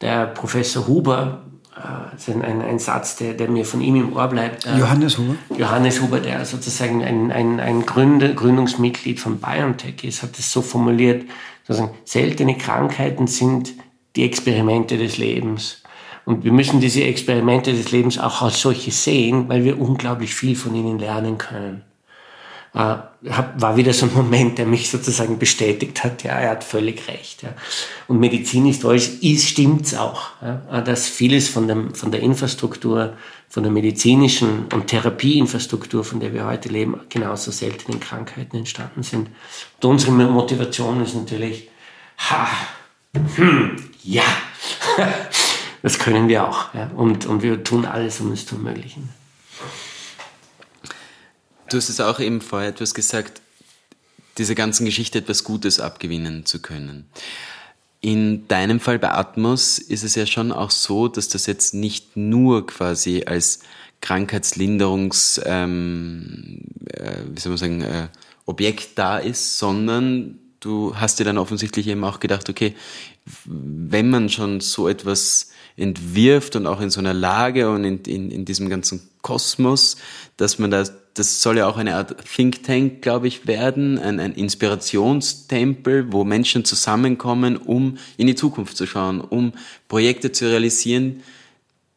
der 0.00 0.26
Professor 0.26 0.86
Huber, 0.86 1.42
äh, 1.74 2.32
ein, 2.32 2.62
ein, 2.62 2.78
Satz, 2.78 3.16
der, 3.16 3.34
der, 3.34 3.48
mir 3.48 3.64
von 3.64 3.80
ihm 3.80 3.96
im 3.96 4.12
Ohr 4.14 4.28
bleibt. 4.28 4.66
Äh, 4.66 4.78
Johannes 4.78 5.18
Huber? 5.18 5.34
Johannes 5.56 6.00
Huber, 6.00 6.20
der 6.20 6.44
sozusagen 6.44 7.02
ein, 7.02 7.32
ein, 7.32 7.60
ein 7.60 7.86
Gründer, 7.86 8.28
Gründungsmitglied 8.28 9.18
von 9.18 9.38
BioNTech 9.40 10.04
ist, 10.04 10.22
hat 10.22 10.38
es 10.38 10.52
so 10.52 10.60
formuliert, 10.60 11.24
sozusagen, 11.66 11.94
seltene 12.04 12.56
Krankheiten 12.56 13.26
sind 13.26 13.72
die 14.16 14.24
Experimente 14.24 14.98
des 14.98 15.18
Lebens. 15.18 15.82
Und 16.24 16.44
wir 16.44 16.52
müssen 16.52 16.80
diese 16.80 17.04
Experimente 17.04 17.72
des 17.72 17.90
Lebens 17.90 18.18
auch 18.18 18.42
als 18.42 18.60
solche 18.60 18.90
sehen, 18.90 19.48
weil 19.48 19.64
wir 19.64 19.80
unglaublich 19.80 20.34
viel 20.34 20.56
von 20.56 20.74
ihnen 20.74 20.98
lernen 20.98 21.38
können. 21.38 21.84
Äh, 22.74 22.96
war 23.20 23.76
wieder 23.76 23.92
so 23.92 24.06
ein 24.06 24.14
Moment, 24.14 24.58
der 24.58 24.66
mich 24.66 24.90
sozusagen 24.90 25.38
bestätigt 25.38 26.04
hat, 26.04 26.22
ja, 26.22 26.32
er 26.32 26.50
hat 26.50 26.64
völlig 26.64 27.08
recht. 27.08 27.42
Ja. 27.42 27.50
Und 28.06 28.20
medizinisch-historisch 28.20 29.10
ist, 29.22 29.48
stimmt's 29.48 29.94
auch, 29.94 30.30
ja, 30.42 30.80
dass 30.80 31.08
vieles 31.08 31.48
von, 31.48 31.66
dem, 31.66 31.94
von 31.94 32.12
der 32.12 32.20
Infrastruktur, 32.20 33.14
von 33.48 33.62
der 33.62 33.72
medizinischen 33.72 34.66
und 34.72 34.86
Therapieinfrastruktur, 34.88 36.04
von 36.04 36.20
der 36.20 36.34
wir 36.34 36.46
heute 36.46 36.68
leben, 36.68 37.00
genauso 37.08 37.50
seltenen 37.50 37.98
Krankheiten 37.98 38.56
entstanden 38.56 39.02
sind. 39.02 39.30
Und 39.80 39.84
unsere 39.84 40.12
Motivation 40.12 41.02
ist 41.02 41.14
natürlich, 41.14 41.68
ha, 42.18 42.48
hm, 43.36 43.76
ja, 44.04 44.24
das 45.82 45.98
können 45.98 46.28
wir 46.28 46.46
auch. 46.46 46.74
Ja. 46.74 46.90
Und, 46.94 47.26
und 47.26 47.42
wir 47.42 47.64
tun 47.64 47.86
alles, 47.86 48.20
um 48.20 48.32
es 48.32 48.46
zu 48.46 48.56
ermöglichen. 48.56 49.08
Du 51.70 51.76
hast 51.76 51.88
es 51.88 52.00
auch 52.00 52.18
eben 52.18 52.40
vorher 52.40 52.70
etwas 52.70 52.94
gesagt, 52.94 53.42
dieser 54.38 54.54
ganzen 54.54 54.86
Geschichte 54.86 55.18
etwas 55.18 55.44
Gutes 55.44 55.80
abgewinnen 55.80 56.46
zu 56.46 56.62
können. 56.62 57.06
In 58.00 58.46
deinem 58.48 58.80
Fall 58.80 58.98
bei 58.98 59.10
Atmos 59.10 59.78
ist 59.78 60.04
es 60.04 60.14
ja 60.14 60.24
schon 60.24 60.52
auch 60.52 60.70
so, 60.70 61.08
dass 61.08 61.28
das 61.28 61.46
jetzt 61.46 61.74
nicht 61.74 62.16
nur 62.16 62.66
quasi 62.66 63.24
als 63.26 63.60
Krankheitslinderungs, 64.00 65.40
ähm, 65.44 66.60
äh, 66.92 67.16
wie 67.28 67.40
soll 67.40 67.50
man 67.50 67.58
sagen, 67.58 67.80
äh, 67.82 68.08
Objekt 68.46 68.90
da 68.96 69.18
ist, 69.18 69.58
sondern 69.58 70.38
du 70.60 70.94
hast 70.96 71.18
dir 71.18 71.24
dann 71.24 71.38
offensichtlich 71.38 71.88
eben 71.88 72.04
auch 72.04 72.20
gedacht, 72.20 72.48
okay, 72.48 72.74
wenn 73.44 74.08
man 74.08 74.28
schon 74.30 74.60
so 74.60 74.88
etwas 74.88 75.50
entwirft 75.78 76.56
und 76.56 76.66
auch 76.66 76.80
in 76.80 76.90
so 76.90 77.00
einer 77.00 77.14
Lage 77.14 77.70
und 77.70 77.84
in, 77.84 78.02
in, 78.02 78.30
in 78.30 78.44
diesem 78.44 78.68
ganzen 78.68 79.08
Kosmos, 79.22 79.96
dass 80.36 80.58
man 80.58 80.70
da 80.70 80.84
das 81.18 81.42
soll 81.42 81.58
ja 81.58 81.66
auch 81.66 81.76
eine 81.76 81.96
Art 81.96 82.16
Think 82.24 82.62
Tank, 82.62 83.02
glaube 83.02 83.26
ich, 83.26 83.46
werden, 83.46 83.98
ein, 83.98 84.20
ein 84.20 84.32
Inspirationstempel, 84.32 86.12
wo 86.12 86.24
Menschen 86.24 86.64
zusammenkommen, 86.64 87.56
um 87.56 87.98
in 88.16 88.28
die 88.28 88.34
Zukunft 88.34 88.76
zu 88.76 88.86
schauen, 88.86 89.20
um 89.20 89.52
Projekte 89.88 90.32
zu 90.32 90.46
realisieren, 90.46 91.22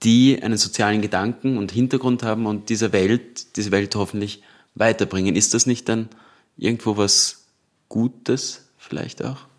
die 0.03 0.41
einen 0.41 0.57
sozialen 0.57 1.01
Gedanken 1.01 1.57
und 1.57 1.71
Hintergrund 1.71 2.23
haben 2.23 2.47
und 2.47 2.69
dieser 2.69 2.91
Welt, 2.91 3.55
diese 3.57 3.71
Welt 3.71 3.95
hoffentlich 3.95 4.41
weiterbringen. 4.73 5.35
Ist 5.35 5.53
das 5.53 5.67
nicht 5.67 5.87
dann 5.87 6.09
irgendwo 6.57 6.97
was 6.97 7.45
Gutes 7.89 8.69
vielleicht 8.77 9.23
auch? 9.23 9.50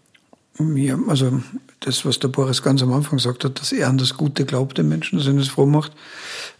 Ja, 0.59 0.98
also 1.09 1.42
das, 1.80 2.05
was 2.05 2.18
der 2.18 2.28
Boris 2.28 2.62
ganz 2.62 2.82
am 2.82 2.92
Anfang 2.92 3.16
gesagt 3.16 3.44
hat, 3.44 3.59
dass 3.61 3.72
er 3.72 3.88
an 3.88 3.98
das 3.98 4.14
Gute 4.16 4.44
glaubt, 4.44 4.78
den 4.78 4.88
Menschen, 4.88 5.18
dass 5.18 5.26
er 5.26 5.32
das 5.32 5.48
froh 5.48 5.66
macht, 5.66 5.92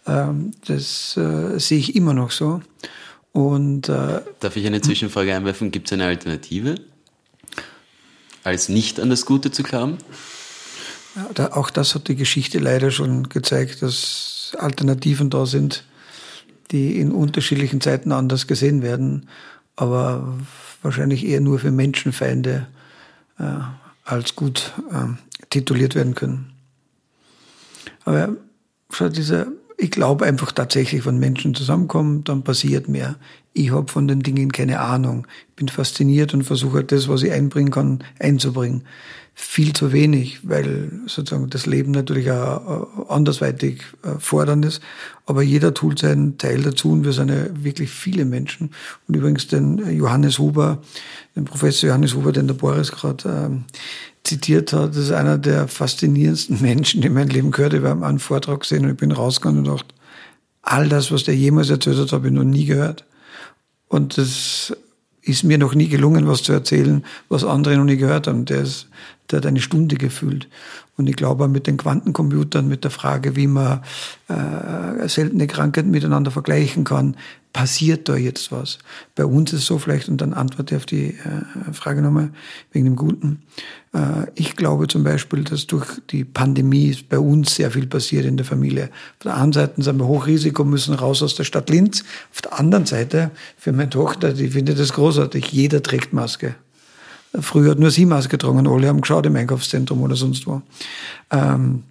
ähm, 0.07 0.51
das 0.65 1.15
äh, 1.15 1.59
sehe 1.59 1.77
ich 1.77 1.95
immer 1.95 2.13
noch 2.13 2.31
so. 2.31 2.61
Und, 3.31 3.89
äh, 3.89 4.21
Darf 4.39 4.55
ich 4.55 4.65
eine 4.65 4.81
Zwischenfrage 4.81 5.35
einwerfen? 5.35 5.71
Gibt 5.71 5.87
es 5.87 5.93
eine 5.93 6.05
Alternative, 6.05 6.75
als 8.43 8.69
nicht 8.69 8.99
an 8.99 9.09
das 9.09 9.25
Gute 9.25 9.51
zu 9.51 9.63
glauben? 9.63 9.97
Ja, 11.15 11.29
da, 11.33 11.47
auch 11.53 11.69
das 11.69 11.93
hat 11.93 12.07
die 12.07 12.15
Geschichte 12.15 12.59
leider 12.59 12.89
schon 12.89 13.29
gezeigt, 13.29 13.81
dass 13.81 14.55
Alternativen 14.57 15.29
da 15.29 15.45
sind, 15.45 15.83
die 16.71 16.99
in 16.99 17.11
unterschiedlichen 17.11 17.81
Zeiten 17.81 18.11
anders 18.11 18.47
gesehen 18.47 18.81
werden, 18.81 19.29
aber 19.75 20.37
wahrscheinlich 20.81 21.25
eher 21.25 21.41
nur 21.41 21.59
für 21.59 21.71
Menschenfeinde 21.71 22.67
äh, 23.39 23.43
als 24.03 24.35
gut 24.35 24.73
äh, 24.91 25.45
tituliert 25.49 25.95
werden 25.95 26.15
können. 26.15 26.51
Aber 28.05 28.35
schau, 28.91 29.09
dieser 29.09 29.47
ich 29.77 29.91
glaube 29.91 30.25
einfach 30.25 30.51
tatsächlich, 30.51 31.05
wenn 31.05 31.17
Menschen 31.17 31.55
zusammenkommen, 31.55 32.23
dann 32.23 32.43
passiert 32.43 32.87
mehr. 32.87 33.15
Ich 33.53 33.71
habe 33.71 33.91
von 33.91 34.07
den 34.07 34.21
Dingen 34.21 34.51
keine 34.51 34.79
Ahnung. 34.79 35.27
Ich 35.49 35.55
bin 35.55 35.67
fasziniert 35.67 36.33
und 36.33 36.43
versuche 36.43 36.83
das, 36.83 37.07
was 37.07 37.23
ich 37.23 37.31
einbringen 37.31 37.71
kann, 37.71 38.03
einzubringen. 38.19 38.83
Viel 39.35 39.73
zu 39.73 39.91
wenig, 39.91 40.47
weil 40.47 40.91
sozusagen 41.07 41.49
das 41.49 41.65
Leben 41.65 41.91
natürlich 41.91 42.29
auch 42.29 43.09
andersweitig 43.09 43.81
äh, 44.03 44.19
fordernd 44.19 44.63
ist. 44.63 44.81
Aber 45.25 45.41
jeder 45.41 45.73
tut 45.73 45.99
seinen 45.99 46.37
Teil 46.37 46.61
dazu 46.61 46.91
und 46.91 47.03
wir 47.03 47.13
sind 47.13 47.29
ja 47.29 47.45
wirklich 47.53 47.89
viele 47.89 48.25
Menschen. 48.25 48.71
Und 49.07 49.15
übrigens 49.15 49.47
den 49.47 49.97
Johannes 49.97 50.37
Huber, 50.37 50.81
den 51.35 51.45
Professor 51.45 51.87
Johannes 51.89 52.13
Huber, 52.13 52.31
den 52.31 52.47
der 52.47 52.53
Boris 52.53 52.91
gerade 52.91 53.47
ähm, 53.47 53.63
zitiert 54.23 54.71
hat, 54.71 54.91
das 54.91 54.97
ist 54.97 55.11
einer 55.11 55.37
der 55.37 55.67
faszinierendsten 55.67 56.61
Menschen, 56.61 57.01
die 57.01 57.09
mein 57.09 57.29
Leben 57.29 57.51
gehört. 57.51 57.73
Ich 57.73 57.83
habe 57.83 58.05
einen 58.05 58.19
Vortrag 58.19 58.61
gesehen 58.61 58.85
und 58.85 58.91
ich 58.91 58.97
bin 58.97 59.11
rausgegangen 59.11 59.65
und 59.65 59.73
dachte, 59.73 59.95
all 60.61 60.87
das, 60.89 61.11
was 61.11 61.23
der 61.23 61.35
jemals 61.35 61.69
erzählt 61.69 61.97
hat, 61.97 62.11
habe 62.11 62.27
ich 62.27 62.33
noch 62.33 62.43
nie 62.43 62.65
gehört. 62.65 63.05
Und 63.87 64.17
das 64.17 64.73
ist 65.21 65.43
mir 65.43 65.57
noch 65.57 65.73
nie 65.75 65.87
gelungen, 65.87 66.27
was 66.27 66.43
zu 66.43 66.51
erzählen, 66.51 67.05
was 67.29 67.43
andere 67.43 67.77
noch 67.77 67.85
nie 67.85 67.97
gehört 67.97 68.27
haben. 68.27 68.45
Der, 68.45 68.61
ist, 68.61 68.87
der 69.31 69.37
hat 69.37 69.45
eine 69.45 69.61
Stunde 69.61 69.95
gefühlt. 69.95 70.47
Und 70.95 71.09
ich 71.09 71.15
glaube, 71.15 71.47
mit 71.47 71.65
den 71.65 71.77
Quantencomputern, 71.77 72.67
mit 72.67 72.83
der 72.83 72.91
Frage, 72.91 73.35
wie 73.35 73.47
man 73.47 73.81
äh, 74.27 75.07
seltene 75.07 75.47
Krankheiten 75.47 75.89
miteinander 75.89 76.29
vergleichen 76.29 76.83
kann, 76.83 77.15
passiert 77.51 78.09
da 78.09 78.15
jetzt 78.15 78.51
was? 78.51 78.79
Bei 79.15 79.25
uns 79.25 79.53
ist 79.53 79.61
es 79.61 79.65
so 79.67 79.77
vielleicht, 79.79 80.09
und 80.09 80.21
dann 80.21 80.33
antworte 80.33 80.73
ich 80.75 80.79
auf 80.79 80.85
die 80.85 81.09
äh, 81.09 81.73
Frage 81.73 82.01
nochmal 82.01 82.29
wegen 82.71 82.85
dem 82.85 82.95
Guten. 82.95 83.43
Äh, 83.93 84.27
ich 84.35 84.55
glaube 84.55 84.87
zum 84.87 85.03
Beispiel, 85.03 85.43
dass 85.43 85.65
durch 85.67 85.87
die 86.09 86.25
Pandemie 86.25 86.97
bei 87.09 87.19
uns 87.19 87.55
sehr 87.55 87.71
viel 87.71 87.87
passiert 87.87 88.25
in 88.25 88.37
der 88.37 88.45
Familie. 88.45 88.85
Auf 89.19 89.23
der 89.23 89.37
einen 89.37 89.53
Seite 89.53 89.81
sind 89.81 89.97
wir 89.97 90.07
Hochrisiko, 90.07 90.63
müssen 90.63 90.95
raus 90.95 91.23
aus 91.23 91.35
der 91.35 91.43
Stadt 91.43 91.69
Linz. 91.69 92.03
Auf 92.31 92.41
der 92.41 92.59
anderen 92.59 92.85
Seite, 92.85 93.31
für 93.57 93.71
meine 93.71 93.89
Tochter, 93.89 94.33
die 94.33 94.49
findet 94.49 94.79
das 94.79 94.93
großartig, 94.93 95.51
jeder 95.51 95.81
trägt 95.81 96.11
Maske. 96.13 96.55
Früher 97.39 97.71
hat 97.71 97.79
nur 97.79 97.91
sie 97.91 98.05
Maske 98.05 98.29
getragen, 98.29 98.67
alle 98.67 98.87
haben 98.87 99.01
geschaut 99.01 99.25
im 99.25 99.35
Einkaufszentrum 99.35 100.01
oder 100.01 100.15
sonst 100.15 100.45
wo. 100.45 100.61
Ähm, 101.31 101.83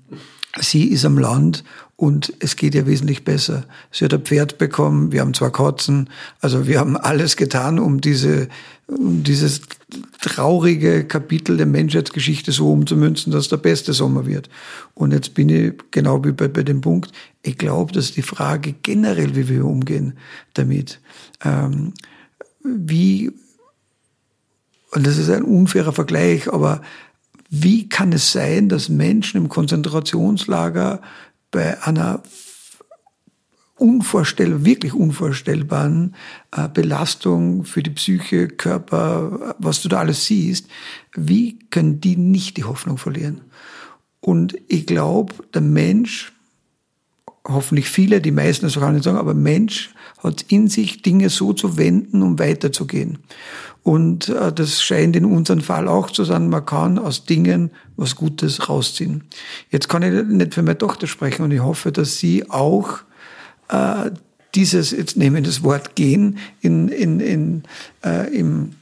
sie 0.60 0.84
ist 0.84 1.04
am 1.04 1.18
Land 1.18 1.64
und 1.96 2.32
es 2.38 2.56
geht 2.56 2.74
ihr 2.74 2.86
wesentlich 2.86 3.24
besser. 3.24 3.64
Sie 3.90 4.04
hat 4.04 4.14
ein 4.14 4.22
Pferd 4.22 4.58
bekommen, 4.58 5.12
wir 5.12 5.20
haben 5.20 5.34
zwei 5.34 5.50
Katzen, 5.50 6.10
also 6.40 6.66
wir 6.66 6.78
haben 6.78 6.96
alles 6.96 7.36
getan, 7.36 7.78
um 7.78 8.00
diese, 8.00 8.48
um 8.86 9.24
dieses 9.24 9.62
traurige 10.20 11.04
Kapitel 11.04 11.56
der 11.56 11.66
Menschheitsgeschichte 11.66 12.52
so 12.52 12.70
umzumünzen, 12.70 13.32
dass 13.32 13.48
der 13.48 13.56
beste 13.56 13.92
Sommer 13.92 14.26
wird. 14.26 14.48
Und 14.94 15.12
jetzt 15.12 15.34
bin 15.34 15.48
ich 15.48 15.74
genau 15.90 16.24
wie 16.24 16.32
bei, 16.32 16.48
bei 16.48 16.62
dem 16.62 16.80
Punkt, 16.80 17.12
ich 17.42 17.58
glaube, 17.58 17.92
dass 17.92 18.12
die 18.12 18.22
Frage 18.22 18.74
generell, 18.82 19.34
wie 19.34 19.48
wir 19.48 19.64
umgehen 19.64 20.14
damit, 20.54 21.00
ähm, 21.44 21.94
wie 22.62 23.32
und 24.94 25.06
das 25.06 25.18
ist 25.18 25.30
ein 25.30 25.42
unfairer 25.42 25.92
Vergleich, 25.92 26.52
aber 26.52 26.82
wie 27.48 27.88
kann 27.88 28.12
es 28.12 28.32
sein, 28.32 28.68
dass 28.68 28.88
Menschen 28.88 29.38
im 29.38 29.48
Konzentrationslager 29.48 31.00
bei 31.50 31.82
einer 31.82 32.22
unvorstellbar, 33.76 34.64
wirklich 34.64 34.94
unvorstellbaren 34.94 36.14
äh, 36.52 36.68
Belastung 36.68 37.64
für 37.64 37.82
die 37.82 37.90
Psyche, 37.90 38.48
Körper, 38.48 39.56
was 39.58 39.82
du 39.82 39.88
da 39.88 39.98
alles 39.98 40.26
siehst, 40.26 40.68
wie 41.14 41.58
können 41.70 42.00
die 42.00 42.16
nicht 42.16 42.56
die 42.56 42.64
Hoffnung 42.64 42.96
verlieren? 42.96 43.40
Und 44.20 44.56
ich 44.68 44.86
glaube, 44.86 45.34
der 45.52 45.62
Mensch, 45.62 46.32
hoffentlich 47.46 47.88
viele, 47.88 48.20
die 48.20 48.30
meisten 48.30 48.66
das 48.66 48.78
auch 48.78 48.90
nicht 48.90 49.04
sagen, 49.04 49.18
aber 49.18 49.34
Mensch 49.34 49.90
hat 50.22 50.42
in 50.42 50.68
sich 50.68 51.02
Dinge 51.02 51.28
so 51.28 51.52
zu 51.52 51.76
wenden, 51.76 52.22
um 52.22 52.38
weiterzugehen. 52.38 53.18
Und 53.82 54.28
äh, 54.28 54.52
das 54.52 54.82
scheint 54.82 55.16
in 55.16 55.24
unserem 55.24 55.60
Fall 55.60 55.88
auch 55.88 56.10
zu 56.10 56.24
sein, 56.24 56.48
man 56.48 56.64
kann 56.64 56.98
aus 56.98 57.24
Dingen 57.24 57.70
was 57.96 58.14
Gutes 58.14 58.68
rausziehen. 58.68 59.24
Jetzt 59.70 59.88
kann 59.88 60.02
ich 60.02 60.24
nicht 60.24 60.54
für 60.54 60.62
meine 60.62 60.78
Tochter 60.78 61.06
sprechen 61.06 61.42
und 61.42 61.50
ich 61.50 61.60
hoffe, 61.60 61.90
dass 61.90 62.18
sie 62.18 62.48
auch 62.48 63.00
äh, 63.68 64.10
dieses, 64.54 64.92
jetzt 64.92 65.16
nehme 65.16 65.40
ich 65.40 65.46
das 65.46 65.62
Wort 65.62 65.96
gehen, 65.96 66.38
in, 66.60 66.88
in, 66.88 67.20
in, 67.20 67.62
äh, 68.04 68.32
im, 68.32 68.72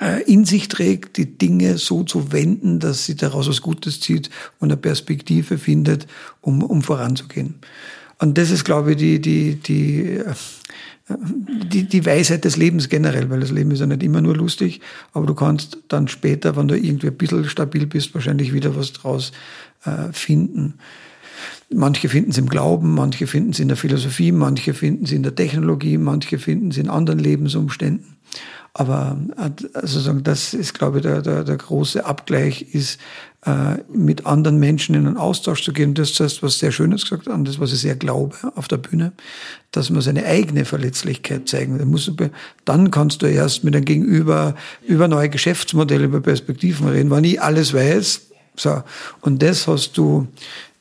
äh, 0.00 0.22
in 0.24 0.44
sich 0.44 0.68
trägt, 0.68 1.16
die 1.16 1.38
Dinge 1.38 1.78
so 1.78 2.02
zu 2.02 2.32
wenden, 2.32 2.80
dass 2.80 3.06
sie 3.06 3.14
daraus 3.14 3.48
was 3.48 3.62
Gutes 3.62 4.00
zieht 4.00 4.28
und 4.58 4.70
eine 4.70 4.76
Perspektive 4.76 5.56
findet, 5.56 6.06
um, 6.40 6.62
um 6.62 6.82
voranzugehen. 6.82 7.54
Und 8.18 8.38
das 8.38 8.50
ist, 8.50 8.64
glaube 8.64 8.92
ich, 8.92 8.96
die, 8.96 9.20
die, 9.20 9.56
die, 9.56 10.20
die, 11.08 11.84
die 11.84 12.06
Weisheit 12.06 12.44
des 12.44 12.56
Lebens 12.56 12.88
generell, 12.88 13.28
weil 13.30 13.40
das 13.40 13.50
Leben 13.50 13.70
ist 13.70 13.80
ja 13.80 13.86
nicht 13.86 14.02
immer 14.02 14.20
nur 14.20 14.36
lustig, 14.36 14.80
aber 15.12 15.26
du 15.26 15.34
kannst 15.34 15.78
dann 15.88 16.08
später, 16.08 16.56
wenn 16.56 16.68
du 16.68 16.78
irgendwie 16.78 17.08
ein 17.08 17.16
bisschen 17.16 17.44
stabil 17.44 17.86
bist, 17.86 18.14
wahrscheinlich 18.14 18.52
wieder 18.52 18.76
was 18.76 18.92
draus 18.92 19.32
äh, 19.84 20.12
finden. 20.12 20.74
Manche 21.70 22.08
finden 22.08 22.30
es 22.30 22.38
im 22.38 22.48
Glauben, 22.48 22.94
manche 22.94 23.26
finden 23.26 23.50
es 23.50 23.58
in 23.58 23.68
der 23.68 23.76
Philosophie, 23.76 24.32
manche 24.32 24.74
finden 24.74 25.04
es 25.04 25.12
in 25.12 25.22
der 25.22 25.34
Technologie, 25.34 25.98
manche 25.98 26.38
finden 26.38 26.70
es 26.70 26.78
in 26.78 26.88
anderen 26.88 27.18
Lebensumständen. 27.18 28.16
Aber 28.76 29.16
also 29.72 30.12
das 30.14 30.52
ist, 30.52 30.74
glaube 30.74 30.98
ich, 30.98 31.04
der, 31.04 31.22
der, 31.22 31.44
der 31.44 31.56
große 31.56 32.04
Abgleich 32.04 32.74
ist, 32.74 32.98
äh, 33.46 33.76
mit 33.92 34.26
anderen 34.26 34.58
Menschen 34.58 34.96
in 34.96 35.06
einen 35.06 35.16
Austausch 35.16 35.62
zu 35.62 35.72
gehen. 35.72 35.94
Das 35.94 36.18
ist 36.18 36.42
was 36.42 36.58
sehr 36.58 36.72
Schönes 36.72 37.02
gesagt, 37.02 37.28
an 37.28 37.44
das, 37.44 37.60
was 37.60 37.72
ich 37.72 37.80
sehr 37.80 37.94
glaube 37.94 38.34
auf 38.56 38.66
der 38.66 38.78
Bühne, 38.78 39.12
dass 39.70 39.90
man 39.90 40.00
seine 40.00 40.24
eigene 40.24 40.64
Verletzlichkeit 40.64 41.48
zeigen 41.48 41.78
will. 41.78 42.30
Dann 42.64 42.90
kannst 42.90 43.22
du 43.22 43.26
erst 43.26 43.62
mit 43.62 43.76
einem 43.76 43.84
Gegenüber 43.84 44.56
über 44.86 45.06
neue 45.06 45.28
Geschäftsmodelle, 45.28 46.06
über 46.06 46.20
Perspektiven 46.20 46.88
reden, 46.88 47.10
wenn 47.10 47.24
ich 47.24 47.40
alles 47.40 47.74
weiß. 47.74 48.22
So. 48.56 48.82
Und 49.20 49.42
das 49.42 49.68
hast 49.68 49.96
du 49.98 50.26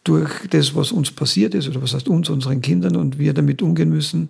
durch 0.04 0.32
das, 0.50 0.74
was 0.74 0.92
uns 0.92 1.12
passiert 1.12 1.54
ist, 1.54 1.68
oder 1.68 1.82
was 1.82 1.94
heißt 1.94 2.08
uns, 2.08 2.30
unseren 2.30 2.62
Kindern 2.62 2.96
und 2.96 3.20
wir 3.20 3.34
damit 3.34 3.62
umgehen 3.62 3.90
müssen, 3.90 4.30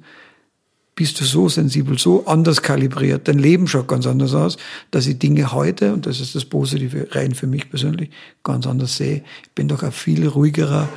bist 0.95 1.19
du 1.19 1.25
so 1.25 1.49
sensibel, 1.49 1.97
so 1.97 2.25
anders 2.25 2.61
kalibriert, 2.61 3.27
dein 3.27 3.39
Leben 3.39 3.67
schaut 3.67 3.87
ganz 3.87 4.05
anders 4.05 4.33
aus, 4.33 4.57
dass 4.91 5.07
ich 5.07 5.17
Dinge 5.17 5.51
heute, 5.51 5.93
und 5.93 6.05
das 6.05 6.19
ist 6.19 6.35
das 6.35 6.45
Positive 6.45 7.07
rein 7.11 7.33
für 7.33 7.47
mich 7.47 7.69
persönlich, 7.69 8.11
ganz 8.43 8.67
anders 8.67 8.97
sehe. 8.97 9.23
Ich 9.43 9.51
bin 9.51 9.67
doch 9.67 9.81
ein 9.83 9.91
viel 9.91 10.27
ruhigerer, 10.27 10.87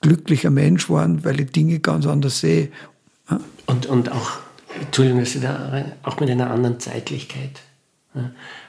glücklicher 0.00 0.50
Mensch 0.50 0.86
geworden, 0.86 1.24
weil 1.24 1.40
ich 1.40 1.52
Dinge 1.52 1.78
ganz 1.78 2.06
anders 2.06 2.40
sehe. 2.40 2.70
Und, 3.66 3.86
und 3.86 4.10
auch, 4.10 4.30
Entschuldigung, 4.80 5.22
auch 6.02 6.18
mit 6.18 6.30
einer 6.30 6.50
anderen 6.50 6.80
Zeitlichkeit. 6.80 7.60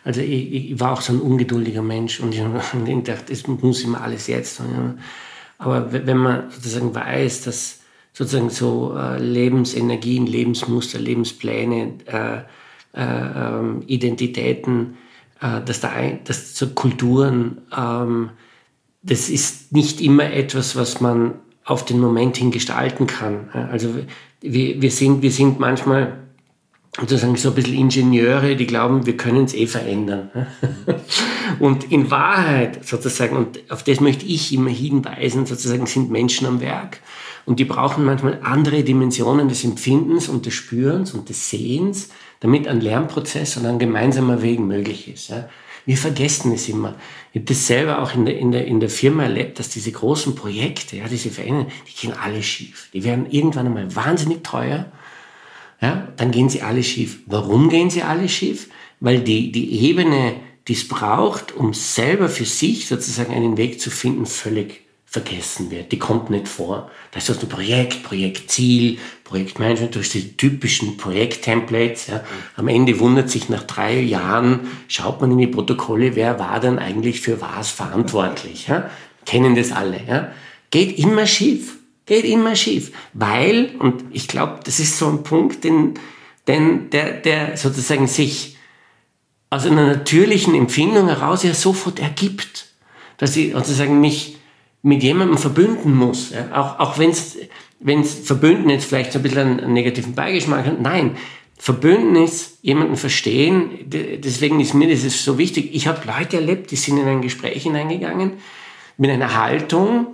Also 0.03 0.21
ich, 0.21 0.53
ich, 0.71 0.79
war 0.79 0.91
auch 0.91 1.01
so 1.01 1.13
ein 1.13 1.19
ungeduldiger 1.19 1.81
Mensch 1.81 2.19
und 2.19 2.35
ich 2.35 2.41
habe 2.41 2.61
gedacht, 2.85 3.31
es 3.31 3.47
muss 3.47 3.83
immer 3.83 4.01
alles 4.01 4.27
jetzt. 4.27 4.61
Aber 5.57 5.91
wenn 5.91 6.17
man 6.17 6.51
sozusagen 6.51 6.93
weiß, 6.93 7.43
dass 7.43 7.80
sozusagen 8.13 8.49
so 8.49 8.95
äh, 8.97 9.17
Lebensenergien, 9.19 10.27
Lebensmuster, 10.27 10.99
Lebenspläne, 10.99 11.93
äh, 12.05 12.37
äh, 12.93 13.03
ähm, 13.03 13.83
Identitäten, 13.87 14.97
äh, 15.39 15.61
dass, 15.61 15.79
da 15.79 15.91
ein, 15.91 16.19
dass 16.25 16.55
so 16.55 16.67
Kulturen, 16.67 17.61
ähm, 17.75 18.31
das 19.01 19.29
ist 19.29 19.71
nicht 19.71 20.01
immer 20.01 20.31
etwas, 20.31 20.75
was 20.75 20.99
man 20.99 21.35
auf 21.63 21.85
den 21.85 21.99
Moment 21.99 22.37
hin 22.37 22.51
gestalten 22.51 23.07
kann. 23.07 23.49
Also 23.71 23.95
wir, 24.41 24.81
wir, 24.81 24.91
sind, 24.91 25.21
wir 25.21 25.31
sind 25.31 25.59
manchmal 25.59 26.17
sozusagen 26.97 27.37
so 27.37 27.49
ein 27.49 27.55
bisschen 27.55 27.77
Ingenieure, 27.77 28.55
die 28.55 28.67
glauben, 28.67 29.05
wir 29.05 29.15
können 29.15 29.45
es 29.45 29.53
eh 29.53 29.67
verändern. 29.67 30.29
und 31.59 31.91
in 31.91 32.11
Wahrheit 32.11 32.85
sozusagen, 32.85 33.37
und 33.37 33.59
auf 33.71 33.83
das 33.83 34.01
möchte 34.01 34.25
ich 34.25 34.53
immer 34.53 34.69
hinweisen, 34.69 35.45
sozusagen 35.45 35.85
sind 35.85 36.11
Menschen 36.11 36.47
am 36.47 36.59
Werk. 36.59 36.99
Und 37.45 37.59
die 37.59 37.65
brauchen 37.65 38.05
manchmal 38.05 38.39
andere 38.43 38.83
Dimensionen 38.83 39.47
des 39.47 39.63
Empfindens 39.63 40.27
und 40.27 40.45
des 40.45 40.53
Spürens 40.53 41.13
und 41.13 41.29
des 41.29 41.49
Sehens, 41.49 42.09
damit 42.39 42.67
ein 42.67 42.81
Lernprozess 42.81 43.57
und 43.57 43.65
ein 43.65 43.79
gemeinsamer 43.79 44.41
Weg 44.41 44.59
möglich 44.59 45.11
ist. 45.11 45.33
Wir 45.85 45.97
vergessen 45.97 46.51
es 46.53 46.69
immer. 46.69 46.95
Ich 47.31 47.39
habe 47.39 47.45
das 47.45 47.65
selber 47.65 48.01
auch 48.01 48.13
in 48.13 48.25
der, 48.25 48.37
in, 48.37 48.51
der, 48.51 48.67
in 48.67 48.79
der 48.79 48.89
Firma 48.89 49.23
erlebt, 49.23 49.57
dass 49.57 49.69
diese 49.69 49.91
großen 49.91 50.35
Projekte, 50.35 50.97
ja, 50.97 51.07
diese 51.07 51.29
Veränderungen, 51.29 51.71
die 51.87 52.07
gehen 52.07 52.13
alle 52.13 52.43
schief. 52.43 52.89
Die 52.93 53.03
werden 53.03 53.25
irgendwann 53.31 53.67
einmal 53.67 53.95
wahnsinnig 53.95 54.43
teuer. 54.43 54.91
Ja, 55.81 56.07
dann 56.17 56.31
gehen 56.31 56.49
sie 56.49 56.61
alle 56.61 56.83
schief. 56.83 57.19
Warum 57.25 57.69
gehen 57.69 57.89
sie 57.89 58.03
alle 58.03 58.29
schief? 58.29 58.69
Weil 58.99 59.21
die, 59.21 59.51
die 59.51 59.81
Ebene, 59.89 60.35
die 60.67 60.73
es 60.73 60.87
braucht, 60.87 61.55
um 61.55 61.73
selber 61.73 62.29
für 62.29 62.45
sich 62.45 62.87
sozusagen 62.87 63.33
einen 63.33 63.57
Weg 63.57 63.81
zu 63.81 63.89
finden, 63.89 64.27
völlig 64.27 64.81
vergessen 65.11 65.71
wird. 65.71 65.91
Die 65.91 65.99
kommt 65.99 66.29
nicht 66.29 66.47
vor. 66.47 66.89
Das 67.11 67.27
ist 67.27 67.43
ein 67.43 67.49
Projekt, 67.49 68.03
Projektziel, 68.03 68.97
Projektmanagement, 69.25 69.95
durch 69.95 70.09
die 70.09 70.37
typischen 70.37 70.95
Projekttemplates. 70.95 72.07
Ja. 72.07 72.23
Am 72.55 72.69
Ende 72.69 72.97
wundert 72.97 73.29
sich 73.29 73.49
nach 73.49 73.63
drei 73.63 73.99
Jahren, 73.99 74.61
schaut 74.87 75.19
man 75.19 75.31
in 75.31 75.39
die 75.39 75.47
Protokolle, 75.47 76.15
wer 76.15 76.39
war 76.39 76.61
denn 76.61 76.79
eigentlich 76.79 77.19
für 77.19 77.41
was 77.41 77.71
verantwortlich. 77.71 78.67
Ja. 78.67 78.89
Kennen 79.25 79.55
das 79.55 79.73
alle. 79.73 79.99
Ja. 80.07 80.31
Geht 80.69 80.97
immer 80.97 81.27
schief. 81.27 81.80
Geht 82.11 82.25
immer 82.25 82.57
schief. 82.57 82.91
Weil, 83.13 83.69
und 83.79 84.03
ich 84.11 84.27
glaube, 84.27 84.59
das 84.65 84.81
ist 84.81 84.97
so 84.97 85.07
ein 85.07 85.23
Punkt, 85.23 85.63
den, 85.63 85.93
den, 86.45 86.89
der, 86.89 87.13
der 87.13 87.55
sozusagen 87.55 88.05
sich 88.05 88.57
aus 89.49 89.65
einer 89.65 89.87
natürlichen 89.87 90.53
Empfindung 90.53 91.07
heraus 91.07 91.43
ja 91.43 91.53
sofort 91.53 91.99
ergibt. 92.01 92.67
Dass 93.17 93.37
ich 93.37 93.53
sozusagen 93.53 94.01
mich 94.01 94.35
mit 94.81 95.03
jemandem 95.03 95.37
verbünden 95.37 95.95
muss, 95.95 96.31
ja, 96.31 96.49
auch, 96.53 96.79
auch 96.79 96.97
wenn 96.97 97.11
es 97.11 97.37
verbünden 98.25 98.69
jetzt 98.69 98.89
vielleicht 98.89 99.13
so 99.13 99.19
ein 99.19 99.23
bisschen 99.23 99.59
einen, 99.61 99.71
negativen 99.71 100.13
Beigeschmack 100.13 100.65
hat, 100.65 100.81
nein, 100.81 101.15
verbünden 101.57 102.17
ist 102.17 102.57
jemanden 102.61 102.97
verstehen, 102.97 103.69
deswegen 103.87 104.59
ist 104.59 104.73
mir 104.73 104.89
das 104.89 105.23
so 105.23 105.37
wichtig. 105.37 105.69
Ich 105.71 105.87
habe 105.87 106.05
Leute 106.05 106.35
erlebt, 106.35 106.71
die 106.71 106.75
sind 106.75 106.97
in 106.97 107.07
ein 107.07 107.21
Gespräch 107.21 107.63
hineingegangen 107.63 108.33
mit 108.97 109.11
einer 109.11 109.33
Haltung, 109.41 110.07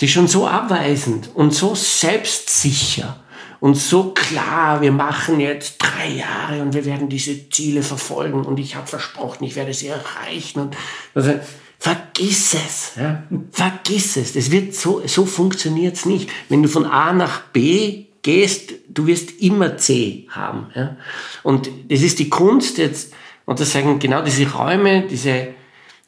die 0.00 0.08
schon 0.08 0.28
so 0.28 0.46
abweisend 0.46 1.30
und 1.34 1.54
so 1.54 1.74
selbstsicher 1.74 3.22
und 3.60 3.74
so 3.74 4.12
klar, 4.14 4.80
wir 4.80 4.92
machen 4.92 5.40
jetzt 5.40 5.76
drei 5.78 6.08
Jahre 6.08 6.62
und 6.62 6.72
wir 6.74 6.84
werden 6.86 7.08
diese 7.08 7.50
Ziele 7.50 7.82
verfolgen 7.82 8.44
und 8.44 8.58
ich 8.58 8.76
habe 8.76 8.86
versprochen, 8.86 9.44
ich 9.44 9.56
werde 9.56 9.74
sie 9.74 9.88
erreichen 9.88 10.60
und 10.60 10.76
also, 11.14 11.34
Vergiss 11.80 12.52
es. 12.52 12.92
Ja? 12.96 13.22
Vergiss 13.52 14.18
es. 14.18 14.34
Das 14.34 14.50
wird 14.50 14.74
so, 14.74 15.00
so 15.06 15.24
funktioniert's 15.24 16.04
nicht. 16.04 16.28
Wenn 16.50 16.62
du 16.62 16.68
von 16.68 16.84
A 16.84 17.14
nach 17.14 17.40
B 17.40 18.04
gehst, 18.20 18.74
du 18.90 19.06
wirst 19.06 19.40
immer 19.40 19.78
C 19.78 20.26
haben. 20.28 20.66
Ja? 20.74 20.98
Und 21.42 21.70
das 21.88 22.02
ist 22.02 22.18
die 22.18 22.28
Kunst 22.28 22.76
jetzt, 22.76 23.14
und 23.46 23.60
das 23.60 23.72
sagen 23.72 23.98
genau 23.98 24.22
diese 24.22 24.52
Räume, 24.52 25.06
diese, 25.08 25.54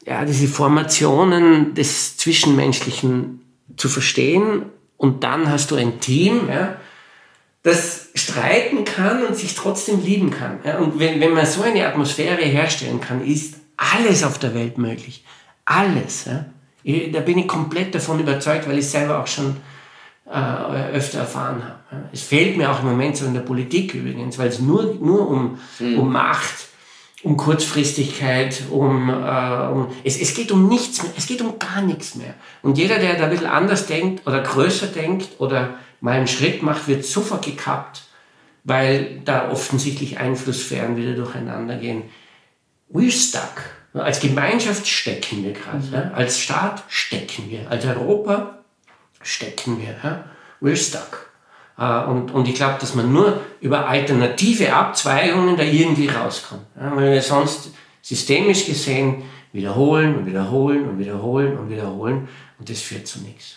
ja, 0.05 0.23
diese 0.25 0.47
Formationen 0.47 1.73
des 1.73 2.17
Zwischenmenschlichen 2.17 3.41
zu 3.77 3.89
verstehen. 3.89 4.63
Und 4.97 5.23
dann 5.23 5.49
hast 5.49 5.71
du 5.71 5.75
ein 5.75 5.99
Team, 5.99 6.47
ja, 6.47 6.77
das 7.63 8.09
streiten 8.13 8.83
kann 8.83 9.25
und 9.25 9.35
sich 9.35 9.55
trotzdem 9.55 10.03
lieben 10.03 10.31
kann. 10.31 10.59
Ja? 10.63 10.77
Und 10.77 10.99
wenn, 10.99 11.19
wenn 11.21 11.33
man 11.33 11.45
so 11.45 11.63
eine 11.63 11.87
Atmosphäre 11.87 12.41
herstellen 12.41 12.99
kann, 12.99 13.25
ist 13.25 13.55
alles 13.77 14.23
auf 14.23 14.37
der 14.37 14.53
Welt 14.53 14.77
möglich. 14.77 15.23
Alles. 15.65 16.25
Ja? 16.25 16.45
Da 17.11 17.19
bin 17.21 17.37
ich 17.37 17.47
komplett 17.47 17.95
davon 17.95 18.19
überzeugt, 18.19 18.67
weil 18.67 18.77
ich 18.77 18.89
selber 18.89 19.21
auch 19.21 19.27
schon 19.27 19.57
äh, 20.29 20.93
öfter 20.93 21.19
erfahren 21.19 21.63
habe. 21.63 22.09
Es 22.11 22.21
fehlt 22.21 22.57
mir 22.57 22.69
auch 22.71 22.81
im 22.81 22.89
Moment 22.89 23.15
so 23.15 23.25
in 23.25 23.33
der 23.33 23.41
Politik 23.41 23.93
übrigens, 23.93 24.37
weil 24.37 24.49
es 24.49 24.59
nur, 24.59 24.95
nur 24.95 25.29
um, 25.29 25.59
mhm. 25.79 25.99
um 25.99 26.11
Macht, 26.11 26.67
um 27.23 27.37
Kurzfristigkeit, 27.37 28.63
um, 28.69 29.09
äh, 29.09 29.67
um 29.71 29.87
es, 30.03 30.19
es 30.19 30.33
geht 30.33 30.51
um 30.51 30.67
nichts 30.67 31.01
mehr, 31.01 31.11
es 31.17 31.25
geht 31.25 31.41
um 31.41 31.57
gar 31.57 31.81
nichts 31.81 32.15
mehr. 32.15 32.33
Und 32.61 32.77
jeder, 32.77 32.99
der 32.99 33.15
da 33.15 33.23
ein 33.23 33.29
bisschen 33.29 33.47
anders 33.47 33.87
denkt 33.87 34.27
oder 34.27 34.41
größer 34.41 34.87
denkt 34.87 35.39
oder 35.39 35.77
mal 36.01 36.17
einen 36.17 36.27
Schritt 36.27 36.61
macht, 36.61 36.87
wird 36.87 37.05
sofort 37.05 37.45
gekappt, 37.45 38.03
weil 38.65 39.21
da 39.23 39.49
offensichtlich 39.49 40.19
Einflusssphären 40.19 40.97
wieder 40.97 41.13
durcheinander 41.13 41.77
gehen. 41.77 42.03
We're 42.91 43.11
stuck. 43.11 43.63
Als 43.93 44.19
Gemeinschaft 44.19 44.87
stecken 44.87 45.43
wir 45.43 45.53
gerade, 45.53 45.85
mhm. 45.85 45.93
ja? 45.93 46.11
als 46.13 46.39
Staat 46.39 46.83
stecken 46.89 47.49
wir, 47.49 47.69
als 47.69 47.85
Europa 47.85 48.57
stecken 49.21 49.79
wir. 49.79 49.95
Ja? 50.03 50.25
We're 50.59 50.75
stuck. 50.75 51.32
Uh, 51.75 52.07
und, 52.07 52.31
und 52.31 52.47
ich 52.47 52.53
glaube, 52.53 52.75
dass 52.79 52.93
man 52.93 53.11
nur 53.11 53.41
über 53.59 53.87
alternative 53.87 54.73
Abzweigungen 54.73 55.57
da 55.57 55.63
irgendwie 55.63 56.07
rauskommt. 56.07 56.61
Ja? 56.79 56.95
Weil 56.95 57.13
wir 57.13 57.21
sonst 57.21 57.71
systemisch 58.01 58.67
gesehen 58.67 59.23
wiederholen 59.53 60.15
und 60.15 60.25
wiederholen 60.27 60.87
und 60.87 60.99
wiederholen 60.99 61.57
und 61.57 61.71
wiederholen 61.71 62.27
und 62.59 62.69
das 62.69 62.79
führt 62.79 63.07
zu 63.07 63.21
nichts. 63.21 63.55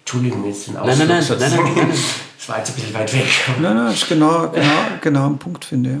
Entschuldigung, 0.00 0.44
jetzt 0.46 0.66
den 0.66 0.76
Ausdruck. 0.76 0.98
Nein, 0.98 1.08
nein, 1.08 1.24
nein, 1.28 1.38
nein, 1.38 1.50
nein, 1.50 1.64
nein, 1.64 1.88
nein. 1.88 1.98
Das 2.36 2.48
war 2.48 2.58
jetzt 2.58 2.70
ein 2.70 2.74
bisschen 2.74 2.94
weit 2.94 3.12
weg. 3.14 3.26
Nein, 3.60 3.74
nein, 3.74 3.86
das 3.86 4.02
ist 4.02 4.08
genau, 4.08 4.48
genau, 4.50 4.78
genau 5.00 5.26
ein 5.26 5.38
Punkt, 5.38 5.64
finde 5.64 5.90
ich. 5.90 5.98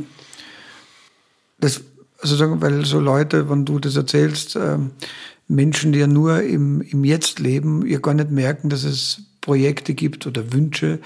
Das 1.58 1.80
also 2.20 2.36
sagen, 2.36 2.60
weil 2.62 2.84
so 2.84 3.00
Leute, 3.00 3.50
wenn 3.50 3.64
du 3.64 3.78
das 3.78 3.96
erzählst, 3.96 4.56
ähm, 4.56 4.92
Menschen, 5.48 5.92
die 5.92 6.00
ja 6.00 6.06
nur 6.06 6.42
im, 6.42 6.80
im 6.80 7.04
Jetzt 7.04 7.38
leben, 7.38 7.86
ihr 7.86 8.00
gar 8.00 8.14
nicht 8.14 8.30
merken, 8.30 8.68
dass 8.68 8.84
es 8.84 9.22
Projekte 9.40 9.94
gibt 9.94 10.26
oder 10.26 10.52
Wünsche 10.52 10.98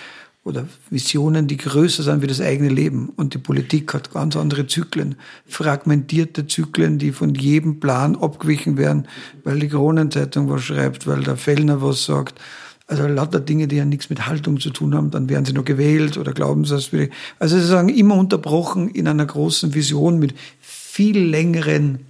oder 0.43 0.67
Visionen, 0.89 1.47
die 1.47 1.59
größer 1.59 2.03
sind 2.03 2.23
wie 2.23 2.27
das 2.27 2.41
eigene 2.41 2.71
Leben. 2.71 3.11
Und 3.11 3.35
die 3.35 3.39
Politik 3.39 3.93
hat 3.93 4.13
ganz 4.13 4.37
andere 4.37 4.67
Zyklen, 4.67 5.17
fragmentierte 5.47 6.47
Zyklen, 6.47 6.99
die 6.99 7.13
von 7.13 7.35
jedem 7.35 7.79
Plan 7.79 8.17
abgewichen 8.17 8.79
werden, 8.79 9.07
weil 9.45 9.59
die 9.59 9.69
Kronenzeitung 9.69 10.49
was 10.49 10.63
schreibt, 10.63 11.07
weil 11.07 11.23
der 11.23 11.37
Fellner 11.37 11.83
was 11.83 12.05
sagt. 12.05 12.41
Also 12.87 13.07
lauter 13.07 13.39
Dinge, 13.39 13.69
die 13.69 13.77
ja 13.77 13.85
nichts 13.85 14.11
mit 14.11 14.27
Haltung 14.27 14.59
zu 14.59 14.71
tun 14.71 14.95
haben, 14.95 15.11
dann 15.11 15.29
werden 15.29 15.45
sie 15.45 15.53
nur 15.53 15.65
gewählt 15.65 16.17
oder 16.17 16.33
glauben 16.33 16.65
sie 16.65 16.75
das. 16.75 16.91
Also 17.39 17.59
sie 17.59 17.67
sagen 17.67 17.89
immer 17.89 18.17
unterbrochen 18.17 18.89
in 18.89 19.07
einer 19.07 19.27
großen 19.27 19.75
Vision 19.75 20.19
mit 20.19 20.35
viel 20.59 21.19
längeren 21.19 22.10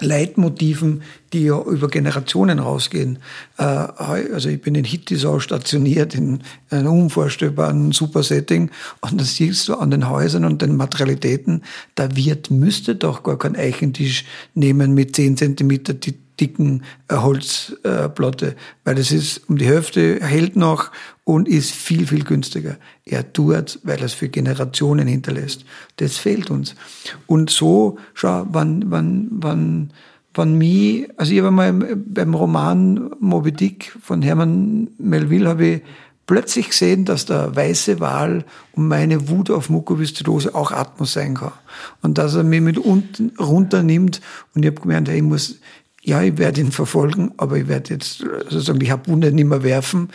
Leitmotiven, 0.00 1.02
die 1.32 1.44
ja 1.44 1.60
über 1.60 1.88
Generationen 1.88 2.58
rausgehen. 2.58 3.18
Äh, 3.58 3.62
also 3.62 4.48
ich 4.48 4.60
bin 4.60 4.74
in 4.74 4.84
Hittisau 4.84 5.38
stationiert, 5.40 6.14
in 6.14 6.40
einem 6.70 6.92
unvorstellbaren 6.92 7.92
super 7.92 8.22
Setting 8.22 8.70
und 9.00 9.20
das 9.20 9.36
siehst 9.36 9.68
du 9.68 9.74
an 9.74 9.90
den 9.90 10.08
Häusern 10.08 10.44
und 10.44 10.62
den 10.62 10.76
Materialitäten, 10.76 11.62
der 11.96 12.16
Wirt 12.16 12.50
müsste 12.50 12.94
doch 12.94 13.22
gar 13.22 13.38
keinen 13.38 13.56
Eichentisch 13.56 14.24
nehmen 14.54 14.94
mit 14.94 15.16
zehn 15.16 15.36
Zentimeter 15.36 15.94
dicken 16.40 16.82
äh, 17.08 17.16
Holzplatte, 17.16 18.56
weil 18.84 18.94
das 18.94 19.12
ist 19.12 19.48
um 19.48 19.56
die 19.56 19.66
Hälfte 19.66 20.20
hält 20.20 20.56
noch 20.56 20.90
und 21.24 21.48
ist 21.48 21.72
viel, 21.72 22.06
viel 22.06 22.24
günstiger. 22.24 22.76
Er 23.04 23.32
tut, 23.32 23.80
weil 23.82 23.98
er 23.98 24.04
es 24.04 24.12
für 24.12 24.28
Generationen 24.28 25.08
hinterlässt. 25.08 25.64
Das 25.96 26.16
fehlt 26.16 26.50
uns. 26.50 26.74
Und 27.26 27.50
so, 27.50 27.98
schau, 28.14 28.46
wann, 28.50 28.84
wann, 28.90 29.28
wann, 29.30 29.90
wann 30.34 30.54
mich, 30.56 31.08
also 31.16 31.32
ich 31.32 31.38
habe 31.38 31.50
mal 31.50 31.72
beim 31.72 32.34
Roman 32.34 33.10
Moby 33.18 33.52
Dick 33.52 33.96
von 34.00 34.22
Hermann 34.22 34.88
Melville 34.98 35.48
habe 35.48 35.66
ich 35.66 35.82
plötzlich 36.26 36.70
gesehen, 36.70 37.04
dass 37.04 37.24
der 37.24 37.54
weiße 37.54 38.00
Wal 38.00 38.44
und 38.72 38.88
meine 38.88 39.28
Wut 39.28 39.50
auf 39.50 39.70
Mukoviszidose 39.70 40.54
auch 40.54 40.72
Atmos 40.72 41.12
sein 41.12 41.34
kann. 41.34 41.52
Und 42.02 42.18
dass 42.18 42.34
er 42.34 42.42
mich 42.42 42.60
mit 42.60 42.78
unten 42.78 43.32
runternimmt 43.38 44.20
und 44.54 44.64
ich 44.64 44.70
habe 44.70 44.80
gemerkt, 44.80 45.08
hey, 45.08 45.18
ich 45.18 45.22
muss, 45.22 45.56
ja, 46.06 46.22
ich 46.22 46.38
werde 46.38 46.60
ihn 46.60 46.70
verfolgen, 46.70 47.32
aber 47.36 47.58
ich 47.58 47.66
werde 47.66 47.94
jetzt 47.94 48.18
sozusagen 48.18 48.78
die 48.78 48.92
Harpune 48.92 49.32
nicht 49.32 49.44
mehr 49.44 49.64
werfen. 49.64 50.10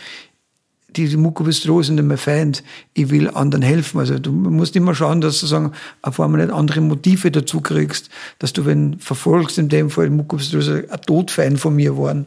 Die 0.96 1.16
Mukoviszidose 1.16 1.92
nicht 1.92 2.04
mehr 2.04 2.16
Feind. 2.16 2.64
Ich 2.94 3.10
will 3.10 3.28
anderen 3.28 3.62
helfen. 3.62 3.98
Also 3.98 4.18
du 4.18 4.32
musst 4.32 4.74
immer 4.74 4.94
schauen, 4.94 5.20
dass 5.20 5.40
du 5.40 5.46
sagen, 5.46 5.72
auf 6.00 6.18
einmal 6.18 6.40
nicht 6.40 6.52
andere 6.52 6.80
Motive 6.80 7.30
dazu 7.30 7.60
kriegst, 7.60 8.08
dass 8.38 8.54
du, 8.54 8.64
wenn 8.64 8.98
verfolgst, 9.00 9.58
in 9.58 9.68
dem 9.68 9.90
Fall 9.90 10.08
Mukoviszidose 10.08 10.86
ein 10.90 11.00
Todfeind 11.02 11.60
von 11.60 11.76
mir 11.76 11.98
waren. 11.98 12.24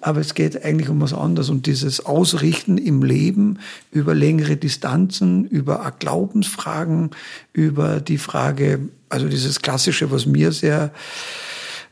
Aber 0.00 0.20
es 0.20 0.34
geht 0.34 0.64
eigentlich 0.64 0.88
um 0.88 1.00
was 1.00 1.14
anderes. 1.14 1.48
Und 1.48 1.66
dieses 1.66 2.04
Ausrichten 2.04 2.76
im 2.76 3.04
Leben 3.04 3.60
über 3.92 4.16
längere 4.16 4.56
Distanzen, 4.56 5.44
über 5.44 5.92
Glaubensfragen, 5.96 7.10
über 7.52 8.00
die 8.00 8.18
Frage, 8.18 8.80
also 9.08 9.28
dieses 9.28 9.62
Klassische, 9.62 10.10
was 10.10 10.26
mir 10.26 10.50
sehr 10.50 10.92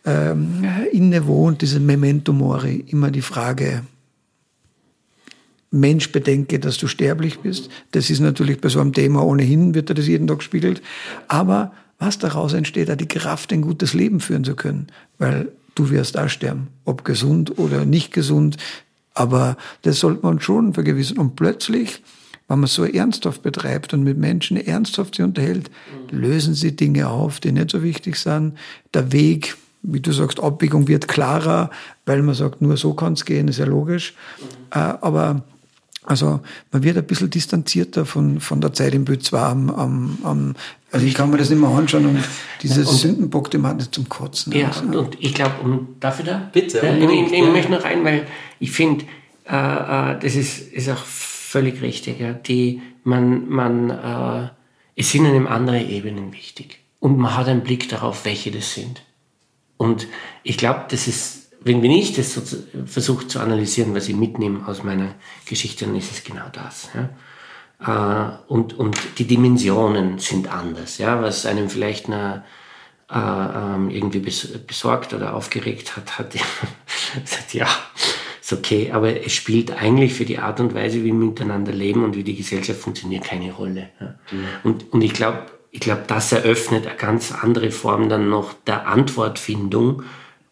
ähm, 0.04 0.64
innewohnt, 0.92 1.62
diese 1.62 1.80
Memento 1.80 2.32
Mori, 2.32 2.84
immer 2.88 3.10
die 3.10 3.22
Frage, 3.22 3.82
Mensch, 5.70 6.12
bedenke, 6.12 6.60
dass 6.60 6.78
du 6.78 6.86
sterblich 6.86 7.40
bist. 7.40 7.68
Das 7.90 8.08
ist 8.08 8.20
natürlich 8.20 8.60
bei 8.60 8.68
so 8.68 8.80
einem 8.80 8.92
Thema 8.92 9.24
ohnehin, 9.24 9.74
wird 9.74 9.90
er 9.90 9.94
das 9.94 10.06
jeden 10.06 10.28
Tag 10.28 10.38
gespiegelt. 10.38 10.80
Aber 11.26 11.72
was 11.98 12.18
daraus 12.18 12.52
entsteht, 12.52 12.88
hat 12.88 13.00
die 13.00 13.08
Kraft, 13.08 13.52
ein 13.52 13.62
gutes 13.62 13.92
Leben 13.92 14.20
führen 14.20 14.44
zu 14.44 14.54
können. 14.54 14.86
Weil 15.18 15.50
du 15.74 15.90
wirst 15.90 16.16
auch 16.16 16.28
sterben, 16.28 16.68
ob 16.84 17.04
gesund 17.04 17.58
oder 17.58 17.84
nicht 17.84 18.12
gesund. 18.12 18.56
Aber 19.14 19.56
das 19.82 19.98
sollte 20.00 20.24
man 20.24 20.40
schon 20.40 20.74
vergewissen. 20.74 21.18
Und 21.18 21.34
plötzlich, 21.34 22.02
wenn 22.46 22.60
man 22.60 22.68
so 22.68 22.84
ernsthaft 22.84 23.42
betreibt 23.42 23.94
und 23.94 24.04
mit 24.04 24.16
Menschen 24.16 24.56
ernsthaft 24.56 25.16
sich 25.16 25.24
unterhält, 25.24 25.70
lösen 26.10 26.54
sie 26.54 26.76
Dinge 26.76 27.08
auf, 27.08 27.40
die 27.40 27.50
nicht 27.50 27.70
so 27.70 27.82
wichtig 27.82 28.16
sind. 28.16 28.56
Der 28.92 29.10
Weg 29.10 29.56
wie 29.84 30.00
du 30.00 30.12
sagst, 30.12 30.40
Abbiegung 30.40 30.88
wird 30.88 31.08
klarer, 31.08 31.70
weil 32.06 32.22
man 32.22 32.34
sagt, 32.34 32.62
nur 32.62 32.76
so 32.76 32.94
kann 32.94 33.12
es 33.12 33.24
gehen, 33.24 33.48
ist 33.48 33.58
ja 33.58 33.66
logisch. 33.66 34.14
Mhm. 34.40 34.78
aber 35.00 35.44
also 36.06 36.40
man 36.70 36.82
wird 36.82 36.98
ein 36.98 37.06
bisschen 37.06 37.30
distanzierter 37.30 38.04
von, 38.04 38.38
von 38.40 38.60
der 38.60 38.74
Zeit 38.74 38.94
im 38.94 39.06
Bild 39.06 39.22
2 39.22 39.38
am, 39.38 39.70
am, 39.70 40.18
am 40.22 40.54
also 40.92 41.06
ich 41.06 41.14
kann 41.14 41.30
mir 41.30 41.38
das 41.38 41.48
nicht 41.48 41.60
mehr 41.60 41.70
anschauen 41.70 42.06
und 42.06 42.18
dieses 42.62 42.88
und, 42.88 42.96
Sündenbock-Thema 42.96 43.72
nicht 43.72 43.94
zum 43.94 44.08
Kotzen. 44.08 44.52
Ja, 44.52 44.68
also. 44.68 44.82
und, 44.82 44.96
und, 44.96 45.16
ich 45.18 45.34
glaube, 45.34 45.54
um, 45.62 45.96
darf 46.00 46.20
ich 46.20 46.26
da? 46.26 46.50
Bitte. 46.52 46.78
Ja, 46.78 46.94
ich, 46.94 47.10
ich, 47.10 47.32
ich, 47.32 47.48
möchte 47.50 47.72
noch 47.72 47.84
rein, 47.84 48.04
weil 48.04 48.26
ich 48.60 48.70
finde, 48.70 49.06
äh, 49.48 50.12
äh, 50.12 50.18
das 50.20 50.36
ist, 50.36 50.72
ist 50.72 50.90
auch 50.90 51.04
völlig 51.04 51.80
richtig. 51.80 52.20
Ja. 52.20 52.34
Die, 52.34 52.82
man, 53.02 53.48
man, 53.48 53.90
äh, 53.90 54.48
es 54.96 55.10
sind 55.10 55.26
einem 55.26 55.46
andere 55.46 55.80
Ebenen 55.80 56.32
wichtig. 56.32 56.80
Und 57.00 57.18
man 57.18 57.36
hat 57.36 57.48
einen 57.48 57.62
Blick 57.62 57.88
darauf, 57.88 58.24
welche 58.24 58.50
das 58.50 58.74
sind. 58.74 59.02
Und 59.84 60.08
ich 60.42 60.56
glaube, 60.56 60.86
das 60.88 61.06
ist, 61.06 61.52
wenn, 61.60 61.82
wenn 61.82 61.90
ich 61.90 62.14
das 62.14 62.32
so 62.32 62.40
versuche 62.86 63.26
zu 63.26 63.38
analysieren, 63.38 63.94
was 63.94 64.08
ich 64.08 64.16
mitnehme 64.16 64.66
aus 64.66 64.82
meiner 64.82 65.14
Geschichte, 65.44 65.84
dann 65.84 65.94
ist 65.94 66.10
es 66.10 66.24
genau 66.24 66.46
das. 66.52 66.88
Ja? 66.94 68.38
Äh, 68.48 68.50
und, 68.50 68.72
und 68.78 68.96
die 69.18 69.26
Dimensionen 69.26 70.18
sind 70.18 70.50
anders. 70.50 70.96
Ja? 70.96 71.20
Was 71.20 71.44
einem 71.44 71.68
vielleicht 71.68 72.06
eine, 72.06 72.44
äh, 73.10 73.18
ähm, 73.18 73.90
irgendwie 73.90 74.20
besorgt 74.20 75.12
oder 75.12 75.34
aufgeregt 75.34 75.96
hat, 75.96 76.18
hat 76.18 76.32
gesagt, 77.14 77.52
ja, 77.52 77.68
ist 78.40 78.54
okay, 78.54 78.90
aber 78.90 79.22
es 79.22 79.34
spielt 79.34 79.70
eigentlich 79.70 80.14
für 80.14 80.24
die 80.24 80.38
Art 80.38 80.60
und 80.60 80.74
Weise, 80.74 81.00
wie 81.00 81.12
wir 81.12 81.14
miteinander 81.14 81.72
leben 81.72 82.04
und 82.04 82.16
wie 82.16 82.24
die 82.24 82.36
Gesellschaft 82.36 82.80
funktioniert, 82.80 83.24
keine 83.24 83.52
Rolle. 83.52 83.90
Ja? 84.00 84.14
Mhm. 84.32 84.46
Und, 84.62 84.92
und 84.94 85.02
ich 85.02 85.12
glaube, 85.12 85.44
ich 85.74 85.80
glaube, 85.80 86.04
das 86.06 86.30
eröffnet 86.30 86.86
eine 86.86 86.94
ganz 86.94 87.32
andere 87.32 87.72
Form 87.72 88.08
dann 88.08 88.30
noch 88.30 88.54
der 88.64 88.86
Antwortfindung 88.86 90.04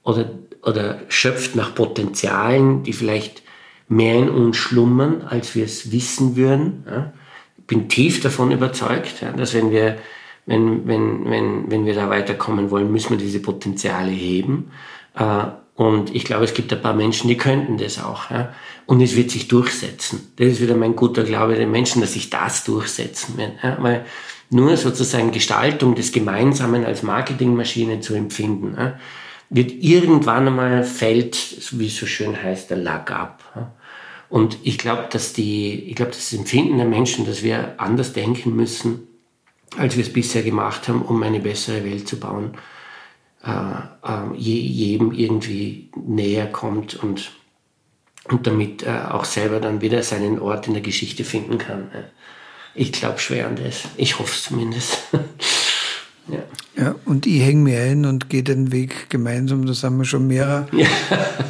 oder, 0.03 0.29
oder 0.62 0.99
schöpft 1.09 1.55
nach 1.55 1.77
Potenzialen, 1.77 2.83
die 2.83 2.93
vielleicht 2.93 3.45
mehr 3.87 4.16
in 4.16 4.29
uns 4.29 4.57
schlummern, 4.57 5.23
als 5.23 5.55
wir 5.55 5.64
es 5.64 5.93
wissen 5.93 6.35
würden. 6.35 6.85
Ja. 6.91 7.12
Ich 7.57 7.66
bin 7.68 7.89
tief 7.89 8.20
davon 8.20 8.51
überzeugt, 8.51 9.20
ja, 9.20 9.31
dass 9.31 9.55
wenn 9.55 9.70
wir, 9.70 9.99
wenn, 10.47 10.89
wenn, 10.89 11.31
wenn, 11.31 11.70
wenn 11.70 11.87
wir 11.87 11.95
da 11.95 12.11
weiterkommen 12.11 12.73
wollen, 12.73 12.91
müssen 12.91 13.11
wir 13.11 13.18
diese 13.18 13.41
Potenziale 13.41 14.11
heben. 14.11 14.73
Äh, 15.14 15.45
und 15.77 16.12
ich 16.12 16.25
glaube, 16.25 16.45
es 16.45 16.53
gibt 16.53 16.73
ein 16.73 16.83
paar 16.83 16.95
Menschen, 16.95 17.29
die 17.29 17.37
könnten 17.37 17.79
das 17.79 18.03
auch. 18.03 18.29
Ja. 18.29 18.53
Und 18.87 19.01
es 19.01 19.14
wird 19.14 19.31
sich 19.31 19.47
durchsetzen. 19.47 20.33
Das 20.35 20.49
ist 20.49 20.61
wieder 20.61 20.75
mein 20.75 20.97
guter 20.97 21.23
Glaube 21.23 21.55
den 21.55 21.70
Menschen, 21.70 22.01
dass 22.01 22.14
sich 22.14 22.29
das 22.29 22.64
durchsetzen 22.64 23.37
wird. 23.37 23.53
Ja. 23.62 23.77
Weil 23.81 24.05
nur 24.53 24.76
sozusagen 24.76 25.32
Gestaltung 25.32 25.94
des 25.94 26.12
Gemeinsamen 26.12 26.84
als 26.84 27.03
Marketingmaschine 27.03 28.00
zu 28.00 28.14
empfinden, 28.14 28.76
wird 29.50 29.72
irgendwann 29.72 30.48
einmal 30.48 30.84
fällt, 30.84 31.57
wie 31.72 31.86
es 31.86 31.96
so 31.96 32.07
schön 32.07 32.40
heißt, 32.40 32.70
der 32.70 32.78
Lack 32.78 33.11
ab. 33.11 33.72
Und 34.28 34.59
ich 34.62 34.78
glaube, 34.78 35.09
dass 35.11 35.32
die, 35.32 35.74
ich 35.88 35.94
glaube, 35.94 36.12
das 36.12 36.32
Empfinden 36.32 36.78
der 36.78 36.86
Menschen, 36.86 37.26
dass 37.26 37.42
wir 37.42 37.74
anders 37.78 38.14
denken 38.14 38.57
müssen, 38.57 39.07
als 39.76 39.96
wir 39.96 40.05
es 40.05 40.12
bisher 40.12 40.42
gemacht 40.42 40.88
haben, 40.88 41.03
um 41.03 41.22
eine 41.22 41.40
bessere 41.40 41.84
Welt 41.84 42.09
zu 42.09 42.18
bauen, 42.18 42.53
äh, 43.44 43.50
äh, 43.50 44.34
jedem 44.36 45.12
irgendwie 45.12 45.90
näher 45.96 46.46
kommt 46.46 46.94
und, 46.94 47.32
und 48.28 48.46
damit 48.46 48.84
äh, 48.84 49.00
auch 49.11 49.24
selber 49.24 49.61
dann 49.61 49.80
wieder 49.80 50.03
seinen 50.03 50.38
Ort 50.38 50.66
in 50.66 50.74
der 50.74 50.82
Geschichte 50.82 51.24
finden 51.24 51.59
kann. 51.59 51.90
Ich 52.75 52.93
glaube 52.93 53.18
schwer 53.18 53.49
an 53.49 53.57
das. 53.57 53.83
Ich 53.97 54.18
hoffe 54.18 54.33
es 54.35 54.45
zumindest. 54.45 54.99
ja. 56.29 56.39
ja, 56.77 56.95
und 57.05 57.27
ich 57.27 57.43
hänge 57.43 57.62
mir 57.62 57.81
ein 57.81 58.07
und 58.07 58.31
gehe 58.31 58.43
den 58.43 58.73
Weg 58.73 59.11
gemeinsam, 59.11 59.66
das 59.66 59.85
haben 59.85 59.99
wir 59.99 60.05
schon 60.05 60.27
mehrere. 60.27 60.66
Ja. 60.73 60.87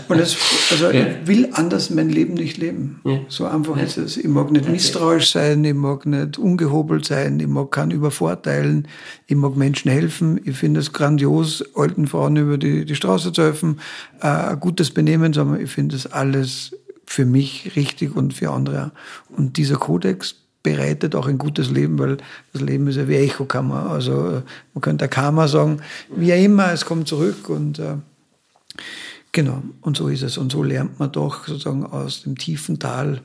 Und 0.09 0.19
das, 0.19 0.37
also 0.71 0.91
ja. 0.91 1.07
ich 1.07 1.27
will 1.27 1.49
anders 1.53 1.91
mein 1.91 2.11
Leben 2.11 2.35
nicht 2.35 2.59
leben. 2.59 3.01
So 3.29 3.47
einfach 3.47 3.77
ist 3.77 3.97
es. 3.99 4.17
Ich 4.17 4.27
mag 4.27 4.51
nicht 4.51 4.69
misstrauisch 4.69 5.31
sein, 5.31 5.65
ich 5.65 5.75
mag 5.75 6.07
nicht 6.07 6.39
ungehobelt 6.39 7.05
sein, 7.05 7.39
ich 7.39 7.47
mag 7.47 7.71
keinen 7.71 7.93
übervorteilen, 7.93 8.89
ich 9.27 9.37
mag 9.37 9.57
Menschen 9.57 9.91
helfen. 9.91 10.41
Ich 10.45 10.57
finde 10.57 10.81
es 10.81 10.93
grandios, 10.93 11.65
alten 11.77 12.09
Frauen 12.09 12.37
über 12.37 12.59
die, 12.59 12.85
die 12.85 12.97
Straße 12.97 13.33
zu 13.33 13.43
helfen, 13.43 13.81
äh, 14.21 14.57
gutes 14.57 14.91
Benehmen 14.91 15.35
haben. 15.35 15.59
Ich 15.61 15.71
finde 15.71 15.95
das 15.97 16.07
alles 16.07 16.77
für 17.07 17.25
mich 17.27 17.73
richtig 17.77 18.17
und 18.17 18.35
für 18.35 18.51
andere. 18.51 18.93
Und 19.37 19.57
dieser 19.57 19.77
Kodex 19.77 20.42
bereitet 20.63 21.15
auch 21.15 21.27
ein 21.27 21.39
gutes 21.39 21.71
Leben, 21.71 21.99
weil 21.99 22.19
das 22.53 22.63
Leben 22.63 22.87
ist 22.87 22.97
ja 22.97 23.09
wie 23.09 23.17
Echokammer. 23.17 23.91
Also 23.91 24.43
man 24.75 24.81
könnte 24.81 25.09
Karma 25.09 25.49
sagen, 25.49 25.81
wie 26.15 26.31
immer, 26.31 26.73
es 26.73 26.85
kommt 26.85 27.09
zurück 27.09 27.49
und 27.49 27.79
äh, 27.79 27.97
genau, 29.33 29.63
und 29.81 29.97
so 29.97 30.09
ist 30.09 30.23
es. 30.23 30.39
Und 30.39 30.53
so 30.53 30.63
lernt 30.63 30.99
man 30.99 31.11
doch 31.11 31.47
sozusagen 31.47 31.85
aus 31.85 32.23
dem 32.23 32.37
tiefen 32.37 32.79
Tal 32.79 33.23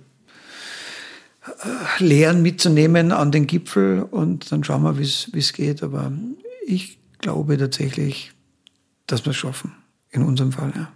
äh, 1.45 2.03
Lehren 2.03 2.41
mitzunehmen 2.41 3.11
an 3.11 3.31
den 3.31 3.47
Gipfel 3.47 4.01
und 4.01 4.51
dann 4.51 4.63
schauen 4.63 4.83
wir, 4.83 4.97
wie 4.97 5.39
es 5.39 5.53
geht. 5.53 5.83
Aber 5.83 6.11
ich 6.65 6.97
glaube 7.19 7.57
tatsächlich, 7.57 8.31
dass 9.05 9.25
wir 9.25 9.31
es 9.31 9.37
schaffen, 9.37 9.73
in 10.09 10.23
unserem 10.23 10.51
Fall, 10.51 10.73
ja. 10.75 10.91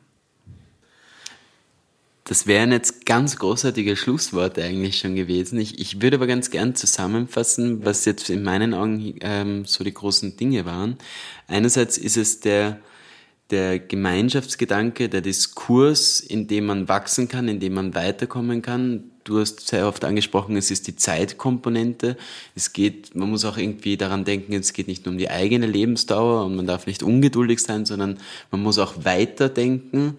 Das 2.24 2.46
wären 2.46 2.72
jetzt 2.72 3.06
ganz 3.06 3.38
großartige 3.38 3.96
Schlussworte 3.96 4.64
eigentlich 4.64 5.00
schon 5.00 5.16
gewesen. 5.16 5.60
Ich, 5.60 5.80
ich 5.80 6.02
würde 6.02 6.18
aber 6.18 6.28
ganz 6.28 6.52
gern 6.52 6.76
zusammenfassen, 6.76 7.84
was 7.84 8.06
jetzt 8.06 8.30
in 8.30 8.44
meinen 8.44 8.74
Augen 8.74 9.16
ähm, 9.22 9.66
so 9.66 9.84
die 9.84 9.94
großen 9.94 10.38
Dinge 10.38 10.66
waren. 10.66 10.98
Einerseits 11.48 11.98
ist 11.98 12.18
es 12.18 12.40
der, 12.40 12.80
der 13.50 13.80
Gemeinschaftsgedanke, 13.80 15.10
der 15.10 15.22
Diskurs, 15.22 16.20
in 16.20 16.48
dem 16.48 16.68
man 16.68 16.88
wachsen 16.88 17.28
kann, 17.28 17.48
in 17.48 17.60
dem 17.60 17.74
man 17.74 17.96
weiterkommen 17.96 18.62
kann, 18.62 19.12
Du 19.24 19.40
hast 19.40 19.68
sehr 19.68 19.88
oft 19.88 20.04
angesprochen, 20.04 20.56
es 20.56 20.72
ist 20.72 20.88
die 20.88 20.96
Zeitkomponente. 20.96 22.18
Es 22.56 22.74
geht, 22.74 23.14
man 23.16 23.30
muss 23.30 23.46
auch 23.46 23.58
irgendwie 23.58 23.96
daran 23.96 24.26
denken, 24.26 24.54
es 24.54 24.74
geht 24.74 24.88
nicht 24.88 25.06
nur 25.06 25.14
um 25.14 25.20
die 25.20 25.30
eigene 25.30 25.68
Lebensdauer 25.68 26.46
und 26.46 26.56
man 26.56 26.66
darf 26.66 26.88
nicht 26.88 27.04
ungeduldig 27.04 27.60
sein, 27.60 27.86
sondern 27.86 28.18
man 28.50 28.64
muss 28.64 28.80
auch 28.80 29.06
weiterdenken 29.06 30.18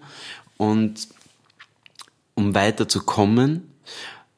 und 0.57 1.09
um 2.35 2.55
weiterzukommen. 2.55 3.69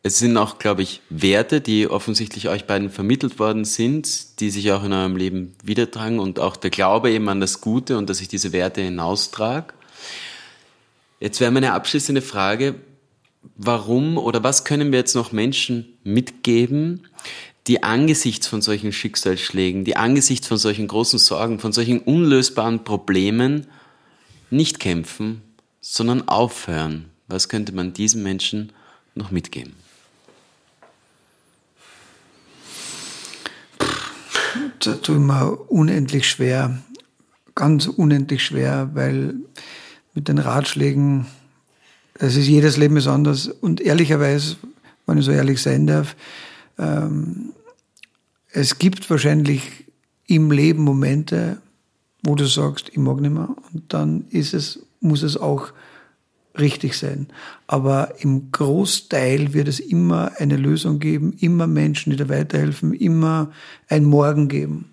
Es 0.04 0.20
sind 0.20 0.38
auch, 0.38 0.60
glaube 0.60 0.84
ich, 0.84 1.02
Werte, 1.10 1.62
die 1.62 1.88
offensichtlich 1.88 2.48
euch 2.48 2.66
beiden 2.66 2.92
vermittelt 2.92 3.40
worden 3.40 3.66
sind, 3.66 4.40
die 4.40 4.52
sich 4.52 4.72
auch 4.72 4.84
in 4.84 4.94
eurem 4.94 5.16
Leben 5.16 5.56
wiedertragen 5.64 6.20
und 6.20 6.40
auch 6.40 6.58
der 6.58 6.70
Glaube 6.70 7.12
eben 7.12 7.28
an 7.28 7.40
das 7.40 7.60
Gute 7.60 7.98
und 7.98 8.10
dass 8.10 8.22
ich 8.22 8.28
diese 8.28 8.52
Werte 8.52 8.82
hinaustrage. 8.82 9.74
Jetzt 11.20 11.40
wäre 11.40 11.52
meine 11.52 11.74
abschließende 11.74 12.22
Frage, 12.22 12.76
warum 13.56 14.18
oder 14.18 14.44
was 14.44 14.64
können 14.64 14.92
wir 14.92 15.00
jetzt 15.00 15.16
noch 15.16 15.32
Menschen 15.32 15.98
mitgeben, 16.04 17.08
die 17.68 17.82
angesichts 17.82 18.46
von 18.46 18.62
solchen 18.62 18.92
Schicksalsschlägen, 18.92 19.86
die 19.86 19.96
angesichts 19.96 20.48
von 20.48 20.58
solchen 20.58 20.88
großen 20.88 21.18
Sorgen, 21.18 21.60
von 21.60 21.74
solchen 21.74 22.00
unlösbaren 22.00 22.84
Problemen 22.84 23.68
nicht 24.52 24.80
kämpfen, 24.80 25.42
sondern 25.82 26.28
aufhören? 26.28 27.10
Was 27.28 27.50
könnte 27.50 27.72
man 27.74 27.94
diesen 27.94 28.22
Menschen 28.24 28.72
noch 29.16 29.32
mitgeben? 29.32 29.74
Da 34.80 34.94
tue 34.96 35.16
ich 35.16 35.22
mir 35.22 35.52
unendlich 35.70 36.30
schwer, 36.30 36.78
ganz 37.56 37.88
unendlich 37.88 38.44
schwer, 38.44 38.92
weil 38.94 39.36
mit 40.14 40.28
den 40.28 40.38
Ratschlägen, 40.38 41.26
es 42.14 42.36
ist 42.36 42.48
jedes 42.48 42.78
Leben 42.78 42.98
ist 42.98 43.08
anders 43.08 43.48
und 43.48 43.82
ehrlicherweise, 43.82 44.58
wenn 45.06 45.18
ich 45.18 45.26
so 45.26 45.32
ehrlich 45.32 45.62
sein 45.62 45.88
darf, 45.88 46.16
ähm, 46.78 47.54
es 48.52 48.78
gibt 48.80 49.10
wahrscheinlich 49.10 49.86
im 50.28 50.52
Leben 50.52 50.84
Momente, 50.84 51.62
wo 52.24 52.36
du 52.36 52.46
sagst, 52.46 52.90
ich 52.90 52.98
mag 52.98 53.20
nicht 53.20 53.34
mehr 53.34 53.50
und 53.74 53.94
dann 53.94 54.26
ist 54.30 54.54
es, 54.54 54.80
muss 55.02 55.24
es 55.24 55.36
auch 55.36 55.72
richtig 56.60 56.98
sein. 56.98 57.28
Aber 57.68 58.14
im 58.20 58.52
Großteil 58.52 59.54
wird 59.54 59.68
es 59.68 59.80
immer 59.80 60.32
eine 60.38 60.58
Lösung 60.58 61.00
geben, 61.00 61.34
immer 61.40 61.68
Menschen, 61.68 62.12
die 62.12 62.18
da 62.18 62.30
weiterhelfen, 62.30 62.94
immer 62.94 63.52
ein 63.90 64.06
Morgen 64.06 64.48
geben. 64.48 64.92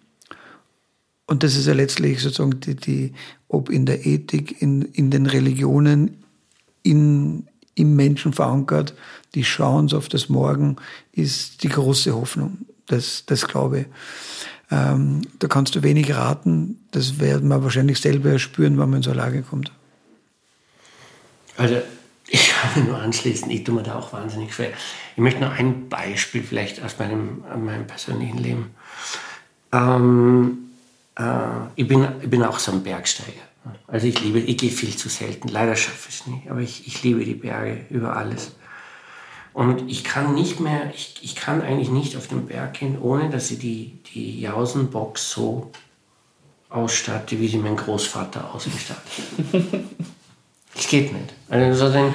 Und 1.26 1.42
das 1.42 1.56
ist 1.56 1.66
ja 1.66 1.72
letztlich 1.72 2.20
sozusagen 2.20 2.60
die, 2.60 2.74
die 2.74 3.12
ob 3.48 3.70
in 3.70 3.86
der 3.86 4.06
Ethik, 4.06 4.60
in, 4.60 4.82
in 4.82 5.10
den 5.10 5.26
Religionen, 5.26 6.22
in, 6.82 7.46
im 7.74 7.96
Menschen 7.96 8.32
verankert, 8.32 8.94
die 9.34 9.42
Chance 9.42 9.96
auf 9.96 10.08
das 10.08 10.28
Morgen 10.28 10.76
ist 11.12 11.62
die 11.62 11.68
große 11.68 12.14
Hoffnung. 12.14 12.58
Das, 12.86 13.24
das 13.26 13.46
glaube 13.46 13.80
ich. 13.80 13.86
Ähm, 14.70 15.22
da 15.38 15.48
kannst 15.48 15.74
du 15.74 15.82
wenig 15.82 16.14
raten. 16.14 16.80
Das 16.90 17.20
werden 17.20 17.48
wir 17.48 17.62
wahrscheinlich 17.62 18.00
selber 18.00 18.38
spüren, 18.38 18.78
wenn 18.78 18.90
man 18.90 18.98
in 18.98 19.02
so 19.02 19.10
eine 19.10 19.20
Lage 19.20 19.42
kommt. 19.42 19.70
Also 21.56 21.76
ich 22.28 22.50
kann 22.50 22.86
nur 22.86 22.98
anschließen, 22.98 23.50
ich 23.50 23.64
tue 23.64 23.74
mir 23.74 23.82
da 23.82 23.98
auch 23.98 24.12
wahnsinnig 24.12 24.54
schwer. 24.54 24.70
Ich 25.16 25.22
möchte 25.22 25.40
noch 25.40 25.52
ein 25.52 25.88
Beispiel 25.88 26.42
vielleicht 26.42 26.82
aus 26.82 26.98
meinem, 26.98 27.42
meinem 27.64 27.86
persönlichen 27.86 28.38
Leben. 28.38 28.74
Ähm, 29.72 30.70
äh, 31.18 31.22
ich, 31.76 31.86
bin, 31.86 32.06
ich 32.22 32.30
bin 32.30 32.42
auch 32.42 32.58
so 32.58 32.72
ein 32.72 32.82
Bergsteiger. 32.82 33.42
Also 33.86 34.06
ich 34.06 34.20
liebe, 34.20 34.40
ich 34.40 34.56
gehe 34.56 34.70
viel 34.70 34.96
zu 34.96 35.08
selten, 35.08 35.48
leider 35.48 35.76
schaffe 35.76 36.08
ich 36.08 36.20
es 36.20 36.26
nicht, 36.26 36.50
aber 36.50 36.60
ich, 36.60 36.86
ich 36.86 37.02
liebe 37.02 37.24
die 37.24 37.34
Berge 37.34 37.84
über 37.90 38.16
alles. 38.16 38.52
Und 39.52 39.90
ich 39.90 40.02
kann 40.02 40.34
nicht 40.34 40.60
mehr, 40.60 40.90
ich, 40.94 41.16
ich 41.22 41.36
kann 41.36 41.60
eigentlich 41.60 41.90
nicht 41.90 42.16
auf 42.16 42.26
den 42.26 42.46
Berg 42.46 42.74
gehen, 42.74 42.98
ohne 43.00 43.28
dass 43.28 43.50
ich 43.50 43.58
die, 43.58 43.98
die 44.14 44.40
Jausenbox 44.40 45.30
so 45.30 45.70
ausstatte, 46.70 47.38
wie 47.38 47.48
sie 47.48 47.58
mein 47.58 47.76
Großvater 47.76 48.52
ausgestattet 48.54 49.12
hat. 49.52 49.62
Das 50.74 50.88
geht 50.88 51.12
nicht. 51.12 51.34
Also 51.48 51.78
sozusagen, 51.78 52.14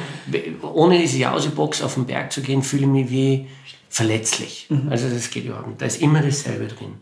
ohne 0.62 0.98
diese 0.98 1.20
Jausebox 1.20 1.82
auf 1.82 1.94
den 1.94 2.06
Berg 2.06 2.32
zu 2.32 2.42
gehen, 2.42 2.64
fühle 2.64 2.84
ich 2.84 2.90
mich 2.90 3.10
wie 3.12 3.48
verletzlich. 3.90 4.68
Mhm. 4.70 4.90
Also 4.90 5.10
das 5.10 5.30
geht 5.30 5.46
überhaupt 5.46 5.68
nicht. 5.68 5.82
Da 5.82 5.86
ist 5.86 6.02
immer 6.02 6.22
dasselbe 6.22 6.68
drin. 6.68 6.96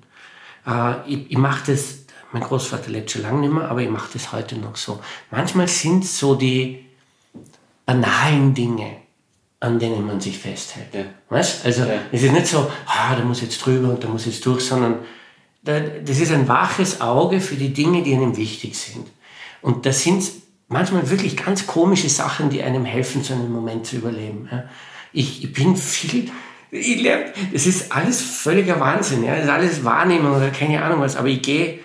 Äh, 0.68 0.95
ich, 1.08 1.32
ich 1.32 1.38
mache 1.38 1.72
das, 1.72 1.99
mein 2.32 2.43
Großvater 2.43 2.91
lebt 2.91 3.12
schon 3.12 3.22
lange 3.22 3.39
nicht 3.39 3.53
mehr, 3.53 3.70
aber 3.70 3.82
ich 3.82 3.89
mache 3.89 4.10
das 4.14 4.32
heute 4.32 4.58
noch 4.58 4.76
so. 4.76 4.99
Manchmal 5.32 5.68
sind 5.68 6.03
es 6.03 6.20
so 6.20 6.36
die 6.36 6.86
banalen 7.86 8.53
Dinge, 8.53 8.97
an 9.60 9.80
denen 9.80 10.06
man 10.06 10.20
sich 10.20 10.38
festhält. 10.38 10.93
Ja. 10.93 11.06
Weißt? 11.30 11.66
Also 11.66 11.84
ja. 11.84 12.01
es 12.12 12.22
ist 12.22 12.34
nicht 12.34 12.47
so, 12.47 12.70
ah, 12.86 13.16
da 13.16 13.24
muss 13.24 13.41
jetzt 13.41 13.66
drüber 13.66 13.89
und 13.89 14.03
da 14.03 14.08
muss 14.08 14.26
jetzt 14.26 14.45
durch, 14.45 14.64
sondern 14.64 14.99
das 15.64 16.20
ist 16.20 16.32
ein 16.32 16.47
waches 16.47 17.01
Auge 17.01 17.41
für 17.41 17.56
die 17.56 17.74
Dinge, 17.74 18.03
die 18.03 18.14
einem 18.14 18.38
wichtig 18.38 18.78
sind. 18.78 19.08
Und 19.64 19.88
das 19.88 20.03
sind 20.03 20.24
manchmal 20.68 21.09
wirklich 21.09 21.38
ganz 21.38 21.68
komische 21.68 22.09
Sachen, 22.09 22.49
die 22.49 22.63
einem 22.63 22.86
helfen, 22.86 23.24
so 23.24 23.34
einen 23.34 23.51
Moment 23.51 23.86
zu 23.86 23.97
überleben. 23.97 24.49
Ich, 25.13 25.43
ich 25.43 25.53
bin 25.53 25.76
viel, 25.76 26.32
ich 26.72 27.01
lerne, 27.01 27.32
das 27.53 27.66
ist 27.66 27.91
alles 27.91 28.22
völliger 28.22 28.80
Wahnsinn, 28.80 29.24
ja, 29.24 29.36
das 29.36 29.45
ist 29.45 29.49
alles 29.49 29.84
Wahrnehmung 29.86 30.36
oder 30.36 30.49
keine 30.49 30.84
Ahnung 30.84 30.99
was, 30.99 31.16
aber 31.16 31.28
ich 31.28 31.41
gehe, 31.41 31.80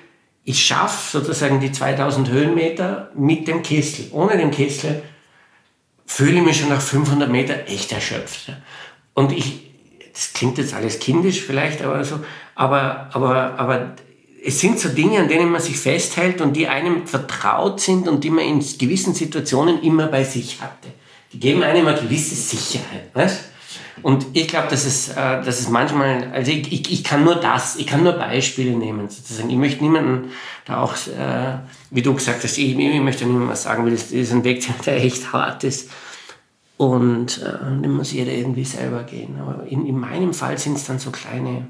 ich 0.44 0.64
schaffe 0.64 1.18
sozusagen 1.18 1.60
die 1.60 1.70
2000 1.70 2.30
Höhenmeter 2.30 3.10
mit 3.14 3.46
dem 3.46 3.62
Kessel. 3.62 4.08
Ohne 4.10 4.36
den 4.36 4.50
Kessel 4.50 5.02
fühle 6.06 6.38
ich 6.38 6.44
mich 6.44 6.58
schon 6.58 6.70
nach 6.70 6.80
500 6.80 7.30
Meter 7.30 7.68
echt 7.68 7.92
erschöpft. 7.92 8.52
Und 9.14 9.32
ich, 9.32 9.70
das 10.12 10.32
klingt 10.32 10.58
jetzt 10.58 10.74
alles 10.74 10.98
kindisch 10.98 11.40
vielleicht, 11.42 11.82
aber 11.82 12.04
so, 12.04 12.20
aber, 12.54 13.10
aber, 13.12 13.58
aber 13.58 13.94
es 14.42 14.60
sind 14.60 14.78
so 14.78 14.88
Dinge, 14.88 15.18
an 15.18 15.28
denen 15.28 15.50
man 15.50 15.60
sich 15.60 15.78
festhält 15.78 16.40
und 16.40 16.54
die 16.54 16.68
einem 16.68 17.06
vertraut 17.06 17.80
sind 17.80 18.08
und 18.08 18.24
die 18.24 18.30
man 18.30 18.44
in 18.44 18.64
gewissen 18.78 19.14
Situationen 19.14 19.82
immer 19.82 20.06
bei 20.06 20.24
sich 20.24 20.60
hatte. 20.60 20.88
Die 21.32 21.38
geben 21.38 21.62
einem 21.62 21.86
eine 21.86 22.00
gewisse 22.00 22.34
Sicherheit. 22.34 23.14
Weißt? 23.14 23.44
Und 24.02 24.26
ich 24.32 24.48
glaube, 24.48 24.68
dass 24.68 24.86
es, 24.86 25.10
äh, 25.10 25.14
dass 25.14 25.60
es 25.60 25.68
manchmal, 25.68 26.30
also 26.32 26.50
ich, 26.50 26.72
ich, 26.72 26.90
ich 26.90 27.04
kann 27.04 27.24
nur 27.24 27.36
das, 27.36 27.76
ich 27.76 27.86
kann 27.86 28.02
nur 28.02 28.14
Beispiele 28.14 28.70
nehmen 28.70 29.08
sozusagen. 29.10 29.50
Ich 29.50 29.56
möchte 29.56 29.82
niemanden 29.82 30.30
da 30.64 30.82
auch, 30.82 30.94
äh, 30.94 31.58
wie 31.90 32.02
du 32.02 32.14
gesagt 32.14 32.42
hast, 32.42 32.56
ich, 32.56 32.78
ich 32.78 33.00
möchte 33.00 33.24
niemandem 33.24 33.50
was 33.50 33.64
sagen, 33.64 33.84
weil 33.84 33.92
das 33.92 34.10
ist 34.10 34.32
ein 34.32 34.44
Weg, 34.44 34.66
der 34.86 34.96
echt 34.96 35.32
hart 35.32 35.64
ist. 35.64 35.90
Und 36.78 37.42
äh, 37.42 37.82
den 37.82 37.92
muss 37.92 38.12
jeder 38.12 38.32
irgendwie 38.32 38.64
selber 38.64 39.02
gehen. 39.02 39.38
Aber 39.38 39.66
in, 39.66 39.86
in 39.86 39.98
meinem 39.98 40.32
Fall 40.32 40.56
sind 40.56 40.78
es 40.78 40.84
dann 40.84 40.98
so 40.98 41.10
kleine, 41.10 41.68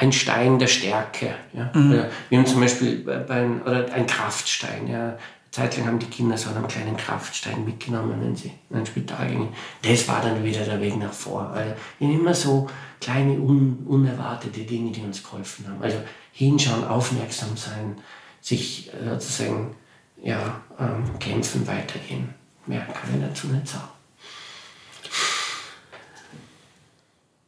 ein 0.00 0.12
Stein 0.12 0.58
der 0.58 0.66
Stärke. 0.66 1.34
Ja. 1.52 1.70
Mhm. 1.74 2.04
Wir 2.28 2.38
haben 2.38 2.46
zum 2.46 2.60
Beispiel 2.60 2.98
bei, 2.98 3.46
oder 3.64 3.92
ein 3.92 4.06
Kraftstein. 4.06 4.88
Ja. 4.88 5.16
Zeitlang 5.50 5.86
haben 5.86 5.98
die 5.98 6.06
Kinder 6.06 6.38
so 6.38 6.50
einen 6.50 6.66
kleinen 6.68 6.96
Kraftstein 6.96 7.64
mitgenommen, 7.64 8.14
wenn 8.20 8.36
sie 8.36 8.52
in 8.70 8.76
ein 8.76 8.86
Spital 8.86 9.28
gingen. 9.28 9.48
Das 9.82 10.06
war 10.08 10.22
dann 10.22 10.42
wieder 10.44 10.64
der 10.64 10.80
Weg 10.80 10.96
nach 10.96 11.12
vor. 11.12 11.50
Weil 11.52 11.76
immer 11.98 12.32
so 12.32 12.68
kleine, 13.00 13.32
un, 13.32 13.84
unerwartete 13.86 14.60
Dinge, 14.60 14.92
die 14.92 15.02
uns 15.02 15.22
geholfen 15.22 15.66
haben. 15.68 15.82
Also 15.82 15.98
hinschauen, 16.32 16.86
aufmerksam 16.86 17.56
sein, 17.56 17.96
sich 18.40 18.90
äh, 18.94 19.10
sozusagen 19.10 19.74
ja, 20.22 20.60
ähm, 20.78 21.18
kämpfen, 21.18 21.66
weitergehen. 21.66 22.32
Mehr 22.66 22.82
kann 22.82 23.14
ich 23.14 23.26
dazu 23.26 23.48
nicht 23.48 23.66
sagen. 23.66 23.88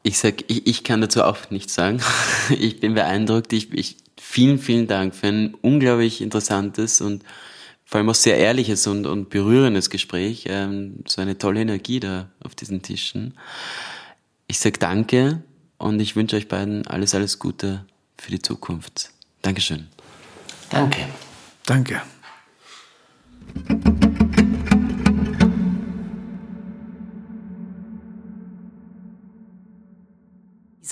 Ich 0.02 0.18
sag, 0.18 0.44
ich, 0.48 0.66
ich 0.66 0.84
kann 0.84 1.00
dazu 1.00 1.22
auch 1.22 1.50
nichts 1.50 1.74
sagen. 1.74 2.00
Ich 2.50 2.80
bin 2.80 2.94
beeindruckt. 2.94 3.52
Ich, 3.52 3.72
ich, 3.72 3.96
vielen, 4.18 4.58
vielen 4.58 4.86
Dank 4.86 5.14
für 5.14 5.28
ein 5.28 5.54
unglaublich 5.62 6.20
interessantes 6.20 7.00
und 7.00 7.22
vor 7.84 7.98
allem 7.98 8.08
auch 8.08 8.14
sehr 8.14 8.38
ehrliches 8.38 8.86
und, 8.86 9.06
und 9.06 9.30
berührendes 9.30 9.90
Gespräch. 9.90 10.46
Ähm, 10.48 11.04
so 11.06 11.20
eine 11.20 11.38
tolle 11.38 11.60
Energie 11.60 12.00
da 12.00 12.30
auf 12.42 12.54
diesen 12.54 12.82
Tischen. 12.82 13.34
Ich 14.46 14.58
sag 14.58 14.80
danke 14.80 15.42
und 15.78 16.00
ich 16.00 16.16
wünsche 16.16 16.36
euch 16.36 16.48
beiden 16.48 16.86
alles, 16.86 17.14
alles 17.14 17.38
Gute 17.38 17.84
für 18.16 18.30
die 18.30 18.40
Zukunft. 18.40 19.10
Dankeschön. 19.42 19.88
Danke. 20.70 21.06
Danke. 21.66 22.02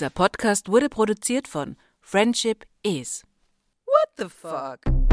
Dieser 0.01 0.09
Podcast 0.09 0.67
wurde 0.67 0.89
produziert 0.89 1.47
von 1.47 1.77
Friendship 2.01 2.65
Is. 2.81 3.23
What 3.85 4.09
the 4.17 4.29
fuck? 4.29 5.10